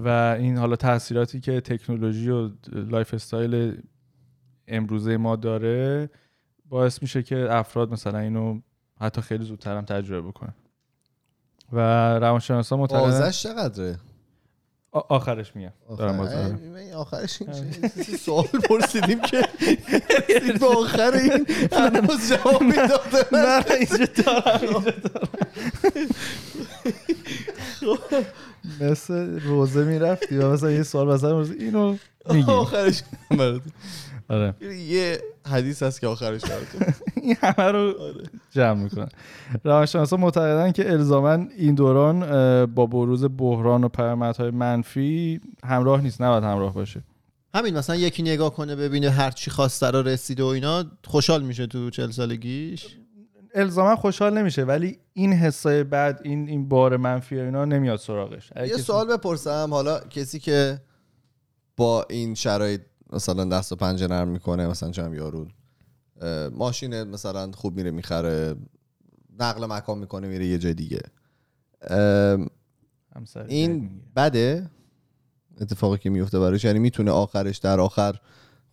و 0.04 0.36
این 0.38 0.58
حالا 0.58 0.76
تاثیراتی 0.76 1.40
که 1.40 1.60
تکنولوژی 1.60 2.30
و 2.30 2.50
lifestyle 2.72 3.82
امروزه 4.68 5.16
ما 5.16 5.36
داره 5.36 6.10
باعث 6.68 7.02
میشه 7.02 7.22
که 7.22 7.52
افراد 7.54 7.92
مثلا 7.92 8.18
اینو 8.18 8.60
حتی 9.00 9.20
خیلی 9.20 9.44
زودتر 9.44 9.76
هم 9.76 9.84
تجربه 9.84 10.28
بکنن. 10.28 10.54
و 11.72 11.78
روانشناسا 12.18 12.76
معتقدن 12.76 13.00
بازش 13.00 13.42
چقدره؟ 13.42 13.98
آخرش 14.92 15.56
میگم 15.56 15.72
آخرش 16.94 17.42
این 17.42 18.16
سوال 18.16 18.44
پرسیدیم 18.44 19.20
که 19.20 19.48
به 20.60 20.66
آخر 20.66 21.12
این 21.12 21.46
هنوز 21.72 22.28
جواب 22.28 22.62
می‌داده 22.62 23.26
نه 23.32 23.64
اینجا 23.70 24.06
دارم 24.24 24.84
دارم. 24.84 25.28
مثل 28.80 29.40
روزه 29.40 29.84
می‌رفتی 29.84 30.36
و 30.36 30.52
مثلا 30.52 30.70
یه 30.70 30.82
سوال 30.82 31.06
روزه 31.06 31.54
اینو 31.58 31.96
میگی. 32.30 32.50
آخرش. 32.50 33.02
آره. 34.28 34.54
یه 34.88 35.18
حدیث 35.46 35.82
هست 35.82 36.00
که 36.00 36.06
آخرش 36.06 36.40
این 37.22 37.36
همه 37.42 37.68
رو 37.72 37.94
جمع 38.50 38.82
می‌کنن. 38.82 39.08
روانشناسا 39.64 40.16
معتقدن 40.16 40.72
که 40.72 40.92
الزاما 40.92 41.32
این 41.58 41.74
دوران 41.74 42.20
با 42.66 42.86
بروز 42.86 43.24
بحران 43.36 43.84
و 43.84 43.88
پیامدهای 43.88 44.50
منفی 44.50 45.40
همراه 45.64 46.00
نیست 46.00 46.20
نباید 46.22 46.44
همراه 46.44 46.74
باشه. 46.74 47.02
همین 47.54 47.78
مثلا 47.78 47.96
یکی 47.96 48.22
نگاه 48.22 48.54
کنه 48.54 48.76
ببینه 48.76 49.10
هر 49.10 49.30
چی 49.30 49.50
خواسته 49.50 49.90
رو 49.90 50.02
رسیده 50.02 50.42
و 50.42 50.46
اینا 50.46 50.84
خوشحال 51.04 51.42
میشه 51.42 51.66
تو 51.66 51.90
چل 51.90 52.10
سالگیش؟ 52.10 52.96
الزاما 53.54 53.96
خوشحال 53.96 54.38
نمیشه 54.38 54.64
ولی 54.64 54.98
این 55.12 55.32
حسای 55.32 55.84
بعد 55.84 56.20
این 56.24 56.48
این 56.48 56.68
بار 56.68 56.96
منفی 56.96 57.36
و 57.36 57.40
اینا 57.40 57.64
نمیاد 57.64 57.98
سراغش. 57.98 58.50
اگه 58.56 58.66
یه 58.68 58.72
کسی- 58.74 58.82
سوال 58.82 59.16
بپرسم 59.16 59.68
حالا 59.70 60.00
کسی 60.00 60.38
که 60.38 60.80
با 61.76 62.06
این 62.10 62.34
شرایط 62.34 62.80
مثلا 63.12 63.44
دست 63.44 63.72
و 63.72 63.76
پنجه 63.76 64.06
نرم 64.06 64.28
می‌کنه 64.28 64.66
مثلا 64.66 64.90
چم 64.90 65.14
یارو 65.14 65.46
ماشین 66.52 67.02
مثلا 67.02 67.52
خوب 67.52 67.76
میره 67.76 67.90
می‌خره 67.90 68.54
نقل 69.40 69.66
مکان 69.66 69.98
می‌کنه 69.98 70.28
میره 70.28 70.46
یه 70.46 70.58
جای 70.58 70.74
دیگه 70.74 71.00
این. 73.48 73.90
بده 74.16 74.70
اتفاقی 75.60 75.98
که 75.98 76.10
میفته 76.10 76.38
براش 76.38 76.64
یعنی 76.64 76.78
می‌تونه 76.78 77.10
آخرش 77.10 77.58
در 77.58 77.80
آخر 77.80 78.20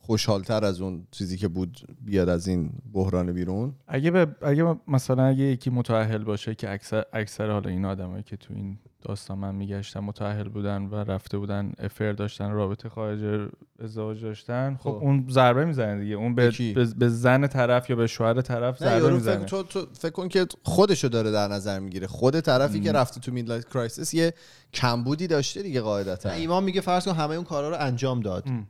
خوشحالتر 0.09 0.65
از 0.65 0.81
اون 0.81 1.07
چیزی 1.11 1.37
که 1.37 1.47
بود 1.47 1.95
بیاد 2.01 2.29
از 2.29 2.47
این 2.47 2.71
بحران 2.93 3.31
بیرون؟ 3.31 3.73
اگه 3.87 4.11
به 4.11 4.27
اگه 4.41 4.75
مثلا 4.87 5.23
اگه 5.23 5.43
یکی 5.43 5.69
متأهل 5.69 6.23
باشه 6.23 6.55
که 6.55 6.71
اکثر 6.71 7.03
اکثر 7.13 7.51
حالا 7.51 7.69
این 7.69 7.85
آدمایی 7.85 8.23
که 8.23 8.37
تو 8.37 8.53
این 8.53 8.79
داستان 9.01 9.37
من 9.37 9.55
میگشتن 9.55 9.99
متأهل 9.99 10.49
بودن 10.49 10.81
و 10.81 10.95
رفته 10.95 11.37
بودن 11.37 11.71
افر 11.79 12.11
داشتن 12.11 12.51
رابطه 12.51 12.89
خارج 12.89 13.49
ازدواج 13.79 14.21
داشتن 14.21 14.75
خب 14.79 14.89
خب. 14.89 14.95
اون 14.95 15.25
ضربه 15.29 15.65
می‌زنه 15.65 15.99
دیگه. 15.99 16.15
اون 16.15 16.35
به 16.35 16.51
به, 16.97 17.09
زن 17.09 17.47
طرف 17.47 17.89
یا 17.89 17.95
به 17.95 18.07
شوهر 18.07 18.41
طرف 18.41 18.79
ضربه 18.79 18.91
یارو 18.91 19.07
فکر, 19.07 19.13
می‌زنه. 19.13 19.45
تو, 19.45 19.63
تو 19.63 19.85
فکر 19.93 20.11
کن 20.11 20.27
که 20.27 20.45
خودشو 20.63 21.07
داره 21.07 21.31
در 21.31 21.47
نظر 21.47 21.79
می‌گیره. 21.79 22.07
خود 22.07 22.39
طرفی 22.39 22.79
که 22.79 22.91
رفته 22.91 23.19
تو 23.19 23.31
midlife 23.31 23.65
crisis 23.65 24.13
یه 24.13 24.33
کمبودی 24.73 25.27
داشته 25.27 25.61
دیگه 25.61 25.81
قاعدتا. 25.81 26.29
ایمان 26.29 26.63
میگه 26.63 26.81
فرض 26.81 27.05
کن 27.05 27.15
همه 27.15 27.35
اون 27.35 27.43
کارا 27.43 27.69
رو 27.69 27.75
انجام 27.79 28.19
داد. 28.19 28.43
ام. 28.47 28.67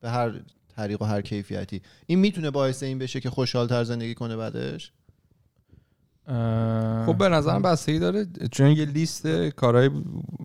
به 0.00 0.10
هر 0.10 0.32
طریق 0.76 1.02
و 1.02 1.04
هر 1.04 1.20
کیفیتی 1.20 1.82
این 2.06 2.18
می‌تونه 2.18 2.50
باعث 2.50 2.82
این 2.82 2.98
بشه 2.98 3.20
که 3.20 3.30
خوشحالتر 3.30 3.84
زندگی 3.84 4.14
کنه 4.14 4.36
بعدش 4.36 4.92
اه، 6.28 7.06
خب 7.06 7.18
به 7.18 7.28
نظرم 7.28 7.62
بستگی 7.62 7.98
داره 7.98 8.26
چون 8.52 8.66
یه 8.70 8.84
لیست 8.84 9.26
کارهایی 9.28 9.90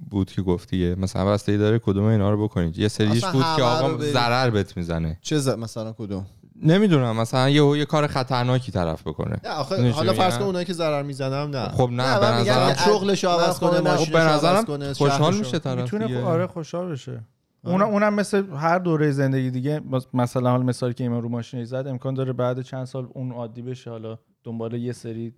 بود 0.10 0.32
که 0.32 0.42
گفتیه 0.42 0.96
مثلا 0.96 1.26
بستگی 1.26 1.58
داره 1.58 1.80
کدوم 1.80 2.04
اینا 2.04 2.32
رو 2.32 2.44
بکنید 2.44 2.78
یه 2.80 2.88
سریش 2.88 3.26
بود 3.26 3.46
که 3.56 3.64
آقا. 3.64 3.98
ضرر 3.98 4.50
بهت 4.50 4.78
می‌زنه 4.78 5.18
چه 5.22 5.38
ز- 5.38 5.48
مثلا 5.50 5.94
کدوم 5.98 6.26
نمی‌دونم 6.64 7.16
مثلا 7.20 7.50
یه 7.50 7.78
یه 7.78 7.86
کار 7.86 8.08
خطرناکی 8.08 8.72
طرف 8.72 9.08
بکنه 9.08 9.36
نه 9.44 9.50
آخه 9.50 9.92
حالا 9.92 10.14
فرض؟ 10.14 10.38
کن 10.38 10.44
اونایی 10.44 10.66
که 10.66 10.74
ضرر 10.74 11.04
می‌زنم 11.04 11.50
نه 11.56 11.70
خب 11.70 11.90
نه, 11.92 12.14
نه، 12.14 12.20
به 12.20 12.26
من 12.32 12.40
میگم 12.40 12.52
نظرم 12.54 12.74
که 12.74 12.82
شغلش 12.82 13.24
عوض 13.24 13.64
من 13.64 13.70
کنه 13.70 13.80
خب 13.80 13.88
ماشینش 13.88 14.10
به 14.10 14.20
عوض 14.20 14.38
نظرم 14.46 14.66
کنه 14.66 14.94
خوشحال. 14.94 15.36
میشه 15.38 15.60
طرف 15.60 15.80
می‌تونه 15.82 16.08
دیگه. 16.08 16.24
آره 16.24 16.48
خوشحال 16.48 16.92
بشه 16.92 17.24
اون 17.72 17.82
اونم 17.82 18.14
مثل 18.14 18.44
هر 18.50 18.80
دوره 18.80 19.12
زندگی 19.12 19.52
دیگه 19.52 19.82
مثلا 20.14 20.50
حال 20.52 20.64
مثالی 20.64 20.94
که 20.94 21.04
ایمان 21.04 21.22
رو 21.22 21.30
ماشین 21.30 21.66
زد 21.66 21.88
امکان 21.88 22.14
داره 22.14 22.34
بعد 22.34 22.62
چند 22.62 22.86
سال 22.86 23.08
اون 23.14 23.32
عادی 23.32 23.62
بشه 23.62 23.90
حالا 23.90 24.18
دنبال 24.44 24.74
یه 24.74 24.94
سری 24.94 25.34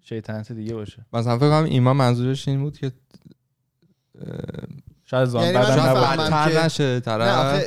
شیطنت 0.00 0.52
دیگه 0.52 0.74
باشه. 0.74 1.06
مثلا 1.12 1.38
فکر 1.38 1.48
کنم 1.50 1.64
ایمان 1.64 1.96
منظورش 1.96 2.48
این 2.48 2.60
بود 2.60 2.78
که 2.78 2.92
شاید 5.04 5.28
زان 5.28 5.42
یعنی 5.42 5.58
که- 6.52 6.64
نشه 6.64 6.84
نه 6.94 7.00
طرف. 7.00 7.64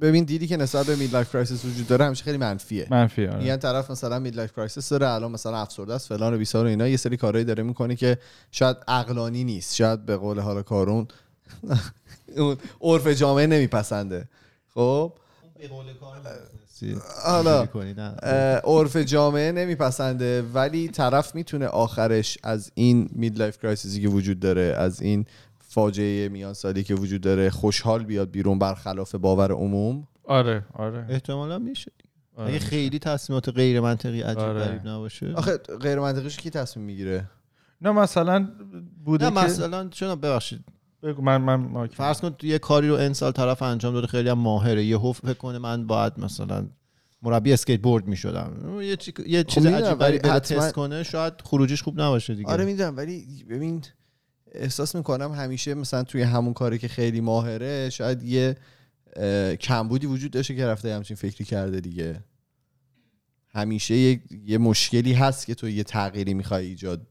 ببین 0.00 0.24
دیدی 0.24 0.46
که 0.46 0.56
نسبت 0.56 0.86
به 0.86 0.96
midlife 0.96 1.30
crisis 1.30 1.64
وجود 1.64 1.86
داره 1.86 2.04
همیشه 2.04 2.24
خیلی 2.24 2.38
منفیه. 2.38 2.86
منفی 2.90 3.26
آره. 3.26 3.38
میگن 3.38 3.56
طرف 3.56 3.90
مثلا 3.90 4.18
midlife 4.18 4.52
crisis 4.52 4.88
داره 4.88 5.08
الان 5.08 5.32
مثلا 5.32 5.56
افسرده 5.58 5.94
است 5.94 6.08
فلان 6.08 6.34
و 6.34 6.38
بیسار 6.38 6.64
و 6.64 6.68
اینا 6.68 6.88
یه 6.88 6.96
سری 6.96 7.16
کارهایی 7.16 7.44
داره 7.44 7.62
می‌کنه 7.62 7.96
که 7.96 8.18
شاید 8.50 8.76
عقلانی 8.88 9.44
نیست 9.44 9.74
شاید 9.74 10.06
به 10.06 10.16
قول 10.16 10.40
حالا 10.40 10.62
کارون 10.62 11.08
اون 12.36 12.56
عرف 12.80 13.06
جامعه 13.06 13.46
نمیپسنده. 13.46 14.28
خب؟ 14.74 15.12
حالا 17.24 17.66
کنی، 17.66 17.94
نه. 17.94 18.16
اه، 18.22 18.60
عرف 18.64 18.96
جامعه 18.96 19.52
نمیپسنده 19.52 20.42
ولی 20.42 20.88
طرف 20.88 21.34
می‌تونه 21.34 21.66
آخرش 21.66 22.38
از 22.42 22.70
این 22.74 23.10
midlife 23.12 23.38
crisis 23.38 23.58
ی 23.58 24.02
که 24.02 24.08
وجود 24.08 24.40
داره 24.40 24.74
از 24.78 25.02
این 25.02 25.26
فاجعه 25.58 26.28
میان 26.28 26.54
سالی 26.54 26.84
که 26.84 26.94
وجود 26.94 27.20
داره 27.20 27.50
خوشحال 27.50 28.04
بیاد 28.04 28.30
بیرون 28.30 28.58
برخلاف 28.58 29.14
باور 29.14 29.52
عموم. 29.52 30.08
آره 30.24 30.64
آره. 30.72 31.06
احتمالا 31.08 31.58
میشه. 31.58 31.92
آره. 32.36 32.48
اگه 32.50 32.58
خیلی 32.58 32.98
تصمیمات 32.98 33.48
غیر 33.48 33.80
منطقی 33.80 34.22
عجیب 34.22 34.38
آره. 34.38 34.60
غریب 34.60 34.88
نباشه. 34.88 35.32
آخه 35.34 35.56
غیر 35.56 35.98
منطقیش 35.98 36.36
کی 36.36 36.50
تصمیم 36.50 36.86
می‌گیره؟ 36.86 37.30
نه 37.80 37.90
مثلا 37.90 38.48
بوده 39.04 39.30
نه 39.30 39.40
که 39.40 39.46
مثلا 39.46 39.88
چون 39.88 40.14
ببخشید. 40.14 40.64
بگو 41.02 41.22
من 41.22 41.36
من 41.36 41.86
فرض 41.86 42.20
کن 42.20 42.30
تو 42.30 42.46
یه 42.46 42.58
کاری 42.58 42.88
رو 42.88 42.94
این 42.94 43.12
سال 43.12 43.32
طرف 43.32 43.62
انجام 43.62 43.94
داده 43.94 44.06
خیلی 44.06 44.28
هم 44.28 44.38
ماهره. 44.38 44.84
یه 44.84 44.98
فکر 45.12 45.34
کنه 45.34 45.58
من 45.58 45.86
باید 45.86 46.12
مثلا 46.18 46.66
مربی 47.22 47.52
اسکیت 47.52 47.80
بورد 47.80 48.06
می‌شدم. 48.06 48.80
یه, 48.82 48.96
چی... 48.96 49.12
یه 49.26 49.44
چیز 49.44 49.66
عجیب 49.66 50.00
ولی 50.00 50.18
تست 50.18 50.72
کنه 50.72 51.02
شاید 51.02 51.34
خروجیش 51.44 51.82
خوب 51.82 52.00
نباشه 52.00 52.34
دیگه. 52.34 52.48
آره 52.48 52.64
می‌دونم 52.64 52.96
ولی 52.96 53.44
ببین 53.50 53.82
احساس 54.52 54.94
می‌کنم 54.94 55.32
همیشه 55.32 55.74
مثلا 55.74 56.02
توی 56.02 56.22
همون 56.22 56.52
کاری 56.52 56.78
که 56.78 56.88
خیلی 56.88 57.20
ماهره 57.20 57.90
شاید 57.90 58.22
یه 58.22 58.56
کمبودی 59.60 60.06
وجود 60.06 60.30
داشته 60.30 60.56
که 60.56 60.66
رفته 60.66 60.94
همچین 60.94 61.16
فکری 61.16 61.44
کرده 61.44 61.80
دیگه. 61.80 62.24
همیشه 63.48 63.94
یه, 63.94 64.20
یه 64.44 64.58
مشکلی 64.58 65.12
هست 65.12 65.46
که 65.46 65.54
تو 65.54 65.68
یه 65.68 65.84
تغییری 65.84 66.34
می‌خوای 66.34 66.66
ایجاد 66.66 67.06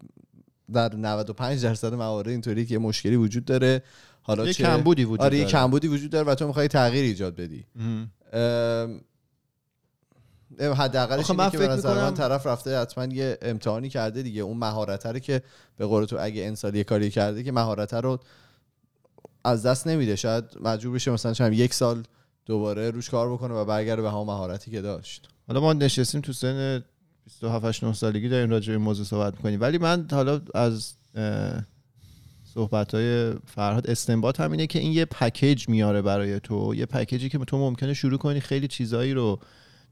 در 0.73 0.95
95 0.95 1.63
درصد 1.63 1.93
موارد 1.93 2.27
اینطوری 2.27 2.65
که 2.65 2.73
یه 2.73 2.79
مشکلی 2.79 3.15
وجود 3.15 3.45
داره. 3.45 3.83
حالا 4.21 4.45
یه 4.45 4.53
چه 4.53 4.63
کمبودی 4.63 5.03
وجود 5.03 5.21
آره 5.21 5.37
یه 5.37 5.43
داره. 5.43 5.51
کمبودی 5.51 5.87
وجود 5.87 6.11
داره 6.11 6.27
و 6.27 6.35
تو 6.35 6.47
می‌خوای 6.47 6.67
تغییر 6.67 7.03
ایجاد 7.03 7.35
بدی. 7.35 7.65
حداقلش 10.59 11.29
اینه 11.29 11.43
من 11.43 11.49
که 11.49 11.57
فکر 11.57 11.71
نظر 11.71 11.95
من 11.95 12.13
طرف 12.13 12.45
رفته 12.45 12.79
حتما 12.79 13.05
یه 13.05 13.37
امتحانی 13.41 13.89
کرده 13.89 14.21
دیگه. 14.21 14.41
اون 14.41 14.57
مهارت 14.57 15.05
رو 15.05 15.19
که 15.19 15.41
به 15.77 15.85
قول 15.85 16.05
تو 16.05 16.17
اگه 16.19 16.43
انسان 16.43 16.75
یه 16.75 16.83
کاری 16.83 17.09
کرده 17.09 17.43
که 17.43 17.51
مهارت 17.51 17.93
رو 17.93 18.19
از 19.43 19.65
دست 19.65 19.87
نمیده. 19.87 20.15
شاید 20.15 20.43
مجبور 20.61 20.95
بشه 20.95 21.11
مثلا 21.11 21.33
چند 21.33 21.53
یک 21.53 21.73
سال 21.73 22.03
دوباره 22.45 22.91
روش 22.91 23.09
کار 23.09 23.33
بکنه 23.33 23.53
و 23.53 23.65
برگرده 23.65 24.01
به 24.01 24.09
همون 24.09 24.27
مهارتی 24.27 24.71
که 24.71 24.81
داشت. 24.81 25.29
حالا 25.47 25.59
ما 25.59 25.73
نشستیم 25.73 26.21
تو 26.21 26.33
سن 26.33 26.83
27 27.27 27.83
9 27.83 27.93
سالگی 27.93 28.29
داریم 28.29 28.49
راجع 28.49 28.67
به 28.67 28.77
این 28.77 28.85
موضوع 28.85 29.05
صحبت 29.05 29.33
می‌کنیم. 29.33 29.61
ولی 29.61 29.77
من 29.77 30.07
حالا 30.11 30.41
از 30.55 30.93
صحبت 32.53 32.93
های 32.95 33.33
فرهاد 33.45 33.89
استنباط 33.89 34.41
همینه 34.41 34.67
که 34.67 34.79
این 34.79 34.91
یه 34.91 35.05
پکیج 35.05 35.69
میاره 35.69 36.01
برای 36.01 36.39
تو. 36.39 36.75
یه 36.75 36.85
پکیجی 36.85 37.29
که 37.29 37.37
تو 37.37 37.57
ممکنه 37.57 37.93
شروع 37.93 38.17
کنی 38.17 38.39
خیلی 38.39 38.67
چیزایی 38.67 39.13
رو 39.13 39.39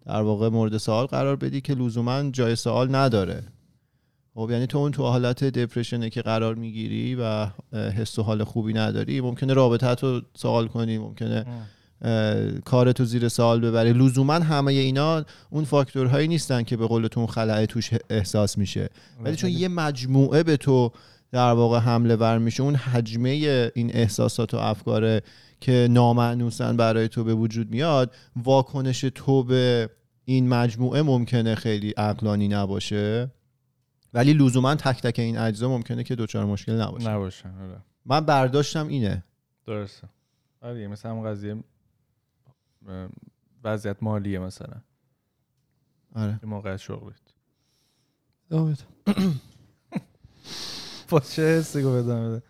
در 0.06 0.22
واقع 0.22 0.50
مورد 0.50 0.78
سوال 0.78 1.06
قرار 1.06 1.36
بدی 1.36 1.62
که 1.62 1.74
لزوما 1.74 2.30
جای 2.32 2.56
سوال 2.56 2.96
نداره. 2.96 3.44
خب 4.34 4.50
یعنی 4.52 4.68
تو 4.68 4.78
اون 4.78 4.92
تو 4.92 5.04
حالت 5.04 5.44
دپرشنه 5.44 6.10
که 6.10 6.22
قرار 6.22 6.56
می‌گیری 6.56 7.16
و 7.16 7.48
حس 7.74 8.20
و 8.20 8.24
حال 8.24 8.44
خوبی 8.44 8.74
نداری 8.74 9.22
ممکنه 9.22 9.54
رابطه 9.54 9.88
رو 9.88 10.22
سوال 10.34 10.68
کنی 10.68 10.98
ممکنه 10.98 11.46
کار 12.66 12.92
تو 12.92 13.06
زیر 13.06 13.28
سوال 13.28 13.62
ببری 13.62 13.94
لزوما 13.94 14.34
همه 14.34 14.72
اینا 14.72 15.26
اون 15.50 15.64
فاکتورهایی 15.64 16.28
نیستن 16.28 16.64
که 16.64 16.78
به 16.78 16.88
قول 16.88 17.08
تو 17.08 17.20
اون 17.20 17.30
خلأ 17.30 17.66
توش 17.66 17.92
احساس 18.10 18.58
میشه. 18.58 18.90
ولی 19.24 19.36
چون 19.36 19.50
یه 19.50 19.68
مجموعه 19.68 20.44
به 20.44 20.58
تو 20.58 20.92
در 21.32 21.52
واقع 21.52 21.80
حمله 21.80 22.16
ور 22.16 22.38
میشه 22.38 22.64
اون 22.64 22.76
حجمه 22.76 23.30
این 23.76 23.92
احساسات 23.94 24.54
و 24.54 24.58
افکار 24.58 25.22
که 25.62 25.88
نامعنوسن 25.92 26.78
برای 26.78 27.08
تو 27.08 27.24
به 27.24 27.34
وجود 27.34 27.72
میاد 27.72 28.14
واکنش 28.36 29.02
تو 29.16 29.44
به 29.44 29.90
این 30.26 30.50
مجموعه 30.50 31.02
ممکنه 31.02 31.56
خیلی 31.56 31.92
عقلانی 31.92 32.48
نباشه. 32.48 33.32
ولی 34.14 34.34
لزوما 34.34 34.76
تک 34.76 35.02
تک 35.02 35.20
این 35.20 35.38
اجزا 35.38 35.70
ممکنه 35.70 36.04
که 36.04 36.16
دوچار 36.16 36.46
مشکل 36.46 36.82
نباشه. 36.82 37.10
نباشه 37.10 37.46
آره. 37.46 37.78
من 38.06 38.20
برداشتم 38.20 38.88
اینه. 38.88 39.24
درسته. 39.68 40.10
آره 40.62 40.88
مثلا 40.88 41.12
همون 41.12 41.32
قضیه 41.32 41.56
وضعیت 43.64 44.04
مالیه 44.04 44.40
مثلا. 44.40 44.82
آره. 46.16 46.40
یه 46.44 46.50
موقع 46.50 46.78
شغلیت 46.78 47.22
با 51.10 51.20
چه 51.20 51.42
حسی 51.42 51.84
بده. 51.84 52.42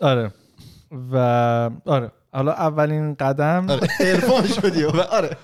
آره. 0.00 0.32
و 1.12 1.16
آره. 1.84 2.12
حالا 2.32 2.52
اولین 2.52 3.14
قدم 3.14 3.66
عرفان 4.00 4.46
شدی. 4.46 4.84
آره. 4.84 5.36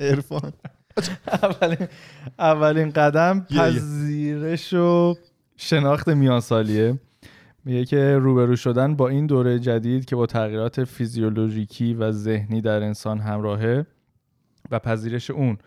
عرفان. 0.00 0.52
اولین 1.26 1.88
اولین 2.38 2.90
قدم. 2.90 3.40
پذیرش 3.40 4.72
و 4.72 5.14
شناخت 5.56 6.08
میان 6.08 6.40
سالیه 6.40 6.98
میگه 7.68 7.84
که 7.84 8.18
روبرو 8.18 8.56
شدن 8.56 8.96
با 8.96 9.08
این 9.08 9.26
دوره 9.26 9.58
جدید 9.58 10.04
که 10.04 10.16
با 10.16 10.26
تغییرات 10.26 10.84
فیزیولوژیکی 10.84 11.94
و 11.94 12.12
ذهنی 12.12 12.60
در 12.60 12.82
انسان 12.82 13.18
همراهه 13.18 13.86
و 14.70 14.78
پذیرش 14.78 15.30
اون. 15.30 15.58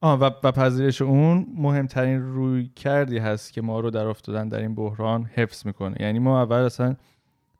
آه 0.00 0.18
و, 0.20 0.30
و 0.44 0.52
پذیرش 0.52 1.02
اون 1.02 1.46
مهمترین 1.56 2.22
روی 2.22 2.70
کردی 2.76 3.18
هست 3.18 3.52
که 3.52 3.62
ما 3.62 3.80
رو 3.80 3.90
در 3.90 4.06
افتادن 4.06 4.48
در 4.48 4.60
این 4.60 4.74
بحران 4.74 5.24
حفظ 5.24 5.66
می‌کنه. 5.66 5.96
یعنی 6.00 6.18
ما 6.18 6.42
اول 6.42 6.56
اصلا 6.56 6.96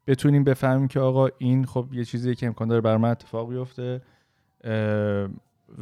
بتونیم 0.06 0.44
بفهمیم 0.44 0.88
که 0.88 1.00
آقا 1.00 1.28
این 1.38 1.64
خب 1.64 1.86
یه 1.92 2.04
چیزیه 2.04 2.34
که 2.34 2.46
امکان 2.46 2.68
داره 2.68 2.80
بر 2.80 2.96
من 2.96 3.10
اتفاق 3.10 3.50
بیفته 3.50 4.00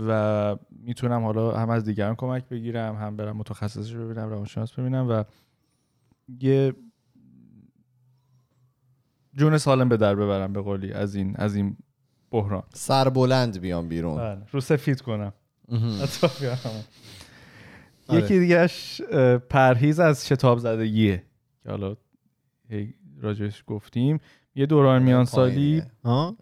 و 0.08 0.56
می‌تونم 0.84 1.22
حالا 1.22 1.52
هم 1.52 1.70
از 1.70 1.84
دیگران 1.84 2.14
کمک 2.14 2.48
بگیرم 2.48 2.96
هم 2.96 3.16
برم 3.16 3.36
متخصصش 3.36 3.92
رو 3.92 4.04
ببینم 4.04 4.30
روانشناس 4.30 4.72
ببینم 4.72 5.06
و 5.10 5.24
یه 6.40 6.74
جون 9.34 9.58
سالم 9.58 9.88
به 9.88 9.96
در 9.96 10.14
ببرم 10.14 10.52
به 10.52 10.60
قولی 10.60 10.92
از 10.92 11.14
این 11.14 11.36
از 11.36 11.54
این 11.54 11.76
بحران 12.30 12.62
سر 12.74 13.08
بلند 13.08 13.60
بیام 13.60 13.88
بیرون 13.88 14.16
بله. 14.16 14.42
رو 14.52 14.60
سفید 14.60 15.00
کنم. 15.00 15.32
آره. 18.08 18.24
یکی 18.24 18.38
دیگهش 18.38 19.00
پرهیز 19.50 20.00
از 20.00 20.28
شتاب 20.28 20.58
زدگیه 20.58 21.22
که 21.62 21.70
حالا 21.70 21.96
هی 22.70 22.94
راجبش 23.20 23.64
گفتیم 23.66 24.20
یه 24.58 24.66
دوران 24.66 25.02
میان 25.02 25.24
سالی 25.24 25.82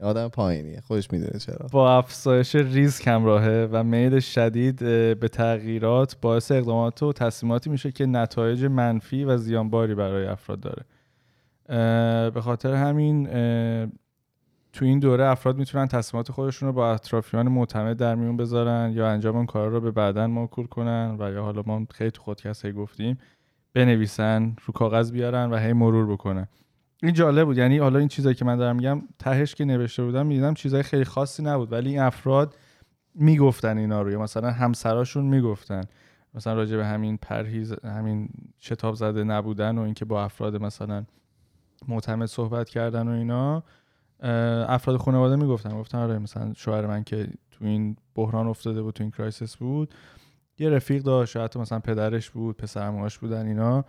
آدم 0.00 0.28
پایینیه. 0.28 0.80
خودش 0.80 1.12
می‌دونه 1.12 1.38
چرا. 1.38 1.66
با 1.72 1.96
افزایش 1.98 2.54
ریسک 2.54 3.08
همراهه 3.08 3.68
و 3.72 3.84
میل 3.84 4.20
شدید 4.20 4.78
به 5.18 5.28
تغییرات 5.32 6.16
باعث 6.20 6.52
اقدامات 6.52 7.02
و 7.02 7.12
تصمیماتی 7.12 7.70
میشه 7.70 7.92
که 7.92 8.06
نتایج 8.06 8.64
منفی 8.64 9.24
و 9.24 9.36
زیانباری 9.36 9.94
برای 9.94 10.26
افراد 10.26 10.60
داره. 10.60 10.84
به 12.30 12.40
خاطر 12.40 12.74
همین 12.74 13.26
تو 14.72 14.84
این 14.84 14.98
دوره 14.98 15.24
افراد 15.24 15.56
می‌تونن 15.56 15.86
تصمیمات 15.86 16.32
خودشون 16.32 16.66
رو 16.66 16.72
با 16.72 16.92
اطرافیان 16.92 17.48
معتمد 17.48 17.96
در 17.96 18.14
میون 18.14 18.36
بذارن 18.36 18.92
یا 18.92 19.08
انجام 19.08 19.36
اون 19.36 19.46
کار 19.46 19.68
رو 19.68 19.80
به 19.80 19.90
بعدن 19.90 20.26
موکول 20.26 20.66
کنن 20.66 21.16
و 21.20 21.32
یا 21.32 21.42
حالا 21.42 21.62
ما 21.66 21.86
خیلی 21.94 22.10
تو 22.10 22.22
خودکست 22.22 22.64
هی 22.64 22.72
گفتیم 22.72 23.18
بنویسن 23.74 24.56
رو 24.66 24.72
کاغذ 24.72 25.12
بیارن 25.12 25.50
و 25.50 25.56
هی 25.56 25.72
مرور 25.72 26.12
بکنن. 26.12 26.48
این 27.02 27.12
جالب 27.12 27.46
بود. 27.46 27.58
یعنی 27.58 27.78
حالا 27.78 27.98
این 27.98 28.08
چیزایی 28.08 28.34
که 28.34 28.44
من 28.44 28.56
دارم 28.56 28.76
میگم 28.76 29.02
تهش 29.18 29.54
که 29.54 29.64
نوشته 29.64 30.04
بودم 30.04 30.26
می‌دیدم 30.26 30.54
چیزای 30.54 30.82
خیلی 30.82 31.04
خاصی 31.04 31.42
نبود. 31.42 31.72
ولی 31.72 31.90
این 31.90 32.00
افراد 32.00 32.56
می‌گفتن 33.14 33.78
اینا 33.78 34.02
رو. 34.02 34.22
مثلا 34.22 34.50
همسراشون 34.50 35.24
می‌گفتن. 35.24 35.84
مثلا 36.34 36.54
راجع 36.54 36.76
به 36.76 36.86
همین 36.86 37.16
پرهیز 37.16 37.72
همین 37.84 38.28
شتاب 38.60 38.94
زده 38.94 39.24
نبودن 39.24 39.78
و 39.78 39.80
اینکه 39.80 40.04
با 40.04 40.24
افراد 40.24 40.62
مثلا 40.62 41.04
معتمد 41.88 42.26
صحبت 42.26 42.68
کردن 42.68 43.08
و 43.08 43.10
اینا 43.10 43.62
افراد 44.68 44.96
خانواده 44.96 45.36
می‌گفتن. 45.36 45.78
گفتن 45.78 45.98
آره 45.98 46.18
مثلا 46.18 46.52
شوهر 46.56 46.86
من 46.86 47.04
که 47.04 47.28
تو 47.50 47.64
این 47.64 47.96
بحران 48.14 48.46
افتاده 48.46 48.82
بود 48.82 48.94
تو 48.94 49.02
این 49.04 49.10
کرایسیس 49.10 49.56
بود 49.56 49.94
یه 50.58 50.70
رفیق 50.70 51.02
داشت. 51.02 51.36
حتی 51.36 51.58
مثلا 51.58 51.78
پدرش 51.78 52.30
بود 52.30 52.56
پسرماش 52.56 53.18
بودن 53.18 53.46
اینا. 53.46 53.84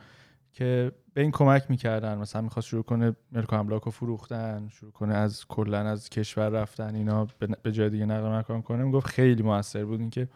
که 0.57 0.91
به 1.13 1.21
این 1.21 1.31
کمک 1.31 1.63
می‌کردن. 1.69 2.17
مثلا 2.17 2.41
می‌خواست 2.41 2.67
شروع 2.67 2.83
کنه 2.83 3.15
ملک 3.31 3.53
و 3.53 3.55
املاک 3.55 3.83
رو 3.83 3.91
فروختن 3.91 4.67
شروع 4.71 4.91
کنه 4.91 5.13
از 5.13 5.45
کلا 5.47 5.79
از 5.79 6.09
کشور 6.09 6.49
رفتن 6.49 6.95
اینا 6.95 7.27
به- 7.63 7.71
جای 7.71 7.89
دیگه 7.89 8.05
نقل 8.05 8.39
مکان 8.39 8.61
کنه. 8.61 8.83
می‌گفت 8.83 9.07
خیلی 9.07 9.43
موثر 9.43 9.85
بود 9.85 9.99
اینکه 9.99 10.27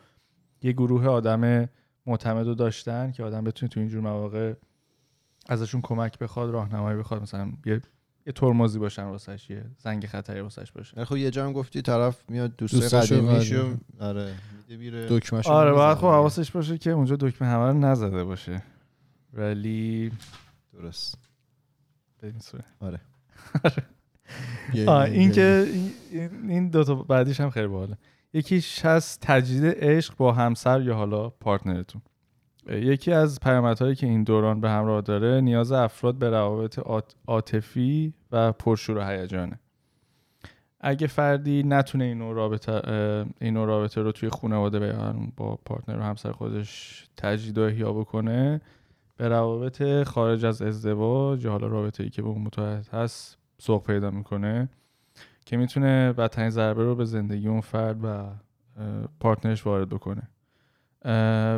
یه 0.64 0.72
گروه 0.72 1.08
آدم 1.08 1.70
معتمد 2.06 2.48
رو 2.48 2.56
داشتن 2.56 3.12
که 3.12 3.24
آدم 3.24 3.44
بتونه 3.44 3.70
تو 3.70 3.80
اینجور 3.80 4.02
مواقع 4.02 4.54
ازشون 5.50 5.82
کمک 5.82 6.20
بخواد 6.20 6.50
راهنمایی 6.50 6.98
بخواد. 6.98 7.22
مثلا 7.22 7.52
یه 7.66 7.82
یه 8.26 8.34
ترمزی 8.34 8.80
باشن 8.80 9.04
واسش 9.04 9.50
یه 9.50 9.64
زنگ 9.78 10.06
خطری 10.06 10.42
واسش 10.42 10.72
باشه. 10.72 11.06
خب 11.06 11.18
یه 11.18 11.32
جا 11.32 11.46
هم 11.46 11.54
گفتی 11.54 11.82
طرف 11.82 12.30
میاد 12.30 12.56
دوستاشو 12.56 13.16
قدیمیشو 13.16 13.60
قدیمی. 13.62 13.80
آره 14.00 14.34
میده 14.58 14.78
میره 14.78 15.08
دکمه‌شو 15.10 15.50
آره 15.50 15.72
باید 15.72 15.98
می‌زنه. 15.98 16.02
خب 16.02 16.08
حواسش 16.08 16.52
باشه 16.52 16.78
که 16.78 16.92
اونجا 16.92 17.16
دکمه 17.16 17.48
همه 17.48 17.68
رو 17.68 17.74
نزده 17.74 18.24
باشه. 18.24 18.64
ولی 19.34 20.12
درست. 20.74 21.18
به 22.22 22.28
این 22.28 22.40
صورت. 22.40 22.66
یه- 24.74 24.90
این 24.92 25.32
که 25.32 25.66
این- 26.12 26.50
این 26.50 26.70
دو 26.70 26.84
تا 26.84 26.96
بعدیش 26.96 27.40
هم 27.42 27.50
خیلی 27.50 27.68
باحاله. 27.68 27.98
یکیش 28.34 28.86
هست 28.86 29.20
تجدید 29.22 29.66
عشق 29.78 30.16
با 30.18 30.32
همسر 30.34 30.82
یا 30.82 30.96
حالا 30.96 31.30
پارتنرتون. 31.30 32.02
یکی 32.70 33.12
از 33.12 33.40
پیامدهایی 33.40 33.96
که 33.96 34.08
این 34.08 34.24
دوران 34.24 34.62
به 34.62 34.70
همراه 34.70 35.02
داره 35.02 35.42
نیاز 35.42 35.72
افراد 35.72 36.16
به 36.16 36.30
روابط 36.30 36.80
عاط- 36.80 37.14
عاطفی 37.28 38.14
و 38.32 38.52
پرشور 38.52 38.98
و 38.98 39.02
هیجانه. 39.04 39.60
اگه 40.80 41.08
فردی 41.08 41.64
نتونه 41.64 42.04
این 42.04 42.18
نوع 42.18 42.34
رابطه 42.36 42.72
اه، 42.72 43.26
این 43.42 43.54
نوع 43.54 43.68
رابطه 43.68 44.02
رو 44.02 44.12
توی 44.12 44.30
خانواده 44.30 44.94
با 45.38 45.56
پارتنر 45.66 46.00
و 46.00 46.02
همسر 46.04 46.32
خودش 46.32 47.04
تجدید 47.18 47.58
و 47.58 47.62
احیا 47.62 47.94
بکنه 47.94 48.62
به 49.22 49.28
روابط 49.28 50.04
خارج 50.04 50.46
از 50.46 50.62
ازدواج 50.62 51.44
یا 51.46 51.52
حالا 51.52 51.68
رابطه 51.68 52.04
ای 52.04 52.10
که 52.10 52.22
به 52.22 52.28
اون 52.28 52.42
متعهد 52.42 52.88
هست 52.88 53.38
سوق 53.58 53.84
پیدا 53.84 54.12
می‌کنه 54.12 54.70
که 55.46 55.58
می‌تونه 55.58 56.14
بدترین 56.14 56.50
ضربه 56.50 56.84
رو 56.84 56.96
به 56.96 57.06
زندگی 57.06 57.48
اون 57.48 57.62
فرد 57.62 58.06
و 58.06 58.26
پارتنرش 59.20 59.66
وارد 59.66 59.90
بکنه 59.90 60.22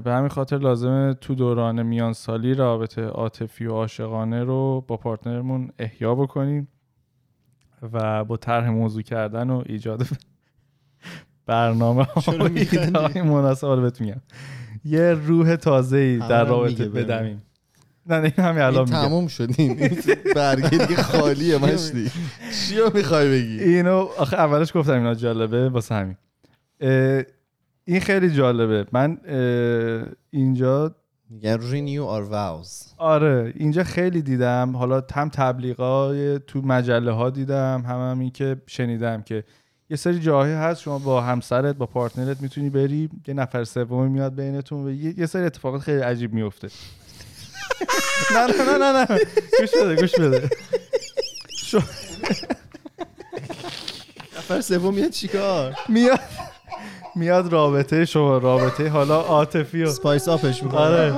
به 0.01 0.11
همین 0.11 0.30
خاطر 0.30 0.57
لازمه 0.57 1.14
تو 1.14 1.36
دوران 1.36 1.84
میان 1.84 2.14
سالی 2.14 2.53
رابطه 2.53 3.01
عاطفی 3.01 3.66
و 3.66 3.72
عاشقانه 3.72 4.43
رو 4.43 4.86
با 4.88 4.97
پارتنرمون 4.97 5.70
احیا 5.80 6.16
بکنیم 6.16 6.68
و 7.93 8.24
با 8.24 8.38
طرح 8.38 8.70
موضوع 8.70 9.01
کردن 9.01 9.49
و 9.49 9.64
ایجاد 9.66 10.03
برنامه؟ 11.45 12.03
های 12.95 13.22
مناسب 13.22 13.68
حالا 13.68 13.82
بهت 13.82 14.01
میگم 14.01 14.22
یه 14.86 15.14
روح 15.14 15.55
تازه 15.55 16.18
در 16.18 16.43
رو 16.43 16.49
رابطه. 16.49 16.89
بدمیم 16.89 17.41
نه 18.07 18.19
نه 18.19 18.23
این 18.23 18.45
همین 18.45 18.61
این 18.61 18.61
الان 18.61 18.83
میگم. 18.83 19.01
تموم 19.01 19.27
شد. 19.27 19.49
این 19.57 19.79
این 19.83 19.97
برگه 20.35 20.69
دیگه 20.69 20.95
خالیه 20.95 21.57
مشتی. 21.65 22.11
چی 22.67 22.77
رو 22.77 22.91
می‌خوای 22.93 23.29
بگی؟ 23.29 23.63
اینو 23.63 24.07
آخه 24.17 24.37
اولش 24.37 24.77
گفتم 24.77 24.93
اینا 24.93 25.13
جالبه 25.13 25.69
واسه 25.69 25.95
همین. 25.95 26.15
این 27.85 27.99
خیلی 27.99 28.29
جالبه. 28.29 28.85
من 28.91 29.17
اینجا 30.29 30.95
میگن 31.29 31.57
renew 31.57 32.01
our 32.01 32.31
vows. 32.31 32.93
آره 32.97 33.53
اینجا 33.55 33.83
خیلی 33.83 34.21
دیدم. 34.21 34.75
حالا 34.77 35.03
هم 35.13 35.29
تبلیغای 35.29 36.39
تو 36.39 36.61
مجله 36.61 37.11
ها 37.11 37.29
دیدم 37.29 37.83
هم 37.87 38.11
همین 38.11 38.31
که 38.31 38.55
شنیدم 38.67 39.21
که 39.21 39.43
یه 39.89 39.97
سری 39.97 40.19
جاهایی 40.19 40.53
هست 40.53 40.81
شما 40.81 40.99
با 40.99 41.21
همسرت 41.21 41.75
با 41.75 41.85
پارتنرت 41.85 42.41
می‌تونی 42.41 42.69
بری 42.69 43.09
یه 43.27 43.33
نفر 43.33 43.63
سومی 43.63 44.09
میاد 44.09 44.35
بینتون 44.35 44.85
و 44.85 44.91
یه 44.91 45.25
سری 45.25 45.43
اتفاقات 45.45 45.81
خیلی 45.81 46.01
عجیب 46.01 46.33
میفته 46.33 46.67
نه 48.32 48.45
نه 48.47 48.78
نه 48.78 48.91
نه 48.91 49.07
نه 49.09 49.20
گوش 49.59 49.72
بده 49.72 49.95
گوش 49.95 50.16
بده 50.16 50.49
نفر 54.38 54.61
سوم 54.61 54.93
میاد 54.93 55.09
چیکار 55.09 55.76
میاد 55.89 56.20
میاد 57.16 57.51
رابطه 57.51 58.05
شما 58.05 58.38
رابطه 58.38 58.89
حالا 58.89 59.22
عاطفی 59.22 59.84
و 59.84 59.88
اسپایس 59.88 60.28
آپش 60.28 60.64
می‌کنه 60.64 60.80
آره 60.80 61.14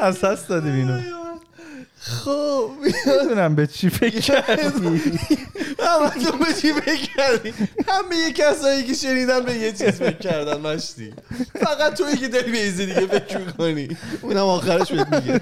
از 0.00 0.20
دادیم 0.20 0.72
اینو 0.72 1.21
خب 2.04 2.70
نمی‌دونم 3.06 3.54
به 3.54 3.66
چی 3.66 3.90
فکر 3.90 4.20
کردی. 4.32 4.62
تو 6.24 6.36
به 6.38 6.52
چی 6.60 6.72
فکر 6.72 7.06
کردی؟ 7.16 7.54
همه 7.88 8.16
یه 8.16 8.32
کسایی 8.32 8.82
که 8.82 8.94
شنیدن 8.94 9.40
به 9.44 9.54
یه 9.54 9.72
چیز 9.72 9.88
فکر 9.88 10.18
کردن 10.18 10.60
مشتی. 10.60 11.14
فقط 11.54 11.94
تویی 11.94 12.16
که 12.16 12.28
داری 12.28 12.52
به 12.52 12.70
دیگه 12.70 13.06
فکر 13.06 13.38
می‌کنی. 13.38 13.88
اونم 14.22 14.36
آخرش 14.46 14.92
بهت 14.92 15.14
میگه. 15.14 15.40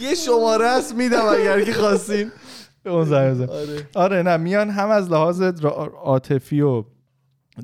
یه 0.00 0.14
شماره 0.14 0.70
هست 0.70 0.94
میدم 0.94 1.26
اگر 1.26 1.60
که 1.60 1.72
خواستین. 1.72 2.32
آره. 2.86 3.88
آره 3.94 4.22
نه 4.22 4.36
میان 4.36 4.70
هم 4.70 4.90
از 4.90 5.10
لحاظ 5.10 5.42
عاطفی 6.02 6.60
و 6.60 6.84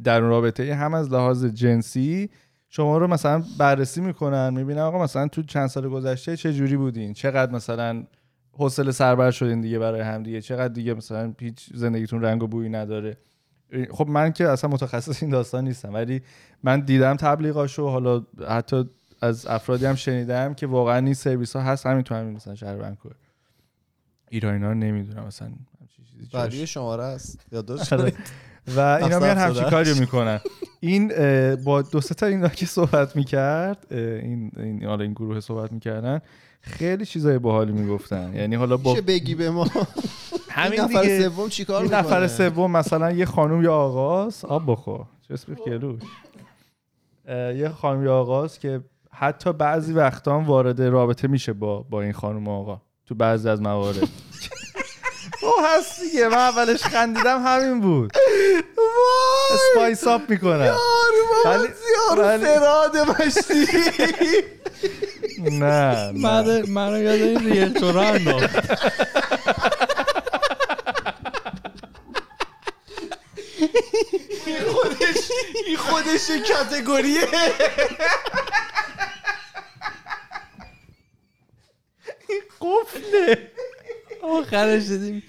در 0.05 0.21
رابطه 0.21 0.75
هم 0.75 0.95
از 0.95 1.13
لحاظ 1.13 1.45
جنسی 1.45 2.31
شما 2.75 2.99
رو 2.99 3.07
مثلا 3.07 3.45
بررسی 3.59 4.01
می‌کنن 4.01 4.51
می‌بینن 4.55 4.79
آقا 4.79 5.03
مثلا 5.03 5.29
تو 5.29 5.43
چند 5.43 5.67
سال 5.67 5.89
گذشته 5.89 6.37
چه 6.37 6.53
جوری 6.53 6.77
بودین؟ 6.77 7.13
چقدر 7.13 7.53
مثلا 7.53 8.05
حوصله 8.53 8.93
سربر 8.93 9.31
شدین 9.31 9.61
دیگه 9.61 9.79
برای 9.79 10.01
هم 10.01 10.23
دیگه؟ 10.23 10.41
چقدر 10.41 10.69
دیگه 10.69 10.95
مثلا 10.95 11.35
هیچ 11.41 11.71
زندگیتون 11.75 12.23
رنگ 12.23 12.43
و 12.43 12.47
بویی 12.47 12.69
نداره؟ 12.69 13.17
خب 13.91 14.09
من 14.09 14.33
که 14.33 14.49
اصلا 14.49 14.71
متخصص 14.71 15.23
این 15.23 15.33
داستان 15.33 15.65
نیستم 15.65 15.95
ولی 15.95 16.23
من 16.63 16.81
دیدم 16.81 17.17
تبلیغاشو 17.17 17.89
حالا 17.89 18.23
حتی 18.49 18.85
از 19.23 19.47
افرادی 19.47 19.87
هم 19.87 19.95
شنیدم 19.95 20.55
که 20.55 20.67
واقعا 20.67 20.99
این 20.99 21.15
سرویس 21.15 21.57
ها 21.57 21.63
هست 21.63 21.87
همین 21.87 22.03
تو 22.03 22.15
همین 22.15 22.35
مثلا 22.35 22.55
شهر 22.55 22.77
ونکوور. 22.77 23.15
ایران 24.29 24.55
اینا 24.55 24.69
رو 24.69 24.75
نمی‌دونم 24.75 25.27
مثلا 25.27 25.51
چیزی 26.51 26.67
شماره 26.67 27.05
است؟ 27.05 27.47
یادداشت 27.53 27.93
آره. 28.03 28.13
و 28.77 28.81
اینا 28.81 29.19
میان 29.19 29.39
هفته 29.39 29.41
همچین 29.41 29.63
داشت. 29.63 29.71
کاری 29.71 29.91
رو 29.91 30.01
می‌کنن. 30.01 30.41
این 30.85 31.13
با 31.65 31.83
دو 31.83 32.01
سه 32.01 32.15
تا 32.15 32.27
اینا 32.27 32.49
که 32.49 32.67
صحبت 32.67 33.17
می‌کرد 33.17 33.87
این 33.91 34.53
این 34.57 34.85
حالا 34.85 35.03
این 35.03 35.13
گروه 35.13 35.41
صحبت 35.41 35.73
می‌کردن 35.73 36.21
خیلی 36.61 37.07
چیزای 37.07 37.39
باحالی 37.39 37.73
می‌گفتن. 37.73 38.33
یعنی 38.35 38.55
حالا 38.55 38.77
با 38.77 38.95
بگی 39.07 39.35
به 39.35 39.51
ما؟ 39.51 39.67
همین 40.51 40.81
این 40.81 40.91
نفر 40.91 41.21
سوم 41.21 41.49
چیکار 41.49 41.77
این 41.77 41.85
می‌کنه؟ 41.85 42.01
نفر 42.01 42.27
سوم 42.27 42.71
مثلا 42.71 43.11
یه 43.13 43.25
خانم 43.25 43.63
یا 43.63 43.75
آقاست 43.75 44.45
آب 44.45 44.63
بخور. 44.67 45.07
چسبیخ 45.29 45.59
گلوش 45.59 46.03
اه، 47.29 47.55
یه 47.55 47.69
خانم 47.69 48.05
یا 48.05 48.15
آقاست 48.15 48.61
که 48.61 48.81
حتی 49.11 49.53
بعضی 49.53 49.93
وقتا 49.93 50.39
هم 50.41 50.47
وارد 50.47 50.83
رابطه 50.83 51.29
میشه 51.29 51.53
با 51.53 51.83
با 51.83 52.03
این 52.03 52.13
خانم 52.13 52.49
و 52.49 52.51
آقا. 52.51 52.81
تو 53.07 53.15
بعضی 53.15 53.49
از 53.49 53.63
موارد. 53.63 54.09
او 55.43 55.53
هست 55.67 56.01
دیگه. 56.01 56.29
من 56.29 56.35
اولش 56.39 56.83
خندیدم 56.83 57.43
همین 57.47 57.81
بود. 57.81 58.13
اسپایس 59.55 60.07
اپ 60.07 60.31
می‌کنم. 60.31 60.77
ولی 61.45 61.69
ولی- 62.17 62.45
فراد 62.47 62.97
مشتی 62.97 63.67
نه 65.39 65.51
نه. 65.61 66.13
من 66.13 66.63
منو 66.69 67.03
یاد 67.03 67.21
این 67.21 67.53
ریلتورا 67.53 68.03
انداخت. 68.03 68.73
خودش 74.73 75.31
این 75.67 75.77
خودش 75.77 76.31
یه 76.31 76.41
کتگوریه 76.41 77.29
قفله. 82.61 83.51
آخرش 84.23 84.83
دیدیم 84.83 85.23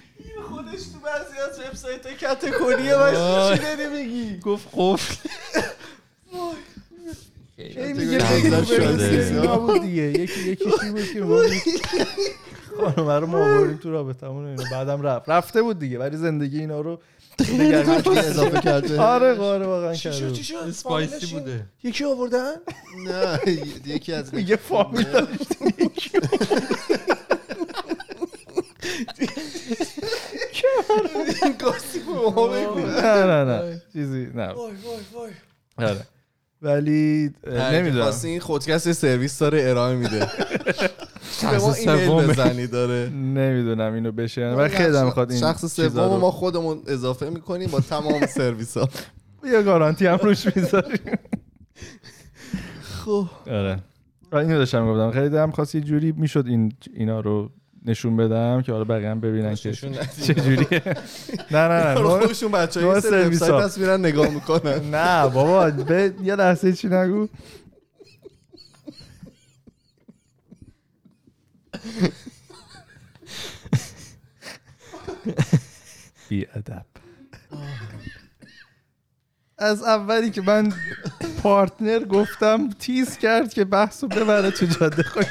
خودش 0.64 0.82
تو 0.82 0.98
بعضی 0.98 1.38
از 1.50 1.60
وبسایت 1.60 2.06
های 2.06 2.14
کتگوریه 2.16 2.96
مشتی 2.96 3.56
چی 3.56 3.76
داری 3.76 3.88
میگی 4.04 4.38
گفت 4.38 4.68
قفل. 4.72 5.28
هی 7.58 7.92
میگه 7.92 8.18
بود 9.58 9.82
دیگه. 9.82 10.02
یکی 10.02 10.40
یکی 10.40 10.64
چی 10.80 10.90
بود 10.90 11.12
که 11.12 11.22
بود 11.22 11.46
خانم 12.80 13.10
رو 13.10 13.26
ما 13.26 13.38
آوردیم 13.38 13.76
تو 13.76 13.90
رابطمون 13.90 14.46
اینا. 14.46 14.64
بعدم 14.72 15.02
رفت. 15.02 15.28
رفته 15.28 15.62
بود 15.62 15.78
دیگه 15.78 15.98
ولی 15.98 16.16
زندگی 16.16 16.58
اینا 16.58 16.80
رو 16.80 17.00
اضافه 18.16 18.60
کرده 18.60 19.00
آره 19.00 19.38
آره 19.38 19.66
واقعا 19.66 19.94
کرده. 19.94 20.32
چی 20.32 20.44
شد؟ 20.44 20.54
اسپایسی 20.56 21.26
بوده. 21.26 21.66
یکی 21.82 22.04
آوردن؟ 22.04 22.52
نه 23.06 23.40
یکی 23.86 24.12
از 24.12 24.34
میگه 24.34 24.56
فامیل 24.56 25.02
داشتیم 25.02 25.74
گاسیپ 31.60 32.08
رو 32.08 32.30
ما 32.30 32.46
بگو. 32.48 32.78
نه 32.78 33.24
نه 33.24 33.44
نه. 33.44 33.82
چیزی 33.92 34.28
نه. 34.34 34.46
وای 34.46 34.54
وای 34.56 34.72
وای. 35.14 35.88
آره. 35.88 36.00
ولی 36.62 37.30
نمی‌دونم. 37.46 38.02
خواستی 38.02 38.28
این 38.28 38.40
خودکست 38.40 38.92
سرویس 38.92 39.38
داره 39.38 39.62
ارائه 39.70 39.96
میده. 39.96 40.18
به 41.50 41.58
ما 41.58 41.72
شخص 41.74 41.78
ایمیل 41.88 42.06
سومه. 42.06 42.26
بزنی 42.26 42.66
داره. 42.66 43.08
نمی‌دونم 43.10 43.94
اینو 43.94 44.12
بشه 44.12 44.46
ولی 44.52 44.68
خیلی 44.68 44.88
دلم 44.92 45.04
می‌خواد 45.04 45.30
این 45.30 45.40
شخص 45.40 45.64
سوم 45.64 46.20
ما 46.20 46.30
خودمون 46.30 46.82
اضافه 46.86 47.30
می‌کنیم 47.30 47.70
با 47.70 47.80
تمام 47.80 48.26
سرویس 48.36 48.76
ها 48.76 48.88
یه 49.44 49.62
گارانتی 49.62 50.06
هم 50.06 50.16
روش 50.22 50.56
می‌ذاریم. 50.56 51.18
خب. 52.82 53.26
آره. 53.46 53.78
آره، 54.32 54.42
اینو 54.44 54.58
داشتم 54.58 54.86
گفتم. 54.86 55.10
خیلی 55.10 55.28
دلم 55.28 55.50
خواست 55.50 55.74
یه 55.74 55.80
جوری 55.80 56.12
می‌شد 56.12 56.44
این 56.46 56.72
اینا 56.94 57.20
رو 57.20 57.50
نشون 57.84 58.16
بدم 58.16 58.62
که 58.62 58.72
حالا 58.72 58.84
بقیه 58.84 59.10
هم 59.10 59.20
ببینن 59.20 59.54
که 59.54 59.72
جوریه 59.72 60.68
نه 61.50 61.68
نه 61.68 61.84
نه. 61.84 61.94
خودشون 61.94 62.52
بچه 62.52 62.80
نوع 62.80 62.92
های 62.92 63.00
سرویس. 63.00 63.42
هست 63.42 63.78
میرن 63.78 64.00
نگاه 64.00 64.28
می‌کنن. 64.28 64.90
نه 64.96 65.28
بابا 65.28 65.68
یه 66.22 66.36
لحظه 66.36 66.72
چی 66.72 66.88
نگو. 66.88 67.28
بی 76.28 76.46
ادب. 76.54 76.86
از 79.58 79.82
اولی 79.82 80.30
که 80.30 80.42
من 80.42 80.72
پارتنر 81.42 82.04
گفتم 82.04 82.70
تیز 82.70 83.18
کرد 83.18 83.54
که 83.54 83.64
بحث 83.64 84.02
رو 84.02 84.08
ببره 84.08 84.50
تو 84.50 84.66
جاده 84.66 85.02
خاکی. 85.02 85.28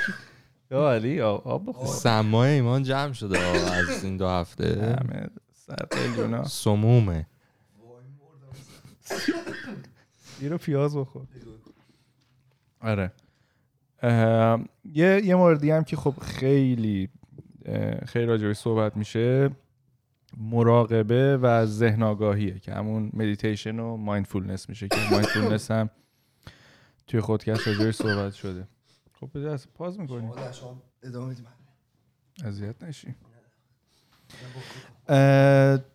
یا 0.74 0.93
علی 0.93 1.21
آب 1.21 1.86
سمای 1.86 2.51
ایمان 2.51 2.84
جمع 2.84 3.13
شده 3.13 3.39
از 3.39 4.03
این 4.03 4.17
دو 4.17 4.28
هفته. 4.28 4.97
همه 4.99 5.28
سر 5.53 6.43
سمومه. 6.43 7.28
رو 10.41 10.57
پیاز 10.57 10.97
بخور. 10.97 11.28
آره. 12.82 13.11
یه 14.86 15.21
یه 15.26 15.36
موردی 15.36 15.71
هم 15.71 15.84
که 15.84 15.95
خب 15.95 16.13
خیلی 16.21 17.09
خیلی 18.05 18.26
راجعش 18.26 18.57
صحبت 18.57 18.97
میشه 18.97 19.49
مراقبه 20.38 21.38
و 21.38 21.65
ذهن 21.65 22.03
آگاهیه 22.03 22.59
که 22.59 22.74
همون 22.74 23.09
مدیتیشن 23.13 23.80
و 23.80 23.97
mindfulness 23.97 24.69
میشه 24.69 24.88
که 24.88 24.97
mindfulness 25.11 25.71
هم 25.71 25.89
توی 27.07 27.19
خودکست 27.19 27.67
راجعش 27.67 27.95
صحبت 27.95 28.34
شده. 28.34 28.67
خب 29.24 29.39
بده 29.39 29.51
از 29.51 29.67
پاز 29.74 29.99
می‌کنیم 29.99 30.32
اذیت 32.45 32.84
نشی. 32.84 33.15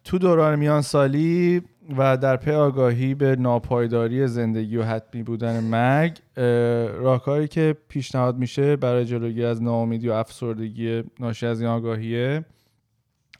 تو 0.05 0.19
دوران 0.19 0.59
میان 0.59 0.83
سالی 0.83 1.63
و 1.99 2.17
در 2.17 2.37
پی 2.37 2.51
آگاهی 2.51 3.15
به 3.15 3.37
ناپایداری 3.37 4.29
زندگی 4.29 4.77
و 4.77 4.83
حتمی 4.83 5.23
بودن 5.23 5.65
مرگ 5.65 6.19
اه، 6.37 6.45
راهکاری 6.87 7.49
که 7.49 7.77
پیشنهاد 7.89 8.37
میشه 8.37 8.77
برای 8.77 9.05
جلوگیری 9.05 9.45
از 9.45 9.63
ناامیدی 9.63 10.09
و 10.09 10.13
افسردگی 10.13 11.05
ناشی 11.21 11.47
از 11.47 11.61
این 11.61 11.71
آگاهیه 11.71 12.45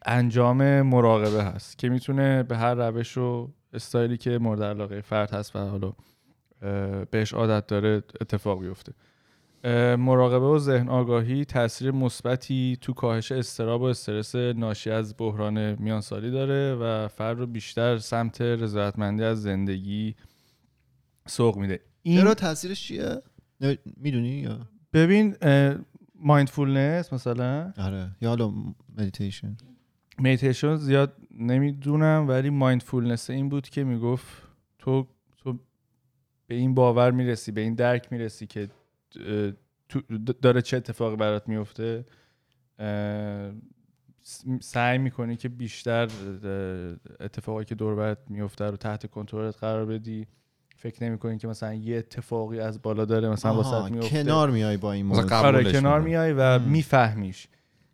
انجام 0.07 0.83
مراقبه 0.83 1.45
هست 1.45 1.79
که 1.79 1.89
می‌تونه 1.89 2.43
به 2.43 2.57
هر 2.57 2.75
روش 2.75 3.19
و 3.19 3.49
استایلی 3.73 4.17
که 4.17 4.39
مورد 4.39 4.63
علاقه 4.63 5.01
فرد 5.01 5.31
هست 5.31 5.57
و 5.57 5.59
حالا 5.59 5.93
بهش 7.11 7.35
عادت 7.35 7.67
داره 7.67 8.03
اتفاق 8.21 8.61
بیفته. 8.61 8.93
مراقبه 9.99 10.47
و 10.47 10.59
ذهن 10.59 10.89
آگاهی 10.89 11.45
تاثیر 11.45 11.91
مثبتی 11.91 12.79
تو 12.81 12.93
کاهش 12.93 13.33
اضطراب 13.33 13.81
و 13.81 13.85
استرس 13.85 14.35
ناشی 14.35 14.91
از 14.91 15.15
بحران 15.19 15.75
میانسالی 15.75 16.31
داره 16.31 16.75
و 16.75 17.09
فرد 17.09 17.39
رو 17.39 17.47
بیشتر 17.47 17.99
سمت 17.99 18.41
رضایتمندی 18.41 19.25
از 19.25 19.43
زندگی 19.43 20.15
سوق 21.27 21.57
میده. 21.57 21.81
این 22.03 22.21
چرا 22.21 22.35
تاثیرش 22.35 22.83
چیه؟ 22.83 23.23
می‌دونی 23.97 24.29
یا؟ 24.29 24.59
ببین 24.93 25.37
mindfulness 26.15 27.13
مثلا. 27.13 27.73
آره 27.79 28.11
یا 28.21 28.29
حالا 28.29 28.53
مدیتیشن 28.99 29.57
میتیشن 30.19 30.77
زیاد 30.77 31.17
نمی‌دونم 31.31 32.29
ولی 32.29 32.51
mindfulness 32.51 33.31
این 33.31 33.49
بود 33.49 33.69
که 33.69 33.85
می‌گفت 33.85 34.43
تو 34.79 35.07
تو 35.37 35.59
به 36.47 36.55
این 36.55 36.75
باور 36.75 37.11
می‌رسی 37.11 37.53
به 37.53 37.61
این 37.61 37.75
درک 37.75 38.13
می‌رسی 38.13 38.47
که 38.47 38.69
داره 40.43 40.63
چه 40.63 40.77
اتفاقی 40.77 41.17
برات 41.17 41.49
میفته؟ 41.49 42.05
سعی 44.61 44.99
می‌کنی 44.99 45.37
که 45.37 45.49
بیشتر 45.49 46.09
اتفاقی 47.21 47.65
که 47.65 47.75
دور 47.75 47.95
برات 47.95 48.19
میفته 48.29 48.65
رو 48.65 48.77
تحت 48.77 49.07
کنترلت 49.07 49.57
قرار 49.57 49.87
بدی. 49.87 50.27
فکر 50.77 51.05
نمی‌کنی 51.05 51.39
که 51.39 51.49
مثلا 51.49 51.75
یه 51.75 51.99
اتفاقی 51.99 52.61
از 52.61 52.83
بالا 52.83 53.05
داره 53.05 53.29
مثلا 53.29 53.55
واسط 53.55 53.93
میفته؟ 53.93 54.23
کنار 54.23 54.51
میای 54.51 54.77
با 54.77 54.93
این 54.93 55.07
موضوع. 55.07 55.35
آره 55.35 55.73
کنار. 55.73 56.01
میای 56.01 56.33
و 56.33 56.59
مم. 56.59 56.65
میفهمیش. 56.65 57.49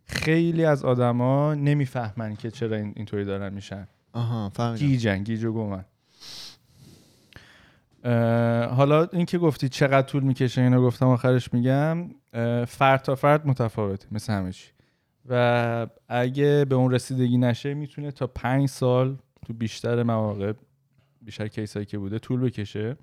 خیلی 0.05 0.65
از 0.65 0.83
آدما 0.83 1.53
نمی‌فهمن 1.53 2.35
که 2.35 2.51
چرا 2.51 2.77
این 2.77 2.93
اینطوری 2.95 3.25
دارن 3.25 3.53
میشن. 3.53 3.87
آها 4.13 4.49
فهمیدم. 4.49 4.85
گیجن 4.85 5.23
گیج 5.23 5.43
و 5.43 5.53
گمن 5.53 5.85
حالا 8.75 9.07
این 9.13 9.25
که 9.25 9.37
گفتی 9.37 9.69
چقدر 9.69 10.07
طول 10.07 10.23
می‌کشه 10.23 10.61
اینو 10.61 10.81
گفتم 10.81 11.07
آخرش 11.07 11.53
میگم. 11.53 12.09
فرد 12.67 13.01
تا 13.01 13.15
فرد 13.15 13.47
متفاوته 13.47 14.07
مثل 14.11 14.33
همه 14.33 14.51
چی. 14.51 14.69
و 15.29 15.87
اگه 16.07 16.65
به 16.69 16.75
اون 16.75 16.91
رسیدگی 16.91 17.37
نشه 17.37 17.73
می‌تونه 17.73 18.11
تا 18.11 18.27
پنج 18.27 18.69
سال 18.69 19.17
تو 19.45 19.53
بیشتر 19.53 20.03
مواقع 20.03 20.53
بیشتر 21.21 21.47
کیسایی 21.47 21.85
که 21.85 21.97
بوده 21.97 22.19
طول 22.19 22.39
بکشه. 22.39 22.97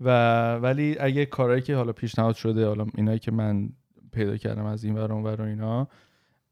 و 0.00 0.54
ولی 0.54 0.96
اگه 1.00 1.26
کارهایی 1.26 1.62
که 1.62 1.76
حالا 1.76 1.92
پیشنهاد 1.92 2.34
شده 2.34 2.66
حالا 2.66 2.86
اینایی 2.94 3.18
که 3.18 3.30
من 3.32 3.68
پیدا 4.12 4.36
کردم 4.36 4.64
از 4.64 4.84
این 4.84 4.94
ور 4.94 5.12
اون 5.12 5.22
ور 5.22 5.40
و 5.40 5.44
اینا 5.44 5.88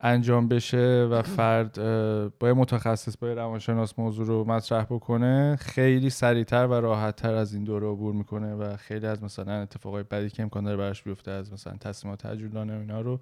انجام 0.05 0.49
بشه 0.49 1.09
و 1.11 1.23
فرد 1.37 1.75
با 2.39 2.55
متخصص 2.55 3.17
با 3.17 3.33
روانشناس 3.33 3.99
موضوع 3.99 4.27
رو 4.27 4.45
مطرح 4.45 4.85
بکنه 4.85 5.57
خیلی 5.61 6.11
سریعتر 6.11 6.67
و 6.67 6.73
راحتتر 6.73 7.35
از 7.35 7.55
این 7.55 7.65
دوره 7.65 7.87
عبور 7.87 8.15
می‌کنه 8.15 8.55
و 8.55 8.77
خیلی 8.77 9.07
از 9.07 9.23
مثلا 9.23 9.53
اتفاقای 9.53 10.03
بدی 10.03 10.31
که 10.31 10.43
امکان 10.43 10.65
داره 10.65 10.77
براش 10.77 11.03
بیفته 11.03 11.31
از 11.31 11.53
مثلا 11.53 11.77
تصمیمات 11.81 12.27
عجولانه 12.27 12.77
و 12.77 12.81
اینا 12.81 13.01
رو 13.01 13.21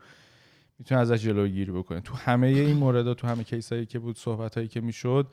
می‌تونه 0.78 1.00
ازش 1.00 1.22
جلوگیری 1.22 1.72
بکنه. 1.72 2.00
تو 2.00 2.14
همه 2.14 2.46
این 2.46 2.76
موردها 2.76 3.14
تو 3.14 3.26
همه 3.26 3.44
کیسایی 3.44 3.86
که 3.86 3.98
بود 3.98 4.18
صحبت 4.18 4.54
هایی 4.54 4.68
که 4.68 4.80
می‌شد 4.80 5.26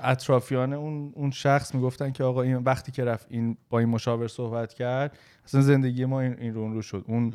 اطرافیان 0.00 0.72
اون 0.72 1.12
اون 1.14 1.30
شخص 1.30 1.74
می‌گفتن 1.74 2.12
که 2.12 2.24
آقا 2.24 2.42
این 2.42 2.56
وقتی 2.56 2.92
که 2.92 3.04
رفت 3.04 3.26
این 3.30 3.56
با 3.70 3.78
این 3.78 3.88
مشاور 3.88 4.28
صحبت 4.28 4.74
کرد 4.74 5.18
اصلا 5.44 5.60
زندگی 5.60 6.04
ما 6.04 6.20
این, 6.20 6.36
این 6.38 6.54
رو 6.54 6.60
اون 6.60 6.74
رو 6.74 6.82
شد. 6.82 7.04
اون 7.08 7.32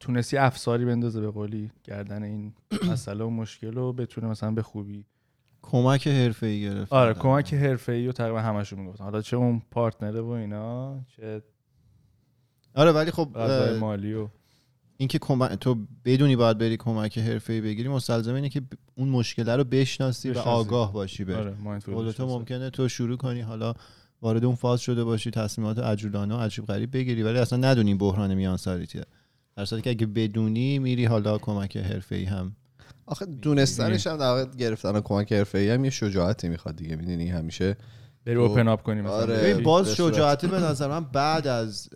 تونستی 0.00 0.36
افساری 0.36 0.84
بندازه 0.84 1.20
به 1.20 1.30
قولی 1.30 1.70
گردن 1.84 2.22
این 2.22 2.54
مسئله 2.92 3.24
و 3.24 3.30
مشکل 3.30 3.72
رو 3.72 3.92
بتونه 3.92 4.26
مثلا 4.26 4.50
به 4.50 4.62
خوبی 4.62 5.04
کمک 5.62 6.08
حرفه‌ای 6.08 6.60
گرفت. 6.60 6.92
آره 6.92 7.14
کمک 7.14 7.54
حرفه‌ای 7.54 8.06
رو 8.06 8.12
تقریبا 8.12 8.40
همشون 8.40 8.78
می‌گفتن. 8.80 9.04
حالا 9.04 9.22
چه 9.22 9.36
اون 9.36 9.62
پارتنره 9.70 10.20
و 10.20 10.28
اینا 10.28 11.00
چه 11.16 11.42
آره 12.74 12.92
ولی 12.92 13.10
خب 13.10 13.38
مالی 13.80 14.14
و 14.14 14.28
اینکه 14.96 15.18
کمک 15.18 15.52
تو 15.52 15.76
بدونی 16.04 16.36
باید 16.36 16.58
بری 16.58 16.76
کمک 16.76 17.18
حرفه‌ای 17.18 17.60
بگیری 17.60 17.88
مستلزم 17.88 18.34
اینه 18.34 18.48
که 18.48 18.62
اون 18.94 19.08
مشکل 19.08 19.48
رو 19.50 19.64
بشناسی 19.64 20.28
و 20.28 20.32
بشناسی. 20.32 20.50
آگاه 20.50 20.92
باشی 20.92 21.24
بهش. 21.24 21.36
آره 21.36 22.12
تو. 22.12 22.26
ممکنه 22.26 22.70
تو 22.70 22.88
شروع 22.88 23.16
کنی 23.16 23.40
حالا 23.40 23.74
وارد 24.22 24.44
اون 24.44 24.54
فاز 24.54 24.80
شده 24.80 25.04
باشی 25.04 25.30
تصمیمات 25.30 25.78
عجولانه 25.78 26.34
و 26.34 26.38
عجیب 26.38 26.66
غریب 26.66 26.96
بگیری 26.96 27.22
ولی 27.22 27.38
اصلا 27.38 27.58
ندونی 27.58 27.94
بحران 27.94 28.34
میان 28.34 28.56
سالیتیه 28.56 29.04
در 29.58 29.64
صورتی 29.64 29.82
که 29.82 29.90
اگه 29.90 30.06
بدونی 30.06 30.78
میری 30.78 31.04
حالا 31.04 31.38
کمک 31.38 31.76
حرفه‌ای 31.76 32.24
هم 32.24 32.56
آخه 33.06 33.26
دونستنش 33.26 34.06
هم 34.06 34.16
در 34.16 34.26
واقع 34.26 34.44
گرفتن 34.44 35.00
کمک 35.00 35.32
حرفه‌ای 35.32 35.70
هم 35.70 35.84
یه 35.84 35.90
شجاعتی 35.90 36.48
می‌خواد 36.48 36.76
دیگه 36.76 36.96
می‌دونی 36.96 37.28
همیشه. 37.28 37.76
بری 38.24 38.34
اوپن 38.34 38.68
اپ 38.68 38.82
کنی 38.82 39.00
مثلا. 39.00 39.14
آره. 39.14 39.54
باز 39.54 39.86
به 39.86 39.94
صورت- 39.94 40.14
شجاعت 40.14 40.46
به 40.46 40.58
نظر 40.58 40.88
من 40.88 41.04
بعد 41.04 41.46
از 41.46 41.88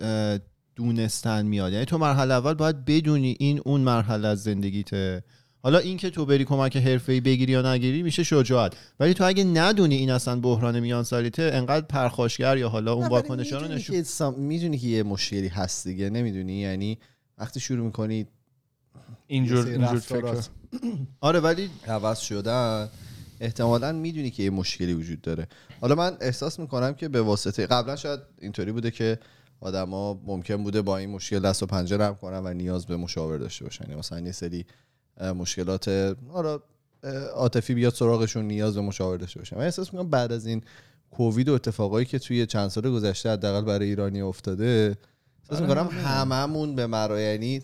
دونستن 0.75 1.45
میاد. 1.45 1.73
یعنی 1.73 1.85
تو 1.85 1.97
مرحله 1.97 2.33
اول 2.33 2.53
باید 2.53 2.85
بدونی 2.85 3.35
این 3.39 3.61
اون 3.65 3.81
مرحله 3.81 4.27
از 4.27 4.43
زندگیته. 4.43 5.23
حالا 5.63 5.77
این 5.77 5.97
که 5.97 6.09
تو 6.09 6.25
بری 6.25 6.45
کمک 6.45 6.77
حرفه‌ای 6.77 7.21
بگیری 7.21 7.51
یا 7.51 7.73
نگیری 7.73 8.03
میشه 8.03 8.23
شجاعت. 8.23 8.73
ولی 8.99 9.13
تو 9.13 9.23
اگه 9.23 9.43
ندونی 9.43 9.95
این 9.95 10.11
اصلا 10.11 10.39
بحران 10.39 10.79
میان 10.79 11.03
سالیته 11.03 11.51
انقدر 11.53 11.85
پرخاشگر 11.85 12.57
یا 12.57 12.69
حالا 12.69 12.93
اون 12.93 13.07
واکنشا 13.07 13.57
رو 13.57 13.67
نشون 13.67 14.33
می‌دونی 14.37 14.77
که 14.77 14.87
یه 14.87 15.03
مشکلی 15.03 15.47
هست 15.47 15.87
دیگه 15.87 16.09
نمی‌دونی؟ 16.09 16.53
یعنی 16.53 16.97
وقتی 17.37 17.59
شروع 17.59 17.85
می‌کنی 17.85 18.27
اینجور 19.27 19.67
اینجور 19.67 19.99
فکر. 19.99 20.43
آره 21.21 21.39
ولی 21.39 21.69
عوض 21.87 22.19
شدن. 22.19 22.89
احتمالا 23.39 23.91
می‌دونی 23.91 24.31
که 24.31 24.43
یه 24.43 24.49
مشکلی 24.49 24.93
وجود 24.93 25.21
داره. 25.21 25.47
حالا 25.81 25.95
من 25.95 26.17
احساس 26.21 26.59
می‌کنم 26.59 26.93
که 26.93 27.07
به 27.07 27.21
واسطه 27.21 27.67
قبلا 27.67 27.95
شاید 27.95 28.19
اینطوری 28.41 28.71
بوده 28.71 28.91
که 28.91 29.19
آدما 29.61 30.21
ممکن 30.25 30.63
بوده 30.63 30.81
با 30.81 30.97
این 30.97 31.09
مشکل 31.09 31.39
دست 31.39 31.63
و 31.63 31.65
پنجه 31.65 31.97
نرم 31.97 32.15
کنن 32.15 32.41
و 32.45 32.53
نیاز 32.53 32.85
به 32.85 32.97
مشاور 32.97 33.37
داشته 33.37 33.65
باشن. 33.65 33.83
یعنی 33.83 33.99
مثلا 33.99 34.19
یه 34.19 34.31
سری 34.31 34.65
مشکلات 35.35 36.15
حالا 36.29 36.59
عاطفی 37.33 37.73
بیاد 37.73 37.93
سراغشون 37.93 38.45
نیاز 38.45 38.75
به 38.75 38.81
مشاور 38.81 39.17
داشته 39.17 39.39
باشن. 39.39 39.57
من 39.57 39.63
احساس 39.63 39.93
می‌کنم 39.93 40.09
بعد 40.09 40.31
از 40.31 40.45
این 40.45 40.61
کووید 41.11 41.49
و 41.49 41.53
اتفاقایی 41.53 42.05
که 42.05 42.19
توی 42.19 42.45
چند 42.45 42.67
سال 42.67 42.91
گذشته 42.91 43.31
حداقل 43.31 43.65
برای 43.65 43.87
ایرانی 43.87 44.21
افتاده 44.21 44.97
احساس 45.49 45.61
می‌کنم 45.61 45.87
هممون 45.87 46.75
به 46.75 46.87
مرا 46.87 47.21
یعنی 47.21 47.61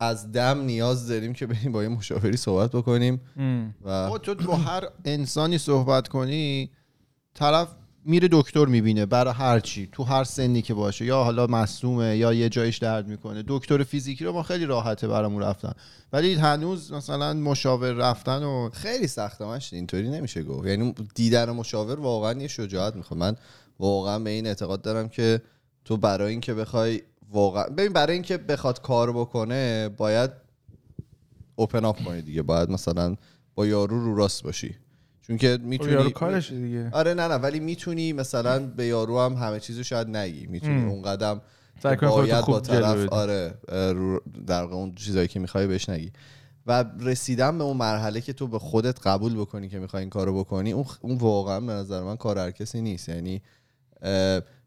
از 0.00 0.32
دم 0.32 0.60
نیاز 0.60 1.08
داریم 1.08 1.32
که 1.32 1.46
بریم 1.46 1.72
با 1.72 1.82
یه 1.82 1.88
مشاوری 1.88 2.36
صحبت 2.36 2.70
بکنیم 2.70 3.20
و 3.84 4.18
تو 4.22 4.34
با 4.34 4.56
هر 4.56 4.88
انسانی 5.04 5.58
صحبت 5.58 6.08
کنی 6.08 6.70
طرف 7.34 7.68
میره 8.04 8.28
دکتر 8.32 8.64
می‌بینه 8.64 9.06
برای 9.06 9.34
هر 9.34 9.60
چی 9.60 9.88
تو 9.92 10.02
هر 10.02 10.24
سنی 10.24 10.62
که 10.62 10.74
باشه. 10.74 11.04
یا 11.04 11.24
حالا 11.24 11.46
مصومه 11.46 12.16
یا 12.16 12.32
یه 12.32 12.48
جایش 12.48 12.78
درد 12.78 13.08
می‌کنه. 13.08 13.44
دکتر 13.48 13.82
فیزیکی 13.82 14.24
رو 14.24 14.32
ما 14.32 14.42
خیلی 14.42 14.66
راحته 14.66 15.08
برامون 15.08 15.42
رفتن. 15.42 15.72
ولی 16.12 16.34
هنوز 16.34 16.92
مثلا 16.92 17.34
مشاور 17.34 17.92
رفتن 17.92 18.42
و 18.42 18.70
خیلی 18.72 19.06
سخته 19.06 19.44
اینطوری 19.72 20.10
نمیشه 20.10 20.42
گفت. 20.42 20.66
یعنی 20.66 20.94
دیدن 21.14 21.50
مشاور 21.50 22.00
واقعا 22.00 22.40
یه 22.40 22.48
شجاعت 22.48 22.96
می‌خواد. 22.96 23.20
من 23.20 23.36
واقعا 23.78 24.18
به 24.18 24.30
این 24.30 24.46
اعتقاد 24.46 24.82
دارم 24.82 25.08
که 25.08 25.42
تو 25.84 25.96
برای 25.96 26.30
اینکه 26.30 26.54
بخوای 26.54 27.02
واقعا 27.30 27.64
ببین 27.64 27.92
برای 27.92 28.12
اینکه 28.12 28.38
بخواد 28.38 28.82
کار 28.82 29.12
بکنه 29.12 29.88
باید 29.88 30.30
اوپن 31.56 31.84
اپ 31.84 32.04
کنی 32.04 32.22
دیگه. 32.22 32.42
باید 32.42 32.70
مثلا 32.70 33.16
با 33.54 33.66
یارو 33.66 34.04
رو 34.04 34.14
راست 34.14 34.42
باشی. 34.42 34.76
چون 35.22 35.36
که 35.36 35.58
می‌تونی 35.62 35.92
یارو 35.92 36.10
کارش 36.10 36.52
دیگه. 36.52 36.90
آره 36.92 37.14
نه 37.14 37.28
نه 37.28 37.34
ولی 37.34 37.60
می‌تونی 37.60 38.12
مثلا 38.12 38.66
به 38.66 38.86
یارو 38.86 39.20
هم 39.20 39.32
همه 39.32 39.60
چیزو 39.60 39.82
شاید 39.82 40.08
نگی. 40.08 40.46
می‌تونی. 40.46 40.90
اون 40.90 41.02
قدم 41.02 41.40
باید 41.82 42.46
با 42.46 42.60
طرف. 42.60 43.08
آره 43.08 43.54
در 44.46 44.62
واقع 44.62 44.74
اون 44.74 44.94
چیزایی 44.94 45.28
که 45.28 45.40
می‌خوای 45.40 45.66
بهش 45.66 45.88
نگی. 45.88 46.12
و 46.66 46.84
رسیدن 47.00 47.58
به 47.58 47.64
اون 47.64 47.76
مرحله 47.76 48.20
که 48.20 48.32
تو 48.32 48.46
به 48.46 48.58
خودت 48.58 49.06
قبول 49.06 49.34
بکنی 49.34 49.68
که 49.68 49.78
می‌خوای 49.78 50.00
این 50.00 50.10
کارو 50.10 50.38
بکنی 50.38 50.72
اون 50.72 50.84
اون 51.00 51.18
واقعا 51.18 51.60
به 51.60 51.72
نظر 51.72 52.02
من 52.02 52.16
کار 52.16 52.38
هر 52.38 52.50
کسی 52.50 52.80
نیست. 52.80 53.08
یعنی 53.08 53.42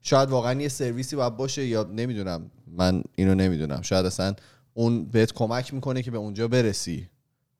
شاید 0.01 0.29
واقعا 0.29 0.61
یه 0.61 0.67
سرویسی 0.67 1.15
باید 1.15 1.38
باشه 1.38 1.65
یا 1.65 1.84
نمی‌دونم. 1.84 2.51
من 2.67 3.03
اینو 3.15 3.36
نمی‌دونم. 3.36 3.81
شاید 3.81 4.05
اصلا 4.05 4.34
اون 4.73 5.05
بهت 5.05 5.34
کمک 5.34 5.73
می‌کنه 5.73 6.01
که 6.01 6.11
به 6.11 6.17
اونجا 6.17 6.47
برسی 6.47 7.09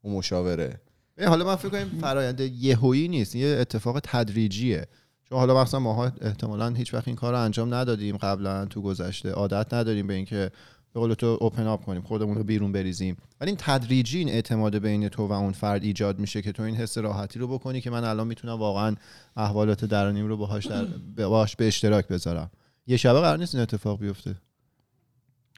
اون 0.02 0.14
مشاوره. 0.14 0.80
حالا 1.26 1.44
من 1.44 1.56
فکر 1.56 1.68
کنم 1.68 2.00
فرایند 2.00 2.40
یهویی 2.40 3.08
نیست. 3.08 3.36
یه 3.36 3.56
اتفاق 3.60 4.00
تدریجیه. 4.02 4.86
چون 5.28 5.38
حالا 5.38 5.62
مثلا 5.62 5.80
ماها 5.80 6.12
احتمالا 6.20 6.68
هیچ 6.68 6.94
وقت 6.94 7.08
این 7.08 7.16
کار 7.16 7.32
رو 7.32 7.40
انجام 7.40 7.74
ندادیم 7.74 8.16
قبلا 8.16 8.64
تو 8.64 8.82
گذشته. 8.82 9.30
عادت 9.30 9.74
نداریم 9.74 10.06
به 10.06 10.14
اینکه 10.14 10.50
به 10.94 11.00
قول 11.00 11.14
تو 11.14 11.38
اوپن 11.40 11.66
اپ 11.66 11.84
کنیم 11.84 12.02
خودمون 12.02 12.36
رو 12.36 12.44
بیرون 12.44 12.72
بریزیم. 12.72 13.16
ولی 13.40 13.50
این 13.50 13.58
تدریجی 13.60 14.18
این 14.18 14.28
اعتماد 14.28 14.78
بین 14.78 15.08
تو 15.08 15.26
و 15.26 15.32
اون 15.32 15.52
فرد 15.52 15.84
ایجاد 15.84 16.18
میشه 16.18 16.42
که 16.42 16.52
تو 16.52 16.62
این 16.62 16.76
حس 16.76 16.98
راحتی 16.98 17.38
رو 17.38 17.48
بکنی 17.48 17.80
که 17.80 17.90
من 17.90 18.04
الان 18.04 18.26
می‌تونم 18.26 18.54
واقعا 18.54 18.94
احوالات 19.36 19.84
درونیم 19.84 20.26
رو 20.26 20.36
باهاش 20.36 20.66
در 20.66 20.84
باهاش 21.16 21.56
به 21.56 21.66
اشتراک 21.66 22.08
بذارم. 22.08 22.50
یه 22.86 22.96
شبه 22.96 23.20
قرار 23.20 23.38
نیست 23.38 23.54
این 23.54 23.62
اتفاق 23.62 24.00
بیفته. 24.00 24.36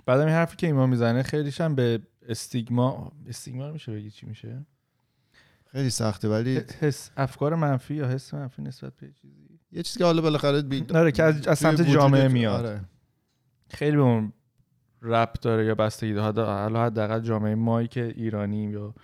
بعد 0.06 0.20
این 0.20 0.28
حرفی 0.28 0.56
که 0.56 0.66
ایمان 0.66 0.88
می‌زنه 0.88 1.22
خیلیش 1.22 1.60
هم 1.60 1.74
به 1.74 2.00
استیگما 2.28 3.12
استیگما 3.28 3.66
رو 3.66 3.72
میشه 3.72 3.92
بگی 3.92 4.10
چی 4.10 4.26
میشه؟ 4.26 4.66
خیلی 5.72 5.90
سخته 5.90 6.28
ولی 6.28 6.60
حس 6.80 7.10
افکار 7.16 7.54
منفی 7.54 7.94
یا 7.94 8.08
حس 8.08 8.34
منفی 8.34 8.62
نسبت 8.62 8.92
به 8.96 9.12
چیزی؟ 9.22 9.60
یه 9.72 9.82
چیزی 9.82 9.98
که 9.98 10.04
حالا 10.04 10.22
بالاخره 10.22 10.62
بی... 10.62 10.84
آره 10.94 11.12
که 11.12 11.22
از, 11.22 11.46
از 11.46 11.58
سمت 11.58 11.82
جامعه 11.82 12.28
میاد. 12.28 12.66
آره. 12.66 12.80
خیلی 13.68 13.96
به 13.96 14.02
اون 14.02 14.32
رپ 15.02 15.40
داره 15.40 15.66
یا 15.66 15.74
بستگی 15.74 16.12
داره 16.14 16.44
حالا 16.44 16.84
حداقل 16.84 17.20
جامعه 17.20 17.54
مایی 17.54 17.88
که 17.88 18.14
ایرانیم 18.16 18.72
یا 18.72 18.94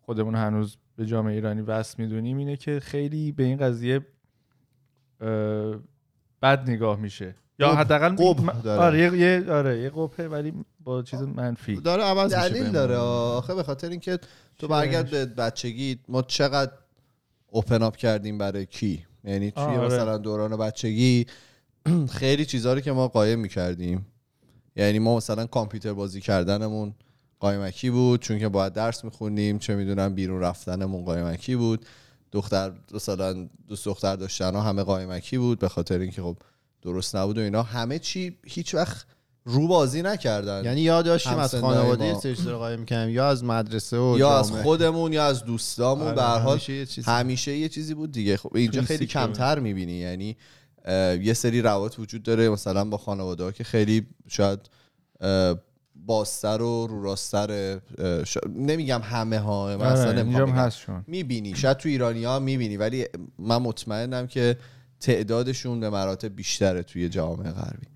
خودمون 0.00 0.34
هنوز 0.34 0.76
به 0.96 1.06
جامعه 1.06 1.34
ایرانی 1.34 1.60
وصل 1.60 2.02
می‌دونیم 2.02 2.36
اینه 2.36 2.56
که 2.56 2.80
خیلی 2.80 3.32
به 3.32 3.42
این 3.42 3.56
قضیه 3.56 4.00
بد 6.42 6.70
نگاه 6.70 7.00
میشه 7.00 7.34
یا 7.58 7.74
حداقل 7.74 8.14
داره. 8.62 8.82
آره 8.82 8.98
یه 8.98 9.18
یه- 9.18 9.52
آره 9.52 9.78
یه 9.78 9.90
قبحه 9.90 10.28
ولی 10.28 10.52
با 10.80 11.02
چیز 11.02 11.22
منفی 11.22 11.76
داره 11.76 12.02
عوض 12.02 12.34
میشه 12.34 12.48
دلیل. 12.48 12.70
داره 12.72 12.96
آخه 12.96 13.54
به 13.54 13.62
خاطر 13.62 13.88
اینکه 13.88 14.18
تو 14.58 14.68
برگرد؟ 14.68 15.10
به 15.10 15.26
بچگی 15.26 15.98
ما 16.08 16.22
چقدر 16.22 16.72
اوپن 17.46 17.82
اپ 17.82 17.96
کردیم 17.96 18.38
برای 18.38 18.66
کی 18.66 19.06
یعنی 19.24 19.50
توی 19.50 19.64
آره. 19.64 19.86
مثلا 19.86 20.18
دوران 20.18 20.56
بچگی 20.56 21.26
خیلی 22.18 22.44
چیزا 22.44 22.74
رو 22.74 22.80
که 22.80 22.92
ما 22.92 23.08
قایم 23.08 23.38
می‌کردیم 23.40 24.06
یعنی 24.76 24.98
ما 24.98 25.16
مثلا 25.16 25.46
کامپیوتر 25.46 25.92
بازی 25.92 26.20
کردنمون 26.20 26.94
قایمکی 27.40 27.90
بود 27.90 28.20
چون 28.20 28.38
که 28.38 28.48
باید 28.48 28.72
درس 28.72 29.04
میخوندیم 29.04 29.58
چه 29.58 29.74
می‌دونم 29.74 30.14
بیرون 30.14 30.40
رفتنمون 30.40 31.04
قایمکی 31.04 31.56
بود. 31.56 31.86
دختر 32.32 32.72
مثلا 32.94 33.48
دوست 33.68 33.84
دختر 33.84 34.16
داشتن 34.16 34.56
همه 34.56 34.82
قایمکی 34.82 35.38
بود 35.38 35.58
به 35.58 35.68
خاطر 35.68 35.98
اینکه 35.98 36.22
خب 36.22 36.36
درست 36.82 37.16
نبود 37.16 37.38
و 37.38 37.40
اینا. 37.40 37.62
همه 37.62 37.98
چی 37.98 38.36
هیچ 38.46 38.74
وقت 38.74 39.06
رو 39.44 39.68
بازی 39.68 40.02
نکردن. 40.02 40.64
یعنی 40.64 40.80
یا 40.80 41.02
داشتیم 41.02 41.38
از 41.38 41.54
خانواده 41.54 42.16
رو 42.34 42.58
قایم 42.58 42.80
می‌کردیم 42.80 43.14
یا 43.14 43.28
از 43.28 43.44
مدرسه 43.44 43.98
و 43.98 44.18
یا 44.18 44.38
از 44.38 44.48
جامعه. 44.48 44.62
خودمون 44.62 45.12
یا 45.12 45.26
از 45.26 45.44
دوستامون. 45.44 46.06
آره، 46.06 46.16
به 46.16 46.22
هر 46.22 46.38
حال 46.38 46.60
همیشه 47.04 47.56
یه 47.56 47.68
چیزی. 47.68 47.94
بود 47.94 48.12
دیگه. 48.12 48.36
خب 48.36 48.56
اینجا 48.56 48.82
خیلی. 48.82 49.06
کمتر 49.06 49.58
می‌بینی. 49.58 49.92
یعنی 49.92 50.36
یه 51.22 51.32
سری 51.32 51.62
روابط 51.62 51.98
وجود 51.98 52.22
داره 52.22 52.48
مثلا 52.48 52.84
با 52.84 52.98
خانواده 52.98 53.44
ها 53.44 53.52
که 53.52 53.64
خیلی 53.64 54.06
شاید 54.28 54.58
اه، 55.20 55.56
بازتر 55.94 56.62
و 56.62 56.86
رو 56.86 57.02
راستر 57.02 57.78
شا- 58.24 58.50
نمیگم 58.56 59.00
همه 59.04 59.38
ها 59.38 59.76
آره،. 59.76 60.52
هست 60.52 60.78
شون 60.78 61.04
می‌بینی. 61.06 61.56
شاید 61.56 61.76
تو 61.76 61.88
ایرانی 61.88 62.24
ها 62.24 62.38
می‌بینی 62.38 62.76
ولی 62.76 63.06
من 63.38 63.56
مطمئنم 63.56 64.26
که 64.26 64.56
تعدادشون 65.00 65.80
به 65.80 65.90
مراتب 65.90 66.36
بیشتره 66.36 66.82
توی 66.82 67.08
جامعه 67.08 67.50
غربی. 67.50 67.86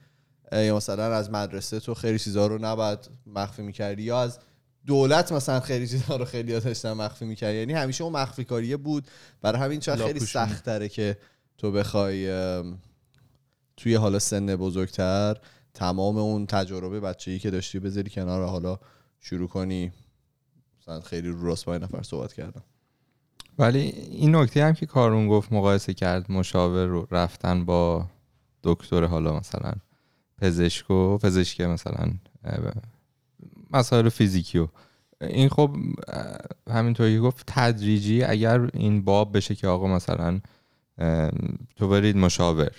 یا 0.53 0.77
مثلا 0.77 1.15
از 1.15 1.31
مدرسه 1.31 1.81
تو 1.81 1.95
خیلی 1.95 2.19
چیزا 2.19 2.47
رو 2.47 2.59
نباید 2.59 2.99
مخفی 3.27 3.63
می‌کردی 3.63 4.03
یا 4.03 4.23
از 4.23 4.39
دولت 4.87 5.33
مثلا 5.33 5.61
خیلی 5.61 5.89
چیزا 5.89 6.17
رو 6.17 6.25
خیلی 6.25 6.61
داشتن 6.61 6.93
مخفی 6.93 7.25
می‌کردی. 7.25 7.59
یعنی 7.59 7.73
همیشه 7.73 8.05
اون 8.05 8.13
مخفی 8.13 8.45
کاریه 8.45 8.77
بود. 8.77 9.07
برای 9.43 9.61
همین 9.61 9.81
شاید 9.81 10.03
خیلی. 10.03 10.21
سخت 10.21 10.89
که 10.89 11.17
تو 11.59 11.73
بخوای 11.73 12.29
توی 13.77 13.95
حالا 13.95 14.19
سن 14.19 14.57
بزرگتر 14.57 15.37
تمام 15.75 16.17
اون 16.17 16.47
تجربه 16.47 17.01
بچه‌ای 17.01 17.39
که 17.39 17.51
داشتی 17.51 17.79
بذاری 17.79 18.11
کنار 18.11 18.43
و 18.43 18.47
حالا 18.47 18.79
شروع 19.21 19.49
کنی. 19.49 19.93
مثلا 20.81 21.01
خیلی 21.01 21.29
رو 21.29 21.47
راست 21.47 21.65
با 21.65 21.79
نفر 21.79 22.03
صحبت 22.03 22.33
کردم. 22.33 22.63
ولی 23.59 23.81
این 24.11 24.37
نکته 24.37 24.65
هم 24.65 24.73
که 24.73 24.87
کارون 24.87 25.29
گفت 25.29 25.53
مقایسه 25.53 25.95
کرد 25.95 26.33
مشاور 26.33 26.87
رو 26.87 27.07
رفتن 27.11 27.65
با 27.65 28.07
دکتر 28.63 29.05
حالا 29.05 29.39
مثلا 29.39 29.73
پزشک 30.39 30.91
و 30.91 31.19
پزشک 31.19 31.61
مثلا 31.61 32.13
مسائل 33.71 34.09
فیزیکی 34.09 34.59
و 34.59 34.69
این 35.21 35.49
خب 35.49 35.77
همینطوری 36.71 37.15
که 37.15 37.21
گفت 37.21 37.45
تدریجی 37.47 38.23
اگر 38.23 38.71
این 38.75 39.05
باب 39.05 39.37
بشه 39.37 39.55
که 39.55 39.69
آقا 39.69 39.87
مثلا 39.87 40.41
تو 41.77 41.89
برید 41.89 42.17
مشاور. 42.17 42.71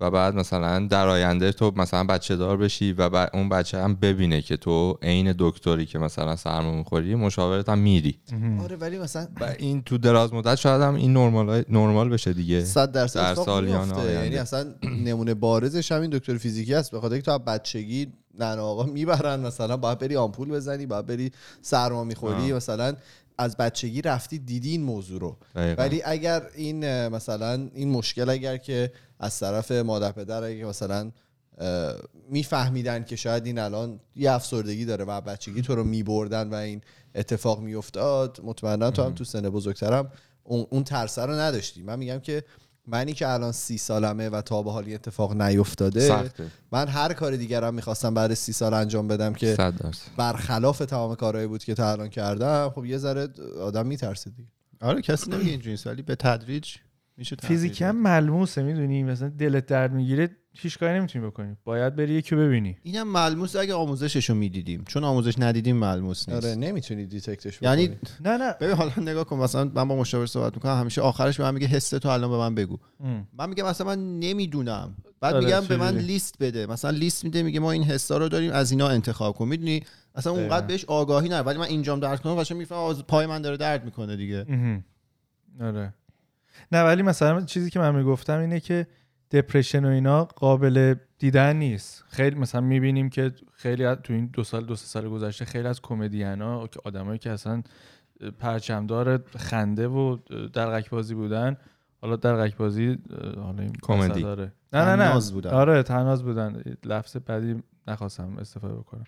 و 0.00 0.10
بعد 0.10 0.34
مثلا 0.34 0.86
در 0.86 1.08
آینده 1.08 1.52
تو 1.52 1.72
مثلا 1.76 2.04
بچه 2.04 2.36
دار 2.36 2.56
بشی 2.56 2.92
و 2.92 3.08
بعد 3.08 3.30
اون 3.34 3.48
بچه 3.48 3.82
هم 3.82 3.94
ببینه 3.94 4.42
که 4.42 4.56
تو 4.56 4.98
عین 5.02 5.34
دکتری 5.38 5.86
که 5.86 5.98
مثلا 5.98 6.36
سرما 6.36 6.76
می‌خوری 6.76 7.14
مشاورت 7.14 7.68
هم 7.68 7.78
میری. 7.78 8.18
آره 8.62 8.76
ولی 8.76 8.98
مثلا 8.98 9.28
و 9.40 9.54
این 9.58 9.82
تو 9.82 9.98
دراز 9.98 10.34
مدت 10.34 10.54
شاید 10.54 10.82
هم 10.82 10.94
این 10.94 11.12
نرمال 11.12 11.64
نرمال 11.68 12.08
بشه 12.08 12.32
دیگه. 12.32 12.64
صد 12.64 12.92
درصد 12.92 13.20
در 13.20 13.34
سالیان. 13.34 14.08
یعنی 14.08 14.36
اصلا 14.36 14.74
نمونه 14.82 15.34
بارزش 15.34 15.92
همین 15.92 16.10
دکتر 16.10 16.38
فیزیکی 16.38 16.74
است 16.74 16.90
به 16.90 17.00
خاطر 17.00 17.16
که 17.16 17.22
تو 17.22 17.30
از 17.30 17.44
بچگی 17.44 18.12
ننه 18.38 18.60
آقا 18.60 18.82
می‌برن 18.82 19.40
مثلا 19.40 19.76
باید 19.76 19.98
بری 19.98 20.16
آمپول 20.16 20.48
بزنی 20.48 20.86
باید 20.86 21.06
بری 21.06 21.30
سرما 21.62 22.04
می‌خوری 22.04 22.52
آه. 22.52 22.56
مثلا 22.56 22.94
از 23.38 23.56
بچگی 23.56 24.02
رفتی 24.02 24.38
دیدی 24.38 24.70
این 24.70 24.82
موضوع 24.82 25.20
رو. 25.20 25.36
دقیقاً. 25.54 25.82
ولی 25.82 26.02
اگر 26.04 26.42
این 26.54 27.08
مثلا 27.08 27.68
این 27.74 27.90
مشکل 27.90 28.28
اگر 28.28 28.56
که 28.56 28.92
از 29.20 29.38
طرف 29.38 29.72
مادر 29.72 30.12
پدر 30.12 30.42
اگه 30.42 30.64
مثلا 30.64 31.12
میفهمیدن 32.30 33.04
که 33.04 33.16
شاید 33.16 33.46
این 33.46 33.58
الان 33.58 34.00
یه 34.16 34.32
افسردگی 34.32 34.84
داره 34.84 35.04
و 35.04 35.20
بچگی 35.20 35.62
تو 35.62 35.74
رو 35.74 35.84
میبردن 35.84 36.48
و 36.48 36.54
این 36.54 36.80
اتفاق 37.14 37.60
میافتاد 37.60 38.40
مطمئنا 38.44 38.90
تو 38.90 39.02
هم 39.02 39.14
تو 39.14 39.24
سن 39.24 39.50
بزرگترم 39.50 40.12
اون, 40.44 40.66
اون 40.70 40.84
ترسه 40.84 41.22
رو 41.22 41.32
نداشتی. 41.32 41.82
من 41.82 41.98
میگم 41.98 42.18
که 42.18 42.44
منی 42.86 43.12
که 43.12 43.28
الان 43.28 43.52
سی 43.52 43.78
سالمه 43.78 44.28
و 44.28 44.40
تا 44.40 44.62
به 44.62 44.72
حال 44.72 44.84
این 44.84 44.94
اتفاق 44.94 45.42
نیفتاده 45.42 46.08
سخته. 46.08 46.46
من 46.72 46.88
هر 46.88 47.12
کار 47.12 47.36
دیگرم 47.36 47.74
می‌خواستم 47.74 48.14
بعد 48.14 48.34
سی 48.34 48.52
سال 48.52 48.74
انجام 48.74 49.08
بدم 49.08 49.34
که 49.34 49.56
برخلاف 50.16 50.78
تمام 50.78 51.14
کارهایی 51.14 51.48
بود 51.48 51.64
که 51.64 51.74
تا 51.74 51.92
الان 51.92 52.08
کردم 52.08 52.72
خب 52.74 52.84
یه 52.84 52.98
ذره 52.98 53.28
آدم 53.60 53.86
میترسه 53.86 54.30
دیگه. 54.30 54.48
آره 54.80 55.02
کسی 55.02 55.30
نمیگه 55.30 55.50
اینجوری 55.50 55.78
ولی 55.86 56.02
به 56.02 56.14
تدریج 56.14 56.74
میشه. 57.16 57.36
هم 57.86 58.02
ملموسه 58.02 58.62
می‌دونی؟ 58.62 59.02
مثلا 59.02 59.28
دلت 59.28 59.66
درد 59.66 59.92
می‌گیره 59.92 60.30
هیچ 60.56 60.78
کاری 60.78 60.98
نمی‌تونی 60.98 61.26
بکنی. 61.26 61.56
باید 61.64 61.96
بری 61.96 62.14
یکی 62.14 62.34
ببینی. 62.34 62.76
اینم 62.82 63.08
ملموس 63.08 63.56
اگه 63.56 63.74
آموزشش 63.74 64.30
رو 64.30 64.36
می‌دیدیم. 64.36 64.84
چون 64.88 65.04
آموزش 65.04 65.38
ندیدیم 65.38 65.76
ملموس 65.76 66.28
نیست. 66.28 66.46
آره 66.46 66.54
نمی‌تونی 66.54 67.06
دیتکتش 67.06 67.62
یعنی 67.62 67.88
بکنی. 67.88 67.98
نه 68.20 68.36
نه. 68.36 68.52
ببین 68.60 68.76
حالا 68.76 68.92
نگاه 68.98 69.24
کن 69.24 69.36
مثلا 69.36 69.64
من 69.74 69.88
با 69.88 69.96
مشاور 69.96 70.26
صحبت 70.26 70.54
می‌کنم 70.54 70.80
همیشه 70.80 71.00
آخرش 71.00 71.36
به 71.38 71.44
من 71.44 71.54
میگه 71.54 71.66
حس 71.66 71.90
تو 71.90 72.08
الان 72.08 72.30
به 72.30 72.36
من 72.36 72.54
بگو. 72.54 72.78
ام. 73.00 73.28
من 73.32 73.48
میگم 73.48 73.66
مثلا 73.66 73.86
من 73.86 74.18
نمی‌دونم. 74.18 74.96
بعد 75.20 75.34
آره، 75.34 75.44
میگم 75.44 75.60
به 75.60 75.76
من؟ 75.76 75.98
لیست 75.98 76.34
بده. 76.40 76.66
مثلا 76.66 76.90
لیست 76.90 77.24
میده 77.24 77.42
میگه 77.42 77.60
ما 77.60 77.72
این 77.72 77.84
حسا 77.84 78.18
رو 78.18 78.28
داریم 78.28 78.52
از 78.52 78.70
اینا 78.70 78.88
انتخاب 78.88 79.34
کن. 79.36 79.48
می‌دونی؟ 79.48 79.82
اصلا 80.14 80.32
اونقدر. 80.32 80.66
بهش 80.66 80.84
آگاهی 80.84 81.28
نه 81.28 81.40
ولی 81.40 81.58
من 81.58 81.64
اینجام 81.64 82.00
درد 82.00 82.20
کنم 82.20 82.34
قشنگ 82.34 82.58
می‌فهمم 82.58 82.94
پای 83.08 83.26
من 83.26 83.42
داره 83.42 83.56
درد 83.56 83.84
می‌کنه 83.84 84.16
دیگه. 84.16 84.46
آره. 85.60 85.94
نه 86.74 86.82
ولی 86.82 87.02
مثلا 87.02 87.40
چیزی 87.40 87.70
که 87.70 87.78
من 87.78 87.94
می‌گفتم 87.94 88.38
اینه 88.38 88.60
که 88.60 88.86
دپرشن 89.30 89.84
و 89.84 89.88
اینا 89.88 90.24
قابل 90.24 90.94
دیدن 91.18 91.56
نیست. 91.56 92.04
خیلی 92.08 92.36
مثلا 92.36 92.60
می‌بینیم 92.60 93.10
که 93.10 93.32
خیلی 93.52 93.94
تو 93.94 94.12
این 94.12 94.26
دو 94.32 94.44
سال 94.44 94.64
دو 94.64 94.76
سه 94.76 94.86
سال 94.86 95.08
گذشته 95.08 95.44
خیلی 95.44 95.68
از 95.68 95.82
کمدینا 95.82 96.66
که 96.66 96.80
آدمایی 96.84 97.18
که 97.18 97.30
اصلا 97.30 97.62
پرچمدار 98.38 99.22
خنده 99.36 99.88
و 99.88 100.16
دلغک 100.52 100.90
بازی 100.90 101.14
بودن 101.14 101.56
حالا 102.00 102.16
دلغک 102.16 102.56
بازی 102.56 102.98
حالا 103.36 103.62
این 103.62 103.72
کمدی. 103.82 104.22
نه 104.22 104.52
نه 104.72 104.96
نه. 104.96 105.20
بودن. 105.32 105.50
آره 105.50 105.82
تناز 105.82 106.22
بودن. 106.22 106.62
لفظ 106.84 107.16
بعدی 107.16 107.62
نخواستم 107.88 108.36
استفاده 108.38 108.74
بکنم. 108.74 109.04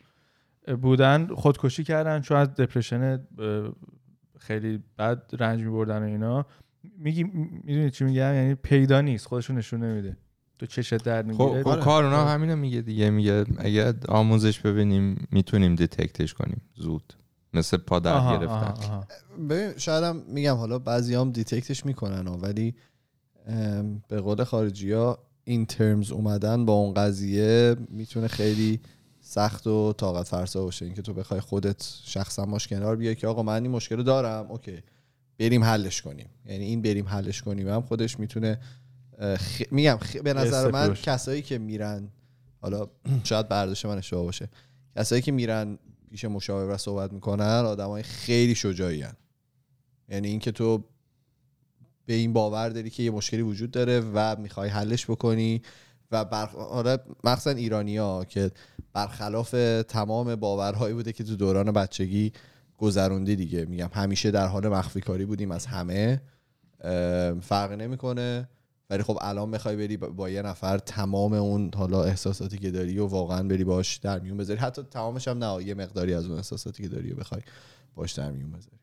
بودن 0.83 1.27
خودکشی 1.27 1.85
کردن 1.85 2.21
چون 2.21 2.37
از 2.37 2.55
دپرشن 2.55 3.27
خیلی 4.39 4.83
بد 4.99 5.23
رنج 5.39 5.63
میبردن 5.63 6.03
و 6.03 6.07
اینا. 6.07 6.47
میگی 6.99 7.25
می‌دونی 7.65 7.91
چی 7.91 8.05
میگم؟ 8.05 8.35
یعنی 8.35 8.55
پیدا 8.55 9.01
نیست 9.01 9.27
خودشون 9.27 9.59
نشون 9.59 9.85
نمیده. 9.85 10.17
تو 10.59 10.67
چشت 10.67 11.05
درد 11.05 11.33
خب 11.33 11.43
می‌گیره 11.43 11.63
خب 11.63 11.81
کار 11.81 12.05
اونا 12.05 12.25
همینو 12.25 12.57
میگه 12.57 12.81
دیگه. 12.81 13.11
میگه 13.11 13.45
اگه 13.59 13.95
آموزش 14.09 14.61
ببینیم 14.61 15.29
می‌تونیم 15.31 15.75
دیتکتش 15.75 16.35
کنیم. 16.35 16.61
زود. 16.75 17.15
مثل 17.55 17.77
پا 17.77 17.97
آها، 17.97 18.37
گرفتن. 18.37 18.53
آها، 18.53 18.73
آها. 18.73 19.07
ببین 19.51 19.73
شاید 19.77 20.05
هم 20.05 20.23
میگم 20.29 20.55
حالا 20.55 20.79
بعضی 20.79 21.15
هم 21.15 21.33
دیتکتش 21.33 21.87
می‌کنن 21.87 22.27
ولی 22.29 22.75
به 24.09 24.21
قول 24.21 24.45
خارجی 24.45 24.93
ها 24.93 25.19
این 25.45 25.67
ترمز 25.67 26.11
اومدن 26.13 26.65
با 26.65 26.73
اون 26.73 26.95
قضیه 26.95 27.77
می‌تونه 27.89 28.29
خیلی 28.29 28.81
سخت 29.21 29.67
و 29.67 29.93
طاقت 29.93 30.29
فرسا 30.29 30.65
باشه. 30.65 30.85
اینکه 30.85 31.03
تو 31.03 31.15
بخوای 31.15 31.41
خودت 31.41 31.89
شخصا 32.05 32.47
باش 32.47 32.69
کنار 32.69 32.97
بیای 32.97 33.15
که 33.15 33.27
آقا 33.27 33.43
من 33.43 33.63
این 33.63 33.73
مشکل 33.73 33.97
رو 33.97 34.03
دارم 34.03 34.51
اوکی. 34.51 34.83
بریم 35.39 35.65
حلش 35.65 36.03
کنیم 36.03 36.29
یعنی 36.47 36.65
این 36.65 36.83
بریم 36.83 37.09
حلش 37.09 37.43
کنیم 37.43 37.69
هم 37.69 37.83
خودش 37.83 38.21
می‌تونه 38.21 38.59
خ... 39.37 39.63
میگم 39.71 39.99
خ... 40.03 40.17
به 40.17 40.33
نظر 40.33 40.71
من 40.71 40.79
استفروش. 40.79 41.03
کسایی 41.03 41.43
که 41.43 41.59
میرن 41.59 42.09
حالا 42.61 42.87
شاید 43.25 43.49
برداشت 43.49 43.87
من 43.87 43.99
اشتباه 43.99 44.25
باشه 44.25 44.49
کسایی 44.97 45.23
که 45.23 45.33
میرن 45.33 45.79
پیش 46.11 46.25
مشاور 46.25 46.75
و 46.75 46.77
صحبت 46.77 47.13
می‌کنن 47.13 47.63
آدمای 47.67 48.03
خیلی 48.03 48.55
شجاعی 48.55 49.03
هن. 49.03 49.17
یعنی 50.09 50.29
اینکه 50.29 50.53
تو 50.53 50.85
به 52.07 52.15
این 52.15 52.33
باور 52.33 52.69
داری 52.69 52.91
که 52.91 53.03
یه 53.03 53.11
مشکلی 53.11 53.43
وجود 53.43 53.71
داره 53.71 54.01
و 54.15 54.37
می‌خوای 54.39 54.69
حلش 54.69 55.11
بکنی 55.11 55.63
و 56.11 56.25
بر 56.25 56.47
آره 56.57 56.99
مخصوصا 57.25 57.51
ایرانی 57.51 57.97
ها 57.97 58.25
که 58.25 58.51
برخلاف 58.93 59.51
تمام 59.89 60.37
باورهایی 60.37 60.95
بوده 60.95 61.13
که 61.13 61.25
تو 61.25 61.37
دوران 61.37 61.73
بچگی 61.73 62.33
گذروندی 62.79 63.37
دیگه. 63.37 63.65
میگم 63.65 63.91
همیشه 63.93 64.31
در 64.31 64.47
حال 64.47 64.69
مخفی 64.69 65.01
کاری 65.01 65.25
بودیم 65.25 65.51
از 65.51 65.67
همه. 65.67 66.23
فرق 67.41 67.73
نمی‌کنه. 67.73 68.49
ولی 68.91 69.03
خب 69.03 69.19
الان 69.21 69.49
می‌خوای 69.49 69.77
بری 69.77 69.97
با- 69.97 70.31
یه 70.31 70.43
نفر 70.43 70.79
تمام 70.79 71.33
اون 71.33 71.71
حالا 71.75 72.05
احساساتی 72.05 72.59
که 72.59 72.71
داری 72.71 72.99
و 72.99 73.07
واقعا 73.07 73.43
بری 73.43 73.65
باش 73.65 73.97
در 73.97 74.19
میون 74.19 74.37
بذاری. 74.37 74.61
حتی 74.61 74.83
تمامش 74.83 75.29
هم 75.29 75.45
نه 75.45 75.65
یه 75.65 75.75
مقداری 75.75 76.15
از 76.15 76.27
اون 76.27 76.37
احساساتی 76.37 76.83
که 76.83 76.89
داری 76.89 77.13
و 77.13 77.17
بخوای 77.17 77.43
باش 77.95 78.13
در 78.13 78.31
میون 78.31 78.51
بذاری. 78.51 78.77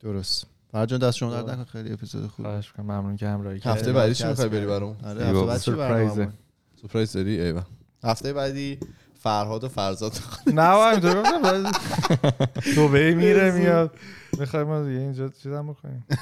درست. 0.00 0.46
فرجان 0.72 0.98
دست 0.98 1.16
شما 1.16 1.34
درد 1.34 1.50
نکن 1.50 1.64
خیلی 1.64 1.92
اپیزود 1.92 2.26
خوب 2.26 2.46
خواهش 2.46 2.68
می‌کنم. 2.68 2.84
ممنون 2.98 3.16
که 3.16 3.28
همراهی 3.28 3.56
هفته 3.56 3.72
کردید. 3.72 3.94
بعدی 3.94 4.14
چی 4.14 4.26
می‌خوای 4.26 4.48
بری. 4.48 4.66
برام 4.66 4.96
آره 5.04 5.26
ایوا، 5.26 5.40
هفته 5.40 5.46
بعد 5.46 5.60
چی 5.60 5.70
برنامه 5.70 6.08
سورپرایزه. 6.08 6.38
سورپرایز 6.80 7.12
داری؟ 7.12 7.40
ایوه 7.40 7.62
هفته 8.02 8.32
بعدی 8.32 8.78
فرهاد 9.22 9.64
و 9.64 9.68
فرزاد 9.68 10.12
نه 10.46 10.72
با 10.72 10.90
اینطور 10.90 11.22
گفتم 11.22 11.70
دوبه 12.74 13.14
میره 13.14 13.50
میاد. 13.50 13.90
می‌خوای 14.38 14.64
ما 14.64 14.82
دیگه 14.82 14.98
اینجا 15.00 15.28
چیزام 15.42 15.72
بکنیم. 15.72 16.04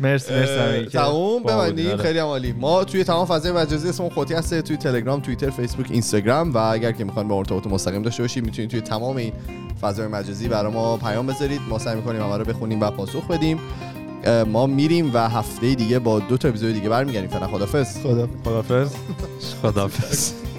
مرسی 0.00 0.32
مرسی 0.34 0.84
تموم 0.88 1.42
ببندیم. 1.42 1.96
خیلی 1.96 2.18
هم 2.18 2.26
عالی. 2.26 2.52
ما 2.52 2.84
توی 2.84 3.04
تمام 3.04 3.26
فضای 3.26 3.52
مجازی 3.52 3.88
اسممون 3.88 4.12
خودی 4.12 4.34
هسته 4.34 4.62
توی 4.62 4.76
تلگرام 4.76 5.20
توییتر 5.20 5.50
فیسبوک 5.50 5.86
اینستاگرام 5.90 6.52
و 6.54 6.58
اگر 6.58 6.92
که 6.92 7.04
می‌خواین 7.04 7.28
با 7.28 7.38
ارتباط 7.38 7.66
مستقیم 7.66 8.02
داشته 8.02 8.22
باشید 8.22 8.44
می‌تونید 8.44 8.70
توی 8.70 8.80
تمام 8.80 9.16
این 9.16 9.32
فضای 9.80 10.06
مجازی 10.06 10.48
برای 10.48 10.72
ما 10.72 10.96
پیام 10.96 11.26
بذارید. 11.26 11.60
ما 11.68 11.78
سعی 11.78 11.96
می‌کنیم 11.96 12.22
همه 12.22 12.36
رو 12.38 12.44
بخونیم 12.44 12.80
و 12.80 12.90
پاسخ 12.90 13.26
بدیم. 13.26 13.58
ما 14.46 14.66
میریم 14.66 15.10
و 15.14 15.28
هفته 15.28 15.74
دیگه 15.74 15.98
با 15.98 16.18
دو 16.18 16.36
تا 16.36 16.48
اپیزود 16.48 16.74
دیگه 16.74 16.88
برمیگردیم. 16.88 17.30
فعلا 17.30 17.46
خدافظ 17.46 17.98
خدا 18.02 18.28
خدافظ 18.44 18.94
خدافظ. 19.62 20.32